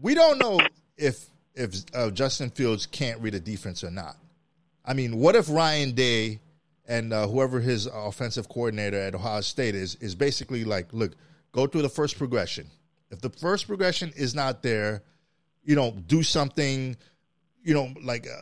We 0.01 0.15
don't 0.15 0.39
know 0.39 0.61
if 0.97 1.27
if 1.55 1.75
uh, 1.93 2.11
Justin 2.11 2.51
Fields 2.51 2.87
can't 2.87 3.21
read 3.21 3.35
a 3.35 3.41
defense 3.41 3.83
or 3.83 3.91
not. 3.91 4.17
I 4.85 4.95
mean, 4.95 5.19
what 5.19 5.35
if 5.35 5.51
Ryan 5.51 5.93
Day 5.93 6.39
and 6.87 7.13
uh, 7.13 7.27
whoever 7.27 7.59
his 7.61 7.87
offensive 7.87 8.49
coordinator 8.49 8.97
at 8.97 9.15
Ohio 9.15 9.41
State 9.41 9.75
is 9.75 9.97
is 9.97 10.15
basically 10.15 10.65
like, 10.65 10.93
look, 10.93 11.13
go 11.53 11.67
through 11.67 11.83
the 11.83 11.89
first 11.89 12.17
progression. 12.17 12.71
If 13.11 13.21
the 13.21 13.31
first 13.31 13.67
progression 13.67 14.13
is 14.17 14.35
not 14.35 14.63
there, 14.63 15.03
you 15.65 15.77
know, 15.77 15.93
do 16.07 16.23
something, 16.23 16.97
you 17.63 17.75
know, 17.75 17.93
like 18.03 18.27
uh, 18.27 18.41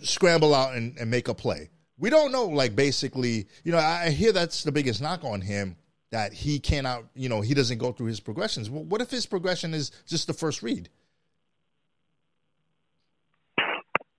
scramble 0.00 0.54
out 0.54 0.74
and, 0.74 0.96
and 0.98 1.10
make 1.10 1.28
a 1.28 1.34
play. 1.34 1.70
We 1.98 2.10
don't 2.10 2.32
know, 2.32 2.46
like 2.46 2.76
basically, 2.76 3.46
you 3.64 3.72
know, 3.72 3.78
I 3.78 4.10
hear 4.10 4.32
that's 4.32 4.62
the 4.62 4.72
biggest 4.72 5.00
knock 5.00 5.24
on 5.24 5.40
him 5.40 5.76
that 6.10 6.32
he 6.32 6.58
cannot, 6.58 7.04
you 7.14 7.28
know, 7.28 7.40
he 7.40 7.54
doesn't 7.54 7.78
go 7.78 7.92
through 7.92 8.06
his 8.06 8.20
progressions. 8.20 8.68
Well, 8.70 8.84
what 8.84 9.00
if 9.00 9.10
his 9.10 9.26
progression 9.26 9.74
is 9.74 9.90
just 10.06 10.26
the 10.26 10.34
first 10.34 10.62
read? 10.62 10.88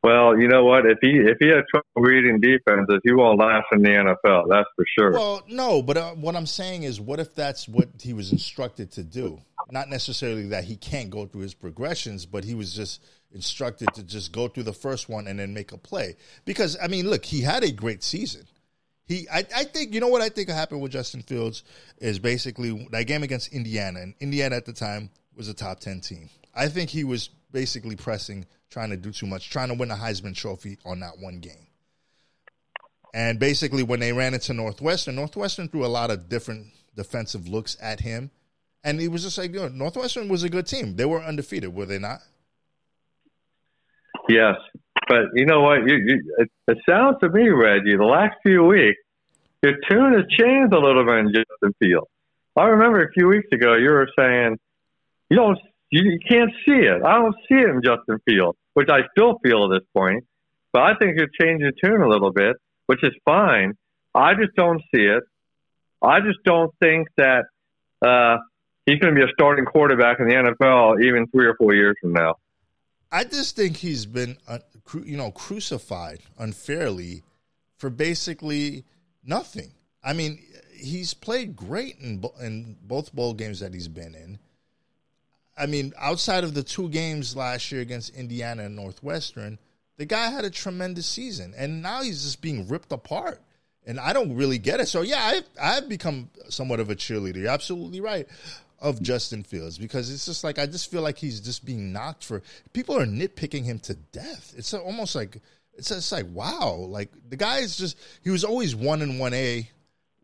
Well, 0.07 0.39
you 0.39 0.47
know 0.47 0.63
what? 0.63 0.85
If 0.85 0.99
he 1.01 1.17
if 1.17 1.35
he 1.37 1.47
had 1.47 1.65
trouble 1.69 1.85
reading 1.97 2.39
defenses, 2.39 3.01
he 3.03 3.11
won't 3.11 3.37
last 3.37 3.65
in 3.73 3.81
the 3.81 3.89
NFL. 3.89 4.45
That's 4.47 4.69
for 4.73 4.85
sure. 4.97 5.11
Well, 5.11 5.43
no, 5.49 5.81
but 5.81 5.97
uh, 5.97 6.11
what 6.11 6.33
I'm 6.37 6.45
saying 6.45 6.83
is, 6.83 7.01
what 7.01 7.19
if 7.19 7.35
that's 7.35 7.67
what 7.67 7.89
he 8.01 8.13
was 8.13 8.31
instructed 8.31 8.89
to 8.93 9.03
do? 9.03 9.41
Not 9.69 9.89
necessarily 9.89 10.47
that 10.47 10.63
he 10.63 10.77
can't 10.77 11.09
go 11.09 11.25
through 11.25 11.41
his 11.41 11.53
progressions, 11.53 12.25
but 12.25 12.45
he 12.45 12.55
was 12.55 12.73
just 12.73 13.03
instructed 13.33 13.93
to 13.95 14.03
just 14.03 14.31
go 14.31 14.47
through 14.47 14.63
the 14.63 14.71
first 14.71 15.09
one 15.09 15.27
and 15.27 15.39
then 15.39 15.53
make 15.53 15.73
a 15.73 15.77
play. 15.77 16.15
Because 16.45 16.77
I 16.81 16.87
mean, 16.87 17.09
look, 17.09 17.25
he 17.25 17.41
had 17.41 17.65
a 17.65 17.71
great 17.73 18.01
season. 18.01 18.47
He, 19.07 19.27
I, 19.29 19.39
I 19.53 19.65
think 19.65 19.93
you 19.93 19.99
know 19.99 20.07
what 20.07 20.21
I 20.21 20.29
think 20.29 20.47
happened 20.47 20.79
with 20.79 20.93
Justin 20.93 21.21
Fields 21.21 21.63
is 21.97 22.17
basically 22.17 22.87
that 22.91 23.07
game 23.07 23.23
against 23.23 23.51
Indiana, 23.51 23.99
and 23.99 24.13
Indiana 24.21 24.55
at 24.55 24.63
the 24.63 24.71
time 24.71 25.09
was 25.35 25.49
a 25.49 25.53
top 25.53 25.81
ten 25.81 25.99
team. 25.99 26.29
I 26.55 26.69
think 26.69 26.91
he 26.91 27.03
was 27.03 27.29
basically 27.51 27.97
pressing, 27.97 28.45
trying 28.69 28.89
to 28.89 28.97
do 28.97 29.11
too 29.11 29.25
much, 29.25 29.49
trying 29.49 29.69
to 29.69 29.73
win 29.73 29.91
a 29.91 29.95
Heisman 29.95 30.35
Trophy 30.35 30.77
on 30.85 30.99
that 30.99 31.19
one 31.19 31.39
game. 31.39 31.67
And 33.13 33.39
basically, 33.39 33.83
when 33.83 33.99
they 33.99 34.13
ran 34.13 34.33
into 34.33 34.53
Northwestern, 34.53 35.15
Northwestern 35.15 35.69
threw 35.69 35.85
a 35.85 35.87
lot 35.87 36.11
of 36.11 36.29
different 36.29 36.67
defensive 36.95 37.47
looks 37.47 37.77
at 37.81 38.01
him, 38.01 38.31
and 38.83 38.99
he 38.99 39.07
was 39.07 39.23
just 39.23 39.37
like, 39.37 39.53
you 39.53 39.59
know, 39.59 39.67
Northwestern 39.69 40.27
was 40.27 40.43
a 40.43 40.49
good 40.49 40.67
team. 40.67 40.95
They 40.95 41.05
were 41.05 41.21
undefeated, 41.21 41.73
were 41.73 41.85
they 41.85 41.99
not? 41.99 42.19
Yes, 44.29 44.55
but 45.07 45.25
you 45.33 45.45
know 45.45 45.61
what? 45.61 45.87
You, 45.87 45.95
you, 45.95 46.35
it, 46.39 46.49
it 46.67 46.77
sounds 46.87 47.17
to 47.21 47.29
me, 47.29 47.49
Reggie, 47.49 47.95
the 47.95 48.03
last 48.03 48.35
few 48.43 48.65
weeks, 48.65 48.99
your 49.63 49.73
tune 49.89 50.13
has 50.13 50.25
changed 50.37 50.73
a 50.73 50.79
little 50.79 51.05
bit 51.05 51.17
in 51.19 51.27
Justin 51.27 51.73
Fields. 51.79 52.07
I 52.55 52.65
remember 52.65 53.03
a 53.03 53.11
few 53.11 53.27
weeks 53.27 53.47
ago 53.51 53.75
you 53.75 53.89
were 53.89 54.09
saying 54.17 54.57
you 55.29 55.37
don't, 55.37 55.57
you, 55.89 56.03
you 56.03 56.19
can't 56.27 56.51
see 56.65 56.85
it. 56.85 57.03
I 57.03 57.19
don't 57.19 57.35
see 57.47 57.55
it 57.55 57.69
in 57.69 57.81
Justin 57.83 58.19
Fields, 58.25 58.57
which 58.73 58.89
I 58.89 59.01
still 59.11 59.39
feel 59.43 59.65
at 59.65 59.79
this 59.79 59.87
point. 59.95 60.25
But 60.73 60.83
I 60.83 60.95
think 60.95 61.17
you're 61.17 61.29
changing 61.39 61.71
tune 61.83 62.01
a 62.01 62.09
little 62.09 62.31
bit, 62.31 62.57
which 62.87 63.03
is 63.03 63.13
fine. 63.25 63.73
I 64.13 64.33
just 64.33 64.55
don't 64.55 64.81
see 64.93 65.03
it. 65.03 65.23
I 66.01 66.19
just 66.19 66.39
don't 66.43 66.73
think 66.79 67.07
that 67.17 67.45
uh, 68.05 68.37
he's 68.85 68.99
going 68.99 69.15
to 69.15 69.19
be 69.19 69.23
a 69.23 69.31
starting 69.33 69.65
quarterback 69.65 70.19
in 70.19 70.27
the 70.27 70.33
NFL 70.33 71.03
even 71.03 71.27
three 71.27 71.47
or 71.47 71.55
four 71.55 71.73
years 71.73 71.95
from 72.01 72.13
now. 72.13 72.35
I 73.11 73.23
just 73.23 73.55
think 73.55 73.77
he's 73.77 74.05
been, 74.05 74.37
uh, 74.47 74.59
you 75.05 75.17
know, 75.17 75.31
crucified 75.31 76.19
unfairly 76.37 77.23
for 77.77 77.89
basically 77.89 78.83
nothing. 79.23 79.71
I 80.03 80.13
mean, 80.13 80.39
he's 80.75 81.13
played 81.13 81.55
great 81.55 81.97
in 81.99 82.17
bo- 82.17 82.35
in 82.41 82.77
both 82.83 83.13
bowl 83.13 83.33
games 83.33 83.59
that 83.61 83.73
he's 83.73 83.87
been 83.87 84.13
in. 84.13 84.39
I 85.57 85.65
mean, 85.65 85.93
outside 85.97 86.43
of 86.43 86.53
the 86.53 86.63
two 86.63 86.89
games 86.89 87.35
last 87.35 87.71
year 87.71 87.81
against 87.81 88.15
Indiana 88.15 88.63
and 88.63 88.75
Northwestern, 88.75 89.57
the 89.97 90.05
guy 90.05 90.29
had 90.29 90.45
a 90.45 90.49
tremendous 90.49 91.07
season, 91.07 91.53
and 91.57 91.81
now 91.81 92.03
he's 92.03 92.23
just 92.23 92.41
being 92.41 92.67
ripped 92.67 92.91
apart. 92.91 93.41
And 93.85 94.01
I 94.01 94.11
don't 94.11 94.35
really 94.35 94.57
get 94.57 94.81
it. 94.81 94.87
So 94.87 95.01
yeah, 95.01 95.23
I've, 95.23 95.49
I've 95.61 95.89
become 95.89 96.29
somewhat 96.49 96.81
of 96.81 96.89
a 96.89 96.95
cheerleader. 96.95 97.37
You're 97.37 97.49
absolutely 97.49 98.01
right 98.01 98.27
of 98.79 99.01
Justin 99.01 99.43
Fields 99.43 99.77
because 99.77 100.13
it's 100.13 100.25
just 100.25 100.43
like 100.43 100.59
I 100.59 100.65
just 100.65 100.91
feel 100.91 101.01
like 101.01 101.17
he's 101.17 101.39
just 101.39 101.65
being 101.65 101.91
knocked 101.91 102.23
for. 102.23 102.41
People 102.73 102.97
are 102.97 103.05
nitpicking 103.05 103.63
him 103.63 103.79
to 103.79 103.95
death. 103.95 104.53
It's 104.57 104.73
almost 104.73 105.15
like 105.15 105.41
it's 105.73 105.89
just 105.89 106.11
like 106.11 106.25
wow, 106.31 106.73
like 106.73 107.11
the 107.29 107.37
guy 107.37 107.59
is 107.59 107.77
just 107.77 107.97
he 108.23 108.29
was 108.29 108.43
always 108.43 108.75
one 108.75 109.01
in 109.01 109.19
one 109.19 109.33
A 109.33 109.69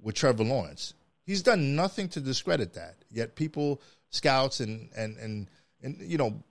with 0.01 0.15
Trevor 0.15 0.43
Lawrence. 0.43 0.93
He's 1.25 1.41
done 1.41 1.75
nothing 1.75 2.09
to 2.09 2.19
discredit 2.19 2.73
that. 2.73 2.95
Yet 3.09 3.35
people, 3.35 3.81
scouts 4.13 4.59
and 4.59 4.89
and 4.95 5.17
and 5.17 5.49
and 5.81 5.97
you 5.99 6.17
know, 6.17 6.41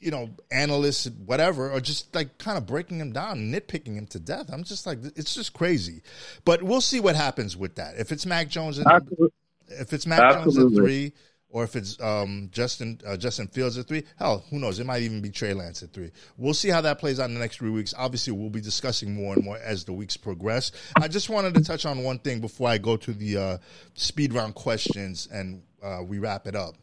you 0.00 0.10
know, 0.10 0.30
analysts, 0.50 1.08
whatever, 1.24 1.70
are 1.70 1.80
just 1.80 2.14
like 2.14 2.38
kind 2.38 2.58
of 2.58 2.66
breaking 2.66 3.00
him 3.00 3.12
down, 3.12 3.52
nitpicking 3.52 3.94
him 3.94 4.06
to 4.06 4.18
death. 4.18 4.50
I'm 4.52 4.64
just 4.64 4.86
like, 4.86 4.98
it's 5.16 5.34
just 5.34 5.52
crazy. 5.52 6.02
But 6.44 6.62
we'll 6.62 6.80
see 6.80 7.00
what 7.00 7.16
happens 7.16 7.56
with 7.56 7.76
that. 7.76 7.96
If 7.98 8.12
it's 8.12 8.26
Mac 8.26 8.48
Jones, 8.48 8.80
Absolutely. 8.80 9.28
if 9.68 9.92
it's 9.92 10.06
Mac 10.06 10.34
Jones 10.34 10.58
at 10.58 10.72
three, 10.72 11.12
or 11.50 11.64
if 11.64 11.76
it's 11.76 11.98
um, 12.00 12.50
Justin 12.52 13.00
uh, 13.06 13.16
Justin 13.16 13.46
Fields 13.48 13.78
at 13.78 13.86
three, 13.86 14.04
hell, 14.18 14.44
who 14.50 14.58
knows? 14.58 14.78
It 14.78 14.86
might 14.86 15.02
even 15.02 15.22
be 15.22 15.30
Trey 15.30 15.54
Lance 15.54 15.82
at 15.82 15.92
three. 15.92 16.10
We'll 16.36 16.54
see 16.54 16.68
how 16.68 16.82
that 16.82 16.98
plays 16.98 17.18
out 17.18 17.28
in 17.28 17.34
the 17.34 17.40
next 17.40 17.56
three 17.56 17.70
weeks. 17.70 17.94
Obviously, 17.96 18.32
we'll 18.34 18.50
be 18.50 18.60
discussing 18.60 19.14
more 19.14 19.34
and 19.34 19.44
more 19.44 19.58
as 19.58 19.84
the 19.84 19.92
weeks 19.92 20.16
progress. 20.16 20.72
I 20.96 21.08
just 21.08 21.30
wanted 21.30 21.54
to 21.54 21.64
touch 21.64 21.86
on 21.86 22.02
one 22.02 22.18
thing 22.18 22.40
before 22.40 22.68
I 22.68 22.78
go 22.78 22.96
to 22.98 23.12
the 23.12 23.36
uh, 23.36 23.58
speed 23.94 24.34
round 24.34 24.56
questions 24.56 25.26
and 25.32 25.62
uh, 25.82 26.02
we 26.02 26.18
wrap 26.18 26.46
it 26.46 26.54
up. 26.54 26.74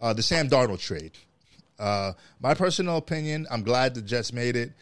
Uh, 0.00 0.12
the 0.12 0.22
Sam 0.22 0.48
Darnold 0.48 0.80
trade. 0.80 1.12
Uh, 1.78 2.12
my 2.40 2.54
personal 2.54 2.96
opinion, 2.96 3.46
I'm 3.50 3.62
glad 3.62 3.94
the 3.94 4.02
Jets 4.02 4.32
made 4.32 4.56
it. 4.56 4.72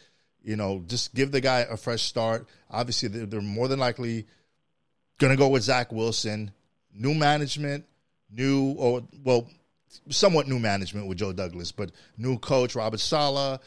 You 0.43 0.55
know, 0.55 0.83
just 0.87 1.13
give 1.15 1.31
the 1.31 1.41
guy 1.41 1.59
a 1.61 1.77
fresh 1.77 2.01
start. 2.01 2.47
Obviously, 2.69 3.09
they're, 3.09 3.25
they're 3.25 3.41
more 3.41 3.67
than 3.67 3.79
likely 3.79 4.25
going 5.17 5.31
to 5.31 5.37
go 5.37 5.47
with 5.47 5.63
Zach 5.63 5.91
Wilson. 5.91 6.51
New 6.93 7.13
management, 7.13 7.85
new 8.29 8.75
or 8.77 9.03
well, 9.23 9.49
somewhat 10.09 10.47
new 10.47 10.59
management 10.59 11.07
with 11.07 11.17
Joe 11.17 11.33
Douglas, 11.33 11.71
but 11.71 11.91
new 12.17 12.37
coach 12.37 12.75
Robert 12.75 12.99
Saleh. 12.99 13.59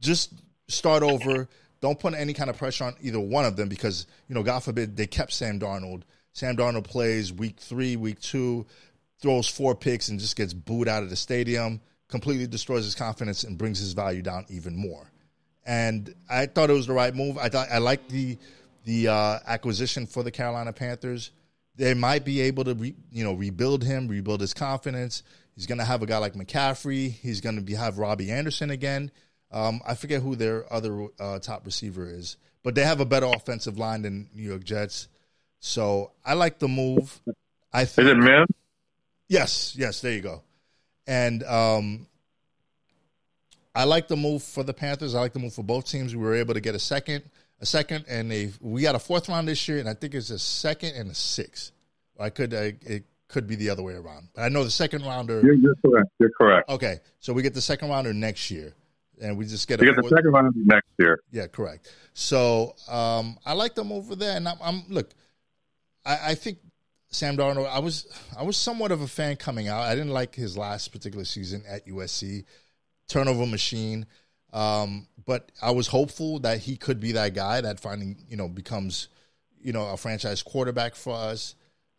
Just 0.00 0.34
start 0.68 1.02
over. 1.02 1.48
Don't 1.80 1.98
put 1.98 2.14
any 2.14 2.32
kind 2.32 2.50
of 2.50 2.56
pressure 2.56 2.84
on 2.84 2.94
either 3.00 3.20
one 3.20 3.44
of 3.44 3.56
them 3.56 3.68
because 3.68 4.06
you 4.28 4.34
know, 4.34 4.42
God 4.42 4.60
forbid, 4.60 4.96
they 4.96 5.06
kept 5.06 5.32
Sam 5.32 5.60
Darnold. 5.60 6.02
Sam 6.32 6.56
Darnold 6.56 6.84
plays 6.84 7.32
week 7.32 7.60
three, 7.60 7.96
week 7.96 8.20
two, 8.20 8.66
throws 9.24 9.48
four 9.48 9.74
picks 9.74 10.10
and 10.10 10.20
just 10.20 10.36
gets 10.36 10.52
booed 10.52 10.86
out 10.86 11.02
of 11.02 11.08
the 11.08 11.16
stadium 11.16 11.80
completely 12.08 12.46
destroys 12.46 12.84
his 12.84 12.94
confidence 12.94 13.42
and 13.42 13.56
brings 13.56 13.78
his 13.78 13.94
value 13.94 14.20
down 14.20 14.44
even 14.50 14.76
more. 14.76 15.10
And 15.64 16.14
I 16.28 16.44
thought 16.44 16.68
it 16.68 16.74
was 16.74 16.86
the 16.86 16.92
right 16.92 17.14
move. 17.14 17.38
I 17.38 17.48
thought 17.48 17.68
I 17.72 17.78
liked 17.78 18.10
the 18.10 18.36
the 18.84 19.08
uh, 19.08 19.38
acquisition 19.46 20.06
for 20.06 20.22
the 20.22 20.30
Carolina 20.30 20.74
Panthers. 20.74 21.30
They 21.74 21.94
might 21.94 22.22
be 22.22 22.42
able 22.42 22.64
to, 22.64 22.74
re, 22.74 22.94
you 23.10 23.24
know, 23.24 23.32
rebuild 23.32 23.82
him, 23.82 24.08
rebuild 24.08 24.42
his 24.42 24.52
confidence. 24.52 25.22
He's 25.54 25.66
going 25.66 25.78
to 25.78 25.84
have 25.84 26.02
a 26.02 26.06
guy 26.06 26.18
like 26.18 26.34
McCaffrey. 26.34 27.10
He's 27.10 27.40
going 27.40 27.56
to 27.56 27.62
be 27.62 27.72
have 27.72 27.96
Robbie 27.96 28.30
Anderson 28.30 28.68
again. 28.68 29.10
Um, 29.50 29.80
I 29.86 29.94
forget 29.94 30.20
who 30.20 30.36
their 30.36 30.70
other 30.70 31.06
uh, 31.18 31.38
top 31.38 31.64
receiver 31.64 32.06
is, 32.06 32.36
but 32.62 32.74
they 32.74 32.84
have 32.84 33.00
a 33.00 33.06
better 33.06 33.26
offensive 33.26 33.78
line 33.78 34.02
than 34.02 34.28
New 34.34 34.42
York 34.42 34.64
Jets. 34.64 35.08
So 35.60 36.12
I 36.22 36.34
like 36.34 36.58
the 36.58 36.68
move. 36.68 37.22
I 37.72 37.86
think, 37.86 38.06
is 38.06 38.12
it 38.12 38.18
Mims? 38.18 38.48
Yes, 39.28 39.74
yes. 39.76 40.00
There 40.00 40.12
you 40.12 40.20
go. 40.20 40.42
And 41.06 41.42
um, 41.44 42.06
I 43.74 43.84
like 43.84 44.08
the 44.08 44.16
move 44.16 44.42
for 44.42 44.62
the 44.62 44.74
Panthers. 44.74 45.14
I 45.14 45.20
like 45.20 45.32
the 45.32 45.38
move 45.38 45.54
for 45.54 45.64
both 45.64 45.86
teams. 45.86 46.14
We 46.14 46.22
were 46.22 46.34
able 46.34 46.54
to 46.54 46.60
get 46.60 46.74
a 46.74 46.78
second, 46.78 47.24
a 47.60 47.66
second, 47.66 48.04
and 48.08 48.32
a 48.32 48.50
we 48.60 48.82
got 48.82 48.94
a 48.94 48.98
fourth 48.98 49.28
round 49.28 49.48
this 49.48 49.66
year, 49.68 49.78
and 49.78 49.88
I 49.88 49.94
think 49.94 50.14
it's 50.14 50.30
a 50.30 50.38
second 50.38 50.94
and 50.94 51.10
a 51.10 51.14
sixth. 51.14 51.72
I 52.18 52.30
could 52.30 52.54
I, 52.54 52.74
it 52.82 53.04
could 53.28 53.46
be 53.46 53.56
the 53.56 53.70
other 53.70 53.82
way 53.82 53.94
around. 53.94 54.28
But 54.34 54.42
I 54.42 54.48
know 54.48 54.62
the 54.62 54.70
second 54.70 55.04
rounder. 55.04 55.40
You're, 55.42 55.54
you're, 55.54 55.74
correct. 55.84 56.08
You're 56.20 56.30
correct. 56.30 56.68
Okay, 56.68 57.00
so 57.18 57.32
we 57.32 57.42
get 57.42 57.54
the 57.54 57.60
second 57.60 57.88
rounder 57.88 58.14
next 58.14 58.50
year, 58.50 58.74
and 59.20 59.36
we 59.36 59.44
just 59.44 59.66
get. 59.66 59.80
We 59.80 59.86
get 59.86 59.96
the 59.96 60.08
second 60.08 60.30
rounder 60.30 60.52
next 60.54 60.88
year. 60.98 61.20
Yeah, 61.32 61.48
correct. 61.48 61.92
So 62.14 62.76
um, 62.88 63.36
I 63.44 63.54
like 63.54 63.74
them 63.74 63.90
over 63.90 64.14
there, 64.14 64.36
and 64.36 64.48
I'm, 64.48 64.58
I'm 64.62 64.84
look. 64.88 65.10
I, 66.06 66.30
I 66.30 66.34
think 66.34 66.58
Sam 67.14 67.36
Darnold, 67.36 67.68
I 67.70 67.78
was 67.78 68.06
I 68.36 68.42
was 68.42 68.56
somewhat 68.56 68.90
of 68.90 69.00
a 69.00 69.06
fan 69.06 69.36
coming 69.36 69.68
out. 69.68 69.82
I 69.82 69.94
didn't 69.94 70.10
like 70.10 70.34
his 70.34 70.56
last 70.56 70.88
particular 70.88 71.24
season 71.24 71.62
at 71.68 71.86
USC, 71.86 72.44
turnover 73.08 73.46
machine. 73.46 74.06
Um, 74.52 75.08
but 75.24 75.50
I 75.62 75.70
was 75.70 75.86
hopeful 75.86 76.40
that 76.40 76.58
he 76.58 76.76
could 76.76 77.00
be 77.00 77.12
that 77.12 77.34
guy 77.34 77.60
that 77.60 77.80
finally 77.80 78.16
you 78.28 78.36
know 78.36 78.48
becomes 78.48 79.08
you 79.60 79.72
know 79.72 79.88
a 79.90 79.96
franchise 79.96 80.42
quarterback 80.42 80.94
for 80.94 81.14
us. 81.14 81.54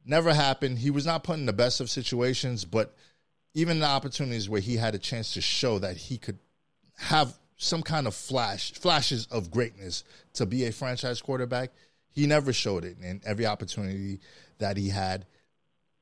Never 0.05 0.33
happened. 0.33 0.79
He 0.79 0.91
was 0.91 1.05
not 1.05 1.23
put 1.23 1.39
in 1.39 1.45
the 1.45 1.53
best 1.53 1.79
of 1.79 1.89
situations, 1.89 2.65
but 2.65 2.93
even 3.53 3.79
the 3.79 3.87
opportunities 3.87 4.49
where 4.49 4.61
he 4.61 4.75
had 4.75 4.95
a 4.95 4.99
chance 4.99 5.33
to 5.33 5.41
show 5.41 5.79
that 5.79 5.97
he 5.97 6.17
could 6.17 6.39
have 6.97 7.33
some 7.57 7.81
kind 7.81 8.05
of 8.05 8.13
flash 8.13 8.73
flashes 8.73 9.27
of 9.31 9.49
greatness 9.49 10.03
to 10.33 10.45
be 10.45 10.65
a 10.65 10.71
franchise 10.71 11.21
quarterback, 11.21 11.71
he 12.15 12.25
never 12.25 12.53
showed 12.53 12.85
it 12.85 12.97
in 13.01 13.21
every 13.25 13.45
opportunity 13.45 14.21
that 14.59 14.77
he 14.77 14.87
had. 14.87 15.25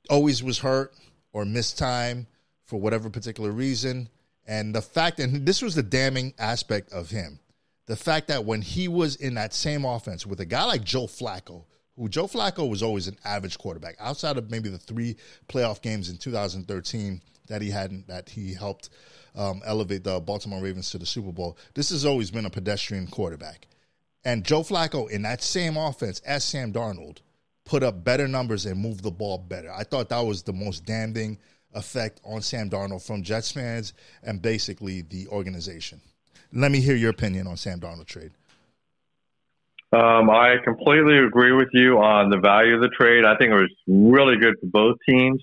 Always 0.09 0.43
was 0.43 0.59
hurt 0.59 0.93
or 1.34 1.43
missed 1.43 1.80
time 1.80 2.28
for 2.66 2.80
whatever 2.80 3.09
particular 3.09 3.51
reason. 3.51 4.07
And 4.45 4.76
the 4.76 4.82
fact, 4.82 5.20
and 5.20 5.45
this 5.45 5.61
was 5.61 5.74
the 5.74 5.82
damning 5.82 6.36
aspect 6.38 6.93
of 6.93 7.09
him, 7.09 7.39
the 7.88 7.95
fact 7.95 8.28
that 8.28 8.45
when 8.45 8.61
he 8.61 8.88
was 8.88 9.16
in 9.16 9.34
that 9.34 9.55
same 9.55 9.86
offense 9.86 10.26
with 10.26 10.39
a 10.39 10.45
guy 10.45 10.64
like 10.66 10.84
Joe 10.84 11.07
Flacco, 11.07 11.64
who 11.97 12.07
Joe 12.09 12.28
Flacco 12.28 12.70
was 12.70 12.84
always 12.84 13.07
an 13.07 13.18
average 13.26 13.57
quarterback, 13.57 13.95
outside 13.99 14.38
of 14.38 14.51
maybe 14.51 14.70
the 14.70 14.78
three 14.78 15.16
playoff 15.47 15.82
games 15.82 16.09
in 16.09 16.18
2013 16.18 17.22
that 17.47 17.61
he 17.61 17.72
had 17.72 18.05
that 18.07 18.30
he 18.30 18.53
helped 18.53 18.89
um, 19.36 19.61
elevate 19.66 20.03
the 20.03 20.20
Baltimore 20.20 20.61
Ravens 20.61 20.91
to 20.91 20.99
the 20.99 21.05
Super 21.05 21.32
Bowl. 21.32 21.57
This 21.74 21.89
has 21.89 22.05
always 22.05 22.30
been 22.30 22.45
a 22.45 22.49
pedestrian 22.49 23.07
quarterback. 23.07 23.68
And 24.26 24.43
Joe 24.43 24.61
Flacco 24.61 25.09
in 25.09 25.24
that 25.24 25.41
same 25.41 25.76
offense 25.76 26.21
as 26.21 26.43
Sam 26.43 26.71
Darnold 26.71 27.17
put 27.65 27.84
up 27.84 28.03
better 28.03 28.28
numbers 28.28 28.65
and 28.65 28.80
moved 28.80 29.03
the 29.03 29.11
ball 29.11 29.38
better. 29.38 29.71
I 29.71 29.84
thought 29.84 30.09
that 30.09 30.21
was 30.21 30.43
the 30.43 30.53
most 30.53 30.86
damning 30.86 31.38
effect 31.74 32.21
on 32.24 32.41
Sam 32.41 32.69
Darnold 32.69 33.05
from 33.05 33.24
Jets 33.24 33.51
fans 33.51 33.93
and 34.21 34.41
basically 34.41 35.01
the 35.01 35.28
organization. 35.28 35.99
Let 36.53 36.71
me 36.71 36.80
hear 36.80 36.95
your 36.95 37.09
opinion 37.09 37.47
on 37.47 37.57
Sam 37.57 37.80
Darnold 37.80 38.05
trade. 38.05 38.32
Um, 39.91 40.30
I 40.30 40.55
completely 40.63 41.17
agree 41.19 41.51
with 41.51 41.69
you 41.71 41.99
on 41.99 42.30
the 42.30 42.39
value 42.39 42.76
of 42.76 42.82
the 42.82 42.89
trade. 42.89 43.26
I 43.26 43.36
think 43.38 43.51
it 43.51 43.55
was 43.55 43.74
really 43.88 44.38
good 44.38 44.55
for 44.59 44.67
both 44.67 44.97
teams. 45.07 45.41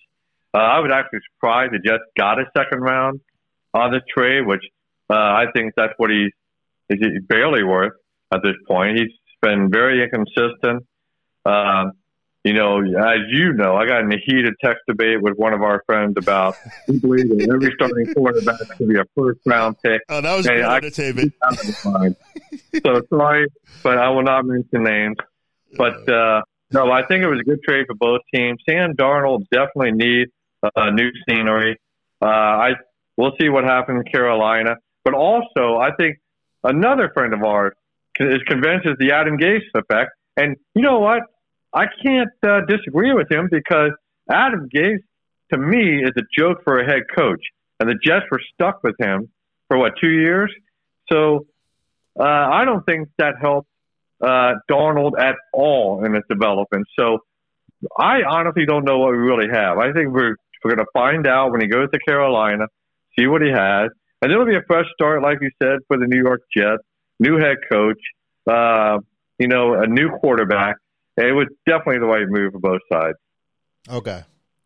Uh, 0.53 0.59
I 0.59 0.81
was 0.81 0.91
actually 0.93 1.21
surprised 1.35 1.73
the 1.73 1.79
Jets 1.79 2.03
got 2.17 2.41
a 2.41 2.45
second 2.57 2.81
round 2.81 3.21
on 3.75 3.93
this 3.93 4.03
trade, 4.13 4.47
which 4.47 4.65
uh, 5.09 5.15
I 5.15 5.47
think 5.55 5.75
that's 5.77 5.93
what 5.99 6.11
he's, 6.11 6.33
he's 6.89 7.23
barely 7.29 7.63
worth 7.63 7.93
at 8.33 8.43
this 8.43 8.55
point. 8.67 8.99
He's 8.99 9.13
been 9.43 9.71
very 9.71 10.03
inconsistent. 10.03 10.87
Um, 11.45 11.93
you 12.45 12.55
know, 12.55 12.79
as 12.79 13.19
you 13.29 13.53
know, 13.53 13.77
I 13.77 13.87
got 13.87 14.01
in 14.01 14.13
a 14.13 14.17
heated 14.25 14.55
text 14.65 14.81
debate 14.89 15.21
with 15.21 15.35
one 15.37 15.53
of 15.53 15.63
our 15.63 15.83
friends 15.85 16.15
about 16.17 16.55
we 16.89 16.99
believe 16.99 17.29
that 17.29 17.51
every 17.53 17.73
starting 17.75 18.15
quarterback 18.15 18.61
should 18.77 18.89
be 18.89 18.99
a 18.99 19.05
first 19.17 19.41
round 19.45 19.77
pick. 19.83 20.01
Oh, 20.09 20.21
that 20.21 20.37
was 20.37 20.47
good 20.47 20.61
entertainment. 20.61 21.35
so 22.83 23.03
sorry, 23.11 23.47
but 23.83 23.99
I 23.99 24.09
will 24.09 24.23
not 24.23 24.47
mention 24.47 24.85
names. 24.85 25.17
But 25.77 26.09
uh, 26.09 26.41
no, 26.73 26.91
I 26.91 27.05
think 27.07 27.23
it 27.23 27.29
was 27.29 27.41
a 27.41 27.45
good 27.45 27.63
trade 27.63 27.87
for 27.87 27.95
both 27.95 28.21
teams. 28.35 28.59
Sam 28.69 28.95
Darnold 28.95 29.45
definitely 29.51 29.93
needs 29.93 30.31
uh, 30.63 30.91
new 30.91 31.11
scenery. 31.29 31.79
Uh, 32.23 32.27
I 32.27 32.71
we'll 33.19 33.33
see 33.39 33.51
what 33.51 33.65
happens 33.65 34.03
in 34.05 34.11
Carolina, 34.11 34.77
but 35.05 35.13
also 35.13 35.77
I 35.77 35.91
think 35.95 36.17
another 36.65 37.11
friend 37.13 37.35
of 37.35 37.43
ours 37.43 37.75
is 38.21 38.43
convinced 38.47 38.87
is 38.87 38.97
the 38.99 39.13
Adam 39.13 39.39
Gase 39.39 39.61
effect. 39.75 40.11
And 40.37 40.57
you 40.75 40.83
know 40.83 40.99
what? 40.99 41.23
I 41.73 41.85
can't 42.05 42.31
uh, 42.47 42.61
disagree 42.69 43.13
with 43.13 43.31
him 43.31 43.49
because 43.51 43.91
Adam 44.31 44.69
Gase, 44.75 45.03
to 45.53 45.59
me, 45.59 46.03
is 46.03 46.13
a 46.17 46.23
joke 46.37 46.59
for 46.65 46.79
a 46.79 46.87
head 46.87 47.03
coach. 47.17 47.41
And 47.79 47.89
the 47.89 47.97
Jets 48.05 48.27
were 48.31 48.41
stuck 48.55 48.83
with 48.83 48.95
him 49.01 49.29
for 49.69 49.79
what 49.79 49.93
two 50.01 50.11
years. 50.11 50.53
So 51.11 51.47
uh, 52.19 52.25
I 52.25 52.65
don't 52.65 52.85
think 52.85 53.09
that 53.19 53.35
helped 53.41 53.69
uh, 54.21 54.55
Darnold 54.71 55.13
at 55.19 55.37
all 55.53 56.05
in 56.05 56.15
his 56.15 56.25
development. 56.29 56.87
So 56.99 57.21
I 57.99 58.23
honestly 58.29 58.67
don't 58.67 58.85
know 58.85 58.99
what 58.99 59.13
we 59.13 59.19
really 59.19 59.49
have. 59.53 59.79
I 59.79 59.93
think 59.93 60.11
we're 60.11 60.37
we're 60.63 60.77
going 60.77 60.85
to 60.85 60.93
find 60.93 61.27
out 61.27 61.53
when 61.53 61.63
he 61.63 61.69
goes 61.69 61.89
to 61.91 61.99
Carolina, 62.07 62.67
see 63.19 63.27
what 63.27 63.41
he 63.41 63.49
has, 63.49 63.89
and 64.21 64.31
it'll 64.31 64.45
be 64.45 64.57
a 64.57 64.63
fresh 64.67 64.85
start, 64.93 65.23
like 65.23 65.39
you 65.41 65.51
said, 65.63 65.79
for 65.89 65.97
the 65.97 66.07
New 66.07 66.19
York 66.19 66.43
Jets, 66.55 66.83
new 67.21 67.39
head 67.39 67.59
coach, 67.71 68.01
uh, 68.51 68.99
you 69.39 69.47
know, 69.47 69.75
a 69.75 69.87
new 69.87 70.11
quarterback 70.19 70.77
it 71.17 71.33
was 71.33 71.49
definitely 71.67 71.99
the 71.99 72.07
right 72.07 72.27
move 72.29 72.53
for 72.53 72.59
both 72.59 72.81
sides. 72.91 73.19
Okay. 73.89 74.23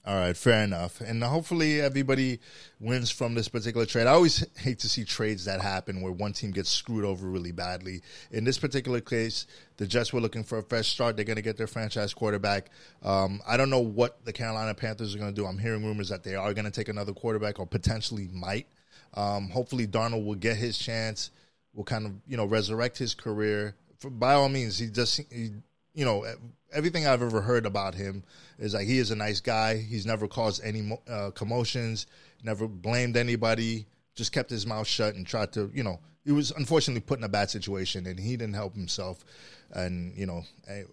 All 0.07 0.17
right, 0.17 0.37
fair 0.37 0.63
enough. 0.63 1.01
And 1.01 1.25
hopefully 1.25 1.81
everybody 1.81 2.39
wins 2.79 3.11
from 3.11 3.35
this 3.35 3.49
particular 3.49 3.87
trade. 3.87 4.07
I 4.07 4.11
always 4.11 4.47
hate 4.59 4.79
to 4.81 4.89
see 4.89 5.03
trades 5.03 5.47
that 5.47 5.63
happen 5.63 6.03
where 6.03 6.13
one 6.13 6.35
team 6.35 6.51
gets 6.51 6.69
screwed 6.69 7.07
over 7.07 7.27
really 7.27 7.53
badly. 7.53 8.03
In 8.31 8.45
this 8.45 8.59
particular 8.59 9.01
case, 9.01 9.47
the 9.79 9.87
Jets 9.87 10.13
were 10.13 10.21
looking 10.21 10.45
for 10.45 10.59
a 10.59 10.63
fresh 10.63 10.89
start. 10.89 11.17
They're 11.17 11.25
going 11.25 11.37
to 11.37 11.43
get 11.43 11.57
their 11.57 11.67
franchise 11.67 12.13
quarterback. 12.13 12.69
Um, 13.03 13.41
I 13.47 13.57
don't 13.57 13.71
know 13.71 13.81
what 13.81 14.23
the 14.27 14.33
Carolina 14.33 14.75
Panthers 14.75 15.15
are 15.15 15.19
going 15.19 15.35
to 15.35 15.41
do. 15.41 15.47
I'm 15.47 15.59
hearing 15.59 15.83
rumors 15.83 16.11
that 16.11 16.23
they 16.23 16.35
are 16.35 16.53
going 16.53 16.67
to 16.67 16.71
take 16.71 16.89
another 16.89 17.15
quarterback 17.15 17.59
or 17.59 17.67
potentially 17.67 18.29
might. 18.31 18.67
Um, 19.15 19.49
hopefully 19.49 19.87
Darnold 19.87 20.27
will 20.27 20.35
get 20.35 20.59
his 20.59 20.77
chance. 20.77 21.31
Will 21.75 21.85
kind 21.85 22.07
of 22.07 22.12
you 22.27 22.37
know 22.37 22.45
resurrect 22.45 22.99
his 22.99 23.14
career. 23.14 23.75
For, 23.99 24.11
by 24.11 24.35
all 24.35 24.49
means, 24.49 24.79
he 24.79 24.89
just 24.89 25.20
he 25.31 25.51
you 25.95 26.05
know, 26.05 26.27
everything 26.72 27.07
I've 27.07 27.22
ever 27.22 27.41
heard 27.41 27.66
about 27.66 27.95
him 27.95 28.25
is 28.59 28.75
like 28.75 28.87
he 28.87 28.99
is 28.99 29.11
a 29.11 29.16
nice 29.16 29.41
guy. 29.41 29.77
He's 29.77 30.05
never 30.05 30.27
caused 30.27 30.62
any 30.64 30.99
uh, 31.09 31.31
commotions, 31.31 32.07
never 32.43 32.66
blamed 32.66 33.16
anybody, 33.16 33.87
just 34.14 34.33
kept 34.33 34.51
his 34.51 34.66
mouth 34.66 34.87
shut 34.87 35.14
and 35.14 35.27
tried 35.27 35.53
to, 35.53 35.70
you 35.72 35.85
know, 35.85 36.01
he 36.25 36.33
was 36.33 36.51
unfortunately 36.53 37.01
put 37.01 37.18
in 37.18 37.25
a 37.25 37.29
bad 37.29 37.51
situation 37.51 38.07
and 38.07 38.18
he 38.18 38.37
didn't 38.37 38.55
help 38.55 38.75
himself. 38.75 39.25
And, 39.72 40.16
you 40.16 40.27
know, 40.27 40.43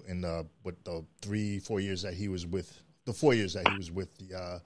in 0.07 0.21
the, 0.21 0.45
with 0.63 0.83
the 0.83 1.03
three, 1.21 1.59
four 1.59 1.79
years 1.79 2.03
that 2.03 2.13
he 2.13 2.27
was 2.27 2.45
with, 2.45 2.71
the 3.05 3.13
four 3.13 3.33
years 3.33 3.53
that 3.53 3.67
he 3.67 3.77
was 3.77 3.91
with 3.91 4.15
the, 4.17 4.37
uh, 4.37 4.59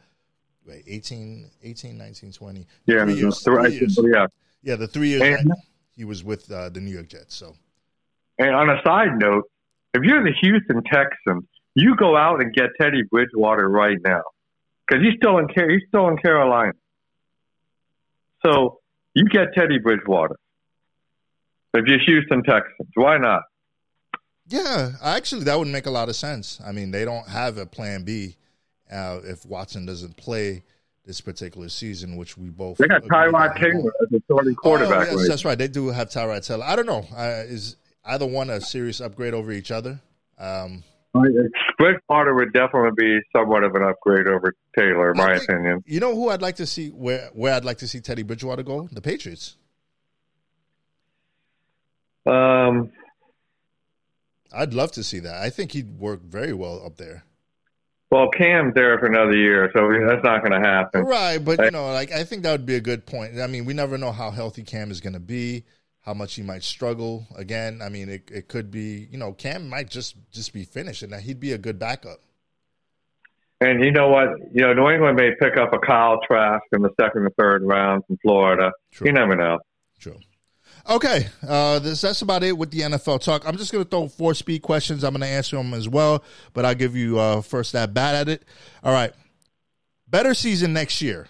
wait, 0.66 0.84
18, 0.88 1.49
18, 1.63 1.97
19, 1.97 2.32
20. 2.32 2.68
Yeah, 2.86 3.05
three 3.05 3.13
years, 3.13 3.43
three 3.43 3.74
years. 3.74 3.99
yeah. 4.03 4.28
Yeah, 4.63 4.76
the 4.76 4.88
three 4.88 5.09
years 5.09 5.22
and, 5.22 5.53
he 5.96 6.06
was 6.06 6.24
with 6.24 6.52
uh, 6.52 6.70
the 6.70 6.80
New 6.80 6.91
York 6.91 7.10
Jets. 7.10 7.36
So, 7.36 7.56
and 8.38 8.56
on 8.56 8.70
a 8.70 8.82
side 8.86 9.18
note, 9.18 9.43
if 9.93 10.04
you're 10.04 10.24
the 10.24 10.34
Houston 10.41 10.84
Texans, 10.84 11.46
you 11.74 11.96
go 11.96 12.16
out 12.16 12.41
and 12.41 12.54
get 12.54 12.70
Teddy 12.80 13.04
Bridgewater 13.10 13.70
right 13.70 13.98
now 14.04 14.22
because 14.88 15.04
he's 15.04 15.16
still 15.18 15.38
in 15.38 15.48
he's 15.50 15.88
still 15.88 16.08
in 16.08 16.18
Carolina. 16.18 16.74
So 18.46 18.80
you 19.14 19.26
get 19.26 19.54
Teddy 19.56 19.80
Bridgewater. 19.80 20.36
If 21.74 21.86
you're 21.88 22.00
Houston 22.06 22.43
Texans, 22.43 22.89
why 22.93 23.18
not? 23.18 23.43
Yeah, 24.48 24.91
actually, 25.02 25.43
that 25.46 25.58
would 25.58 25.68
make 25.68 25.88
a 25.88 25.91
lot 25.91 26.08
of 26.08 26.16
sense. 26.16 26.60
I 26.66 26.72
mean, 26.72 26.91
they 26.91 27.04
don't 27.04 27.28
have 27.28 27.58
a 27.58 27.66
plan 27.66 28.04
B 28.04 28.38
uh, 28.91 29.20
if 29.24 29.46
Watson 29.46 29.86
doesn't 29.86 30.16
play 30.18 30.64
this 31.06 31.22
particular 31.22 31.70
season, 31.70 32.18
which 32.18 32.38
we 32.38 32.49
both. 32.49 32.78
They 32.78 32.88
got 32.88 33.03
Tyrod 33.03 33.60
Taylor 33.60 33.91
as 34.01 34.14
a 34.14 34.22
starting 34.26 34.56
quarterback. 34.56 35.08
Oh, 35.08 35.12
yes, 35.12 35.16
right? 35.16 35.28
that's 35.28 35.45
right. 35.45 35.58
They 35.58 35.68
do 35.68 35.88
have 35.89 36.10
Tyrod 36.10 36.45
Taylor. 36.45 36.66
I 36.66 36.76
don't 36.76 36.86
know. 36.86 37.06
Uh, 37.16 37.43
is 37.45 37.76
either 38.03 38.26
one 38.26 38.49
a 38.49 38.62
serious 38.62 39.01
upgrade 39.01 39.34
over 39.34 39.51
each 39.51 39.72
other. 39.72 39.99
Um, 40.38 40.84
Bridgewater 41.78 42.36
would 42.36 42.51
definitely 42.53 42.91
be 42.97 43.20
somewhat 43.36 43.64
of 43.64 43.74
an 43.76 43.84
upgrade 43.84 44.28
over 44.28 44.53
Taylor, 44.78 45.12
in 45.12 45.18
my 45.18 45.38
think, 45.38 45.49
opinion. 45.49 45.84
You 45.86 45.99
know 45.99 46.14
who 46.14 46.30
I'd 46.30 46.41
like 46.41 46.58
to 46.58 46.66
see 46.66 46.89
where 46.89 47.30
where 47.34 47.53
I'd 47.53 47.66
like 47.66 47.78
to 47.80 47.88
see 47.88 48.01
Teddy 48.01 48.24
Bridgewater 48.24 48.64
go? 48.64 48.89
The 48.91 49.01
Patriots. 49.01 49.56
Um, 52.26 52.91
I'd 54.51 54.74
love 54.74 54.91
to 54.93 55.03
see 55.03 55.20
that. 55.20 55.36
I 55.36 55.49
think 55.49 55.72
he'd 55.72 55.99
work 55.99 56.22
very 56.22 56.53
well 56.53 56.84
up 56.86 56.97
there. 56.97 57.24
Well, 58.16 58.30
Cam's 58.30 58.74
there 58.76 58.97
for 58.97 59.07
another 59.07 59.36
year, 59.36 59.70
so 59.76 59.91
that's 60.07 60.24
not 60.24 60.41
going 60.41 60.53
to 60.53 60.66
happen. 60.66 61.01
Right, 61.01 61.38
but 61.38 61.59
you 61.59 61.72
know, 61.72 61.91
like 61.91 62.13
I 62.13 62.24
think 62.24 62.43
that 62.43 62.51
would 62.53 62.66
be 62.66 62.76
a 62.76 62.82
good 62.82 63.05
point. 63.05 63.38
I 63.41 63.47
mean, 63.47 63.66
we 63.66 63.74
never 63.74 63.97
know 63.97 64.13
how 64.13 64.32
healthy 64.32 64.63
Cam 64.63 64.89
is 64.89 65.01
going 65.01 65.13
to 65.13 65.20
be 65.20 65.66
how 65.99 66.13
much 66.13 66.36
he 66.36 66.41
might 66.41 66.63
struggle 66.63 67.28
again. 67.36 67.82
I 67.84 67.89
mean, 67.89 68.07
it, 68.07 68.30
it 68.32 68.47
could 68.47 68.72
be, 68.72 69.07
you 69.11 69.18
know, 69.18 69.34
Cam 69.34 69.68
might 69.68 69.89
just 69.89 70.16
just 70.32 70.53
be 70.53 70.63
finished, 70.63 71.03
and 71.03 71.13
he'd 71.16 71.41
be 71.41 71.51
a 71.51 71.57
good 71.57 71.78
backup. 71.78 72.22
And 73.59 73.84
you 73.84 73.91
know 73.91 74.07
what? 74.07 74.30
You 74.53 74.61
know, 74.61 74.74
New 74.74 74.89
England 74.91 75.18
may 75.18 75.32
pick 75.38 75.57
up 75.57 75.74
a 75.74 75.80
Kyle 75.80 76.22
Trask 76.26 76.63
in 76.72 76.84
the 76.84 76.91
second 76.97 77.24
or 77.24 77.32
third 77.32 77.63
round 77.63 78.05
from 78.05 78.18
Florida. 78.22 78.72
True. 78.91 79.07
You 79.07 79.13
never 79.13 79.36
know. 79.36 79.59
True. 79.99 80.20
Okay, 80.88 81.28
uh, 81.48 81.80
this, 81.80 82.02
that's 82.02 82.22
about 82.22 82.44
it 82.44 82.56
with 82.56 82.70
the 82.70 82.82
NFL 82.82 83.22
talk. 83.22 83.48
I'm 83.48 83.58
just 83.58 83.72
going 83.72 83.84
to 83.84 83.90
throw 83.90 84.08
four 84.08 84.36
speed 84.36 84.62
questions. 84.62 85.04
I'm 85.04 85.14
going 85.14 85.22
to 85.22 85.28
answer 85.28 85.58
them 85.58 85.74
as 85.74 85.90
well, 85.90 86.24
but 86.54 86.64
I'll 86.64 86.76
give 86.76 86.96
you 86.96 87.18
uh, 87.18 87.42
first 87.42 87.74
that 87.74 87.94
bat 87.94 88.14
at 88.14 88.30
it. 88.30 88.44
All 88.84 88.94
right. 88.94 89.12
Better 90.08 90.36
season 90.36 90.74
next 90.74 91.02
year 91.02 91.28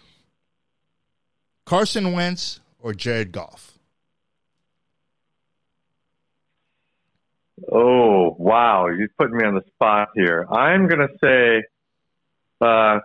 Carson 1.66 2.12
Wentz 2.12 2.60
or 2.80 2.94
Jared 2.94 3.32
Goff? 3.32 3.80
Oh 7.72 8.36
wow, 8.38 8.88
you 8.88 9.08
put 9.18 9.32
me 9.32 9.46
on 9.46 9.56
the 9.56 9.64
spot 9.74 10.10
here. 10.14 10.46
I'm 10.52 10.88
going 10.88 11.08
to 11.08 11.18
say 11.24 11.64
uh, 12.60 13.00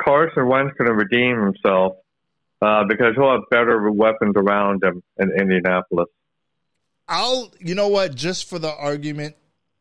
Carson 0.00 0.46
Wentz 0.46 0.74
going 0.78 0.88
to 0.88 0.94
redeem 0.94 1.42
himself 1.42 1.96
uh, 2.60 2.84
because 2.88 3.14
he'll 3.16 3.32
have 3.32 3.42
better 3.50 3.90
weapons 3.90 4.34
around 4.36 4.82
him 4.82 5.02
in 5.18 5.30
Indianapolis. 5.30 6.08
I'll, 7.08 7.52
you 7.58 7.74
know 7.74 7.88
what, 7.88 8.14
just 8.14 8.48
for 8.48 8.58
the 8.58 8.74
argument 8.74 9.36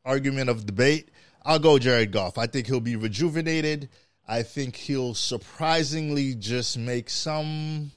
argument 0.06 0.50
of 0.50 0.66
debate, 0.66 1.10
I'll 1.44 1.60
go 1.60 1.78
Jared 1.78 2.12
Goff. 2.12 2.38
I 2.38 2.48
think 2.48 2.68
he'll 2.68 2.80
be 2.80 2.96
rejuvenated. 2.96 3.90
I 4.28 4.44
think 4.44 4.76
he'll 4.76 5.14
surprisingly 5.14 6.36
just 6.36 6.78
make 6.78 7.10
some 7.10 7.92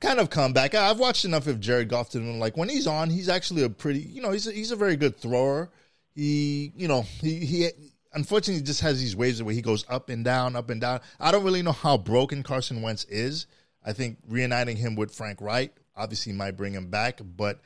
kind 0.00 0.18
of 0.18 0.30
comeback. 0.30 0.74
I've 0.74 0.98
watched 0.98 1.24
enough 1.24 1.46
of 1.46 1.60
Jared 1.60 1.88
Goff 1.88 2.10
to 2.10 2.18
know, 2.18 2.38
like 2.38 2.56
when 2.56 2.68
he's 2.68 2.86
on, 2.86 3.10
he's 3.10 3.28
actually 3.28 3.62
a 3.64 3.70
pretty, 3.70 4.00
you 4.00 4.22
know, 4.22 4.32
he's 4.32 4.46
a, 4.46 4.52
he's 4.52 4.70
a 4.70 4.76
very 4.76 4.96
good 4.96 5.16
thrower. 5.16 5.70
He, 6.14 6.72
you 6.76 6.88
know, 6.88 7.02
he 7.02 7.38
he 7.44 7.70
unfortunately 8.12 8.62
just 8.62 8.80
has 8.80 9.00
these 9.00 9.14
waves 9.14 9.42
where 9.42 9.54
he 9.54 9.62
goes 9.62 9.84
up 9.88 10.08
and 10.08 10.24
down, 10.24 10.56
up 10.56 10.70
and 10.70 10.80
down. 10.80 11.00
I 11.20 11.30
don't 11.30 11.44
really 11.44 11.62
know 11.62 11.72
how 11.72 11.96
broken 11.96 12.42
Carson 12.42 12.82
Wentz 12.82 13.04
is. 13.04 13.46
I 13.88 13.94
think 13.94 14.18
reuniting 14.28 14.76
him 14.76 14.96
with 14.96 15.14
Frank 15.14 15.40
Reich 15.40 15.72
obviously 15.96 16.34
might 16.34 16.58
bring 16.58 16.74
him 16.74 16.90
back, 16.90 17.20
but 17.24 17.58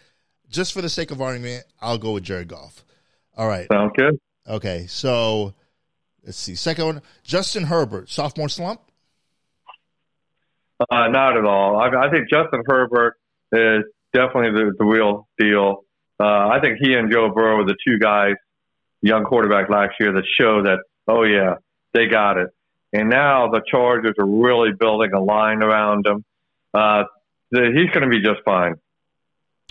just 0.48 0.72
for 0.72 0.80
the 0.80 0.88
sake 0.88 1.10
of 1.10 1.20
argument, 1.20 1.64
I'll 1.80 1.98
go 1.98 2.12
with 2.12 2.22
Jared 2.22 2.46
Goff. 2.46 2.84
All 3.36 3.48
right. 3.48 3.66
Sounds 3.72 3.90
good. 3.96 4.20
Okay, 4.48 4.86
so 4.86 5.52
let's 6.24 6.38
see. 6.38 6.54
Second 6.54 6.84
one, 6.84 7.02
Justin 7.24 7.64
Herbert, 7.64 8.08
sophomore 8.08 8.48
slump. 8.48 8.80
Uh, 10.78 11.08
not 11.08 11.36
at 11.36 11.44
all. 11.44 11.76
I, 11.76 11.88
I 11.88 12.10
think 12.10 12.30
Justin 12.30 12.62
Herbert 12.66 13.16
is 13.50 13.82
definitely 14.12 14.52
the, 14.52 14.76
the 14.78 14.84
real 14.84 15.26
deal. 15.40 15.84
Uh, 16.20 16.48
I 16.48 16.60
think 16.62 16.78
he 16.80 16.94
and 16.94 17.10
Joe 17.10 17.30
Burrow 17.34 17.56
were 17.56 17.64
the 17.64 17.76
two 17.84 17.98
guys, 17.98 18.34
young 19.00 19.24
quarterback 19.24 19.68
last 19.68 19.94
year, 19.98 20.12
that 20.12 20.24
show 20.40 20.62
that, 20.62 20.78
oh, 21.08 21.24
yeah, 21.24 21.56
they 21.94 22.06
got 22.06 22.38
it. 22.38 22.50
And 22.92 23.08
now 23.08 23.50
the 23.50 23.62
Chargers 23.70 24.14
are 24.18 24.26
really 24.26 24.72
building 24.72 25.12
a 25.12 25.20
line 25.20 25.62
around 25.62 26.06
him. 26.06 26.24
Uh, 26.74 27.04
he's 27.50 27.90
going 27.90 28.02
to 28.02 28.08
be 28.08 28.20
just 28.20 28.40
fine. 28.44 28.74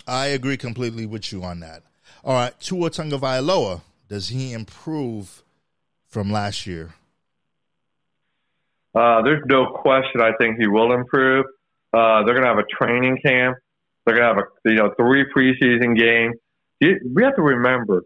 I 0.08 0.28
agree 0.28 0.58
completely 0.58 1.06
with 1.06 1.32
you 1.32 1.44
on 1.44 1.60
that. 1.60 1.84
All 2.24 2.34
right, 2.34 2.60
Tua 2.60 2.90
Tagovailoa, 2.90 3.82
does 4.08 4.30
he 4.30 4.54
improve 4.54 5.44
from 6.08 6.32
last 6.32 6.68
year? 6.68 6.94
Uh, 8.94 9.22
there's 9.22 9.44
no 9.46 9.68
question. 9.68 10.22
I 10.22 10.32
think 10.40 10.60
he 10.60 10.68
will 10.68 10.94
improve. 10.94 11.46
Uh, 11.94 12.24
they're 12.24 12.36
going 12.36 12.44
to 12.44 12.48
have 12.48 12.58
a 12.58 12.66
training 12.66 13.20
camp. 13.24 13.58
They're 14.06 14.16
going 14.16 14.36
to 14.36 14.36
have 14.36 14.44
a 14.44 14.70
you 14.70 14.76
know 14.76 14.94
three 14.98 15.26
preseason 15.34 15.98
games. 15.98 16.36
We 16.82 17.24
have 17.24 17.36
to 17.36 17.42
remember, 17.42 18.04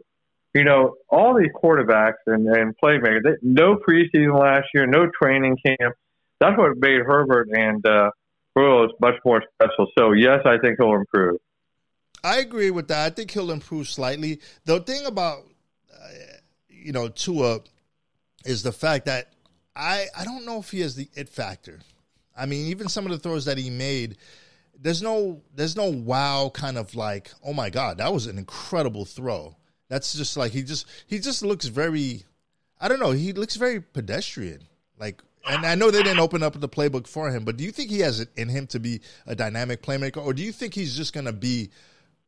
you 0.55 0.63
know, 0.63 0.95
all 1.09 1.37
these 1.37 1.51
quarterbacks 1.61 2.23
and, 2.25 2.47
and 2.47 2.73
playmakers. 2.81 3.23
They, 3.23 3.31
no 3.41 3.75
preseason 3.75 4.39
last 4.39 4.67
year, 4.73 4.87
no 4.87 5.07
training 5.21 5.57
camp. 5.65 5.93
That's 6.39 6.57
what 6.57 6.77
made 6.77 7.01
Herbert 7.01 7.49
and 7.51 7.85
uh, 7.85 8.09
Burrow 8.55 8.87
much 9.01 9.15
more 9.25 9.43
special. 9.53 9.87
So 9.97 10.13
yes, 10.13 10.39
I 10.45 10.57
think 10.57 10.77
he'll 10.79 10.95
improve. 10.95 11.39
I 12.23 12.37
agree 12.37 12.71
with 12.71 12.87
that. 12.87 13.05
I 13.05 13.09
think 13.13 13.31
he'll 13.31 13.51
improve 13.51 13.87
slightly. 13.87 14.39
The 14.63 14.79
thing 14.79 15.05
about 15.05 15.43
uh, 15.93 16.07
you 16.69 16.93
know 16.93 17.09
Tua 17.09 17.59
is 18.45 18.63
the 18.63 18.71
fact 18.71 19.05
that 19.05 19.33
I 19.75 20.07
I 20.17 20.23
don't 20.23 20.45
know 20.45 20.59
if 20.59 20.71
he 20.71 20.79
has 20.81 20.95
the 20.95 21.09
it 21.15 21.27
factor. 21.27 21.79
I 22.35 22.45
mean, 22.45 22.67
even 22.67 22.87
some 22.87 23.05
of 23.05 23.11
the 23.11 23.19
throws 23.19 23.45
that 23.45 23.57
he 23.57 23.69
made, 23.69 24.17
there's 24.79 25.01
no 25.01 25.41
there's 25.53 25.75
no 25.75 25.89
wow 25.89 26.49
kind 26.53 26.77
of 26.77 26.95
like, 26.95 27.31
oh 27.43 27.53
my 27.53 27.69
god, 27.69 27.97
that 27.97 28.13
was 28.13 28.25
an 28.25 28.37
incredible 28.37 29.03
throw. 29.03 29.57
That's 29.89 30.13
just 30.13 30.37
like 30.37 30.51
he 30.51 30.63
just 30.63 30.87
he 31.07 31.19
just 31.19 31.43
looks 31.43 31.65
very 31.65 32.23
I 32.79 32.87
don't 32.87 32.99
know, 32.99 33.11
he 33.11 33.33
looks 33.33 33.55
very 33.55 33.81
pedestrian. 33.81 34.61
Like 34.99 35.21
and 35.47 35.65
I 35.65 35.75
know 35.75 35.91
they 35.91 36.01
didn't 36.01 36.19
open 36.19 36.41
up 36.41 36.59
the 36.59 36.69
playbook 36.69 37.07
for 37.07 37.29
him, 37.29 37.45
but 37.45 37.57
do 37.57 37.63
you 37.63 37.71
think 37.71 37.89
he 37.89 37.99
has 37.99 38.19
it 38.19 38.29
in 38.35 38.49
him 38.49 38.65
to 38.67 38.79
be 38.79 39.01
a 39.27 39.35
dynamic 39.35 39.81
playmaker 39.81 40.17
or 40.17 40.33
do 40.33 40.43
you 40.43 40.51
think 40.51 40.73
he's 40.73 40.95
just 40.95 41.13
going 41.13 41.27
to 41.27 41.33
be 41.33 41.69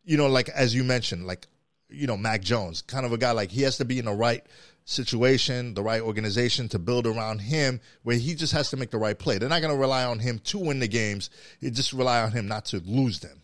you 0.04 0.18
know 0.18 0.28
like 0.28 0.50
as 0.50 0.76
you 0.76 0.84
mentioned, 0.84 1.26
like 1.26 1.48
you 1.90 2.08
know, 2.08 2.18
Mac 2.18 2.42
Jones, 2.42 2.82
kind 2.82 3.06
of 3.06 3.14
a 3.14 3.18
guy 3.18 3.32
like 3.32 3.52
he 3.52 3.62
has 3.62 3.78
to 3.78 3.86
be 3.86 4.00
in 4.00 4.06
the 4.06 4.14
right 4.14 4.44
situation, 4.86 5.74
the 5.74 5.84
right 5.84 6.02
organization 6.02 6.68
to 6.70 6.80
build 6.80 7.08
around 7.08 7.40
him 7.40 7.80
where 8.04 8.18
he 8.18 8.36
just 8.36 8.54
has 8.54 8.70
to 8.72 8.78
make 8.78 8.92
the 8.92 8.98
right 8.98 9.18
play. 9.18 9.38
They're 9.38 9.50
not 9.50 9.62
going 9.62 9.74
to 9.74 9.80
rely 9.80 10.06
on 10.06 10.20
him 10.20 10.40
to 10.46 10.60
win 10.60 10.80
the 10.80 10.88
games. 10.88 11.30
You 11.60 11.72
just 11.72 11.94
rely 11.94 12.22
on 12.22 12.32
him 12.32 12.48
not 12.48 12.66
to 12.66 12.82
lose 12.86 13.20
them. 13.20 13.42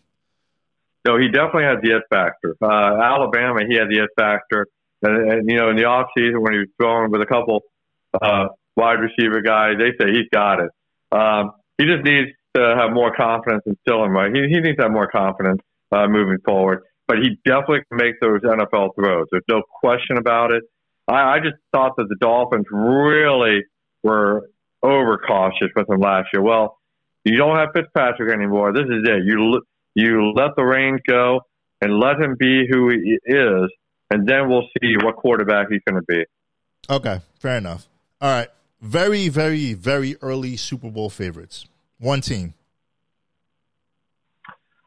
No, 1.04 1.18
he 1.18 1.28
definitely 1.28 1.64
had 1.64 1.82
the 1.82 1.96
it 1.96 2.02
factor. 2.08 2.56
Uh, 2.62 3.00
Alabama, 3.02 3.60
he 3.68 3.76
had 3.76 3.88
the 3.88 4.04
it 4.04 4.10
factor. 4.16 4.66
And, 5.02 5.30
and, 5.30 5.50
you 5.50 5.56
know, 5.56 5.68
in 5.70 5.76
the 5.76 5.84
off 5.84 6.08
season 6.16 6.40
when 6.40 6.54
he 6.54 6.60
was 6.60 6.68
throwing 6.80 7.10
with 7.10 7.20
a 7.20 7.26
couple 7.26 7.60
uh, 8.20 8.48
wide 8.76 9.00
receiver 9.00 9.42
guys, 9.42 9.74
they 9.78 9.92
say 10.00 10.12
he's 10.12 10.28
got 10.32 10.60
it. 10.60 10.70
Um, 11.12 11.52
he 11.76 11.84
just 11.84 12.04
needs 12.04 12.30
to 12.56 12.74
have 12.78 12.92
more 12.92 13.14
confidence 13.14 13.62
in 13.66 13.76
still 13.86 14.02
him, 14.04 14.12
right? 14.12 14.34
He, 14.34 14.42
he 14.48 14.60
needs 14.60 14.78
to 14.78 14.84
have 14.84 14.92
more 14.92 15.08
confidence 15.08 15.60
uh, 15.92 16.06
moving 16.08 16.38
forward. 16.44 16.82
But 17.06 17.18
he 17.18 17.36
definitely 17.44 17.80
can 17.88 17.98
make 17.98 18.14
those 18.20 18.40
NFL 18.40 18.94
throws. 18.94 19.26
There's 19.30 19.44
no 19.48 19.62
question 19.80 20.16
about 20.16 20.52
it. 20.52 20.62
I, 21.06 21.36
I 21.36 21.38
just 21.38 21.56
thought 21.70 21.92
that 21.98 22.06
the 22.08 22.16
Dolphins 22.18 22.64
really 22.70 23.60
were 24.02 24.48
overcautious 24.82 25.68
with 25.76 25.88
him 25.88 26.00
last 26.00 26.28
year. 26.32 26.42
Well, 26.42 26.78
you 27.24 27.36
don't 27.36 27.56
have 27.56 27.70
Fitzpatrick 27.74 28.32
anymore. 28.32 28.72
This 28.72 28.84
is 28.84 29.04
it. 29.04 29.24
You 29.26 29.60
you 29.94 30.32
let 30.34 30.56
the 30.56 30.64
reins 30.64 31.00
go 31.06 31.40
and 31.80 31.98
let 31.98 32.20
him 32.20 32.36
be 32.38 32.66
who 32.70 32.90
he 32.90 33.18
is, 33.24 33.70
and 34.10 34.28
then 34.28 34.48
we'll 34.48 34.68
see 34.80 34.94
what 35.02 35.16
quarterback 35.16 35.68
he's 35.70 35.82
going 35.88 36.00
to 36.00 36.06
be. 36.06 36.24
Okay, 36.88 37.20
fair 37.38 37.58
enough. 37.58 37.86
All 38.20 38.30
right, 38.30 38.48
very, 38.80 39.28
very, 39.28 39.74
very 39.74 40.16
early 40.20 40.56
Super 40.56 40.90
Bowl 40.90 41.10
favorites. 41.10 41.66
One 41.98 42.20
team. 42.20 42.54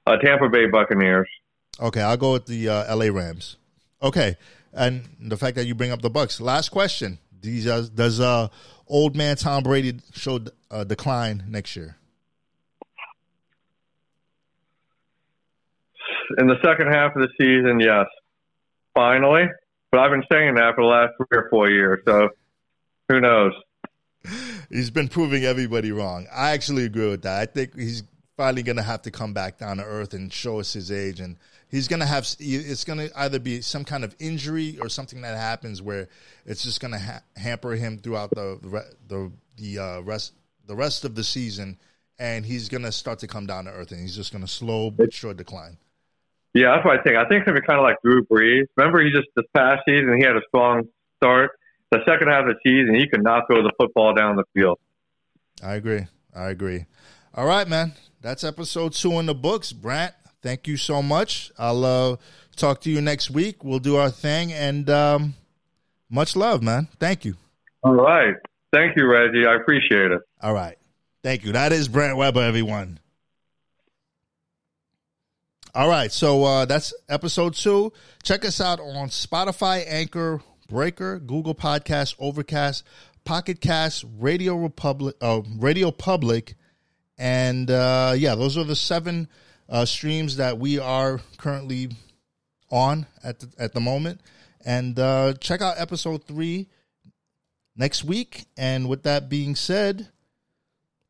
Uh, 0.06 0.18
Tampa 0.18 0.50
Bay 0.50 0.68
Buccaneers. 0.68 1.28
Okay, 1.80 2.02
I'll 2.02 2.18
go 2.18 2.34
with 2.34 2.46
the 2.46 2.70
uh, 2.70 2.86
L.A. 2.88 3.12
Rams. 3.12 3.58
Okay, 4.02 4.36
and 4.74 5.04
the 5.20 5.38
fact 5.38 5.56
that 5.56 5.66
you 5.66 5.76
bring 5.76 5.92
up 5.92 6.02
the 6.02 6.10
Bucs. 6.10 6.40
Last 6.40 6.70
question: 6.70 7.20
Does 7.40 7.68
uh, 7.68 7.88
does 7.94 8.20
uh, 8.20 8.48
old 8.88 9.16
man 9.16 9.36
Tom 9.36 9.64
Brady 9.64 10.00
show 10.14 10.40
a 10.72 10.76
uh, 10.76 10.84
decline 10.84 11.44
next 11.48 11.76
year? 11.76 11.98
In 16.38 16.48
the 16.48 16.58
second 16.64 16.88
half 16.88 17.16
of 17.16 17.22
the 17.22 17.30
season, 17.40 17.80
yes, 17.80 18.06
finally. 18.94 19.46
But 19.92 20.02
I've 20.02 20.12
been 20.12 20.26
saying 20.32 20.56
that 20.56 20.76
for 20.76 20.84
the 20.84 20.88
last 20.88 21.14
three 21.18 21.40
or 21.40 21.48
four 21.50 21.70
years, 21.70 22.00
so 22.06 22.30
who 23.08 23.22
knows? 23.22 23.54
He's 24.70 24.90
been 24.90 25.08
proving 25.08 25.46
everybody 25.46 25.92
wrong. 25.92 26.28
I 26.34 26.52
actually 26.52 26.84
agree 26.84 27.10
with 27.10 27.22
that. 27.22 27.40
I 27.40 27.46
think 27.46 27.78
he's 27.78 28.04
finally 28.36 28.64
going 28.64 28.76
to 28.76 28.84
have 28.84 29.02
to 29.04 29.12
come 29.12 29.34
back 29.34 29.58
down 29.58 29.78
to 29.78 29.84
earth 29.84 30.14
and 30.14 30.32
show 30.32 30.60
us 30.60 30.74
his 30.74 30.92
age 30.92 31.20
and 31.20 31.38
he's 31.70 31.88
going 31.88 32.00
to 32.00 32.06
have 32.06 32.24
it's 32.40 32.84
going 32.84 33.00
to 33.00 33.20
either 33.20 33.40
be 33.40 33.62
some 33.62 33.84
kind 33.84 34.04
of 34.04 34.16
injury 34.20 34.78
or 34.80 34.90
something 34.90 35.22
that 35.22 35.36
happens 35.36 35.82
where 35.82 36.08
it's 36.46 36.62
just 36.62 36.80
going 36.80 36.94
to 36.94 37.00
ha- 37.00 37.22
hamper 37.36 37.72
him 37.72 37.98
throughout 37.98 38.30
the 38.30 38.86
the 39.08 39.32
the 39.58 39.80
uh, 39.80 40.02
rest 40.02 40.34
the 40.68 40.76
rest 40.76 41.04
of 41.04 41.16
the 41.16 41.24
season 41.24 41.78
and 42.20 42.46
he's 42.46 42.70
going 42.70 42.84
to 42.84 42.92
start 42.92 43.18
to 43.18 43.28
come 43.28 43.48
down 43.48 43.66
to 43.66 43.72
earth 43.72 43.92
and 43.92 44.00
he's 44.00 44.16
just 44.16 44.32
going 44.32 44.44
to 44.44 44.48
slow 44.48 44.92
but 44.92 45.12
sure 45.12 45.34
decline. 45.34 45.78
Yeah, 46.54 46.74
that's 46.74 46.86
what 46.86 47.00
I 47.00 47.04
think. 47.04 47.18
I 47.18 47.28
think 47.28 47.42
it's 47.42 47.46
going 47.46 47.56
to 47.56 47.62
be 47.62 47.68
kind 47.68 47.80
of 47.80 47.84
like 47.84 47.98
Drew 48.04 48.26
Brees. 48.26 48.66
Remember, 48.76 49.04
he 49.04 49.12
just 49.12 49.28
this 49.36 49.46
past 49.56 49.84
season 49.88 50.16
he 50.18 50.24
had 50.24 50.36
a 50.36 50.42
strong 50.48 50.88
start. 51.18 51.52
The 51.92 52.00
second 52.06 52.28
half 52.28 52.46
of 52.46 52.56
the 52.56 52.60
season, 52.66 52.96
he 52.96 53.08
could 53.08 53.24
not 53.24 53.44
throw 53.48 53.64
the 53.64 53.72
football 53.80 54.14
down 54.14 54.36
the 54.36 54.44
field. 54.54 54.80
I 55.64 55.76
agree. 55.76 56.08
I 56.36 56.50
agree. 56.50 56.86
All 57.34 57.46
right, 57.46 57.68
man. 57.68 57.94
That's 58.22 58.44
episode 58.44 58.94
two 58.94 59.14
in 59.20 59.26
the 59.26 59.36
books. 59.36 59.72
Brant, 59.72 60.14
thank 60.42 60.68
you 60.68 60.76
so 60.76 61.02
much. 61.02 61.52
I'll 61.58 61.86
uh, 61.86 62.16
talk 62.56 62.82
to 62.82 62.90
you 62.90 63.00
next 63.00 63.30
week. 63.30 63.64
We'll 63.64 63.80
do 63.80 63.96
our 63.96 64.10
thing, 64.10 64.52
and 64.52 64.90
um, 64.90 65.36
much 66.10 66.36
love, 66.36 66.62
man. 66.62 66.88
Thank 67.00 67.24
you. 67.24 67.36
All 67.84 67.94
right. 67.94 68.36
Thank 68.74 68.98
you, 68.98 69.08
Reggie. 69.08 69.46
I 69.46 69.56
appreciate 69.56 70.12
it. 70.12 70.22
All 70.42 70.54
right. 70.54 70.78
Thank 71.24 71.46
you. 71.46 71.54
That 71.54 71.72
is 71.72 71.88
Brant 71.88 72.18
Weber, 72.18 72.42
everyone. 72.42 73.00
All 75.78 75.88
right, 75.88 76.12
so 76.12 76.44
uh, 76.44 76.66
that's 76.66 76.92
episode 77.08 77.54
two. 77.54 77.94
Check 78.24 78.44
us 78.46 78.60
out 78.60 78.80
on 78.80 79.10
Spotify, 79.10 79.84
Anchor, 79.88 80.42
Breaker, 80.68 81.20
Google 81.20 81.54
Podcast, 81.54 82.16
Overcast, 82.18 82.84
Pocket 83.26 83.62
Cast, 83.62 84.04
Radio 84.18 84.56
Republic, 84.56 85.16
uh, 85.22 85.42
Radio 85.60 85.92
Public, 85.92 86.56
and 87.20 87.70
uh, 87.70 88.16
yeah, 88.18 88.34
those 88.34 88.58
are 88.58 88.64
the 88.64 88.76
seven 88.76 89.28
uh, 89.70 89.86
streams 89.86 90.38
that 90.38 90.58
we 90.58 90.80
are 90.80 91.22
currently 91.38 91.90
on 92.72 93.06
at 93.24 93.40
the, 93.40 93.48
at 93.60 93.74
the 93.74 93.80
moment. 93.80 94.22
And 94.66 94.98
uh, 94.98 95.36
check 95.40 95.62
out 95.62 95.76
episode 95.78 96.24
three 96.24 96.70
next 97.76 98.04
week. 98.04 98.46
And 98.58 98.90
with 98.90 99.04
that 99.04 99.30
being 99.30 99.54
said, 99.54 100.08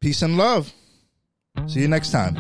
peace 0.02 0.22
and 0.22 0.36
love. 0.36 0.74
See 1.68 1.80
you 1.80 1.88
next 1.88 2.12
time. 2.12 2.36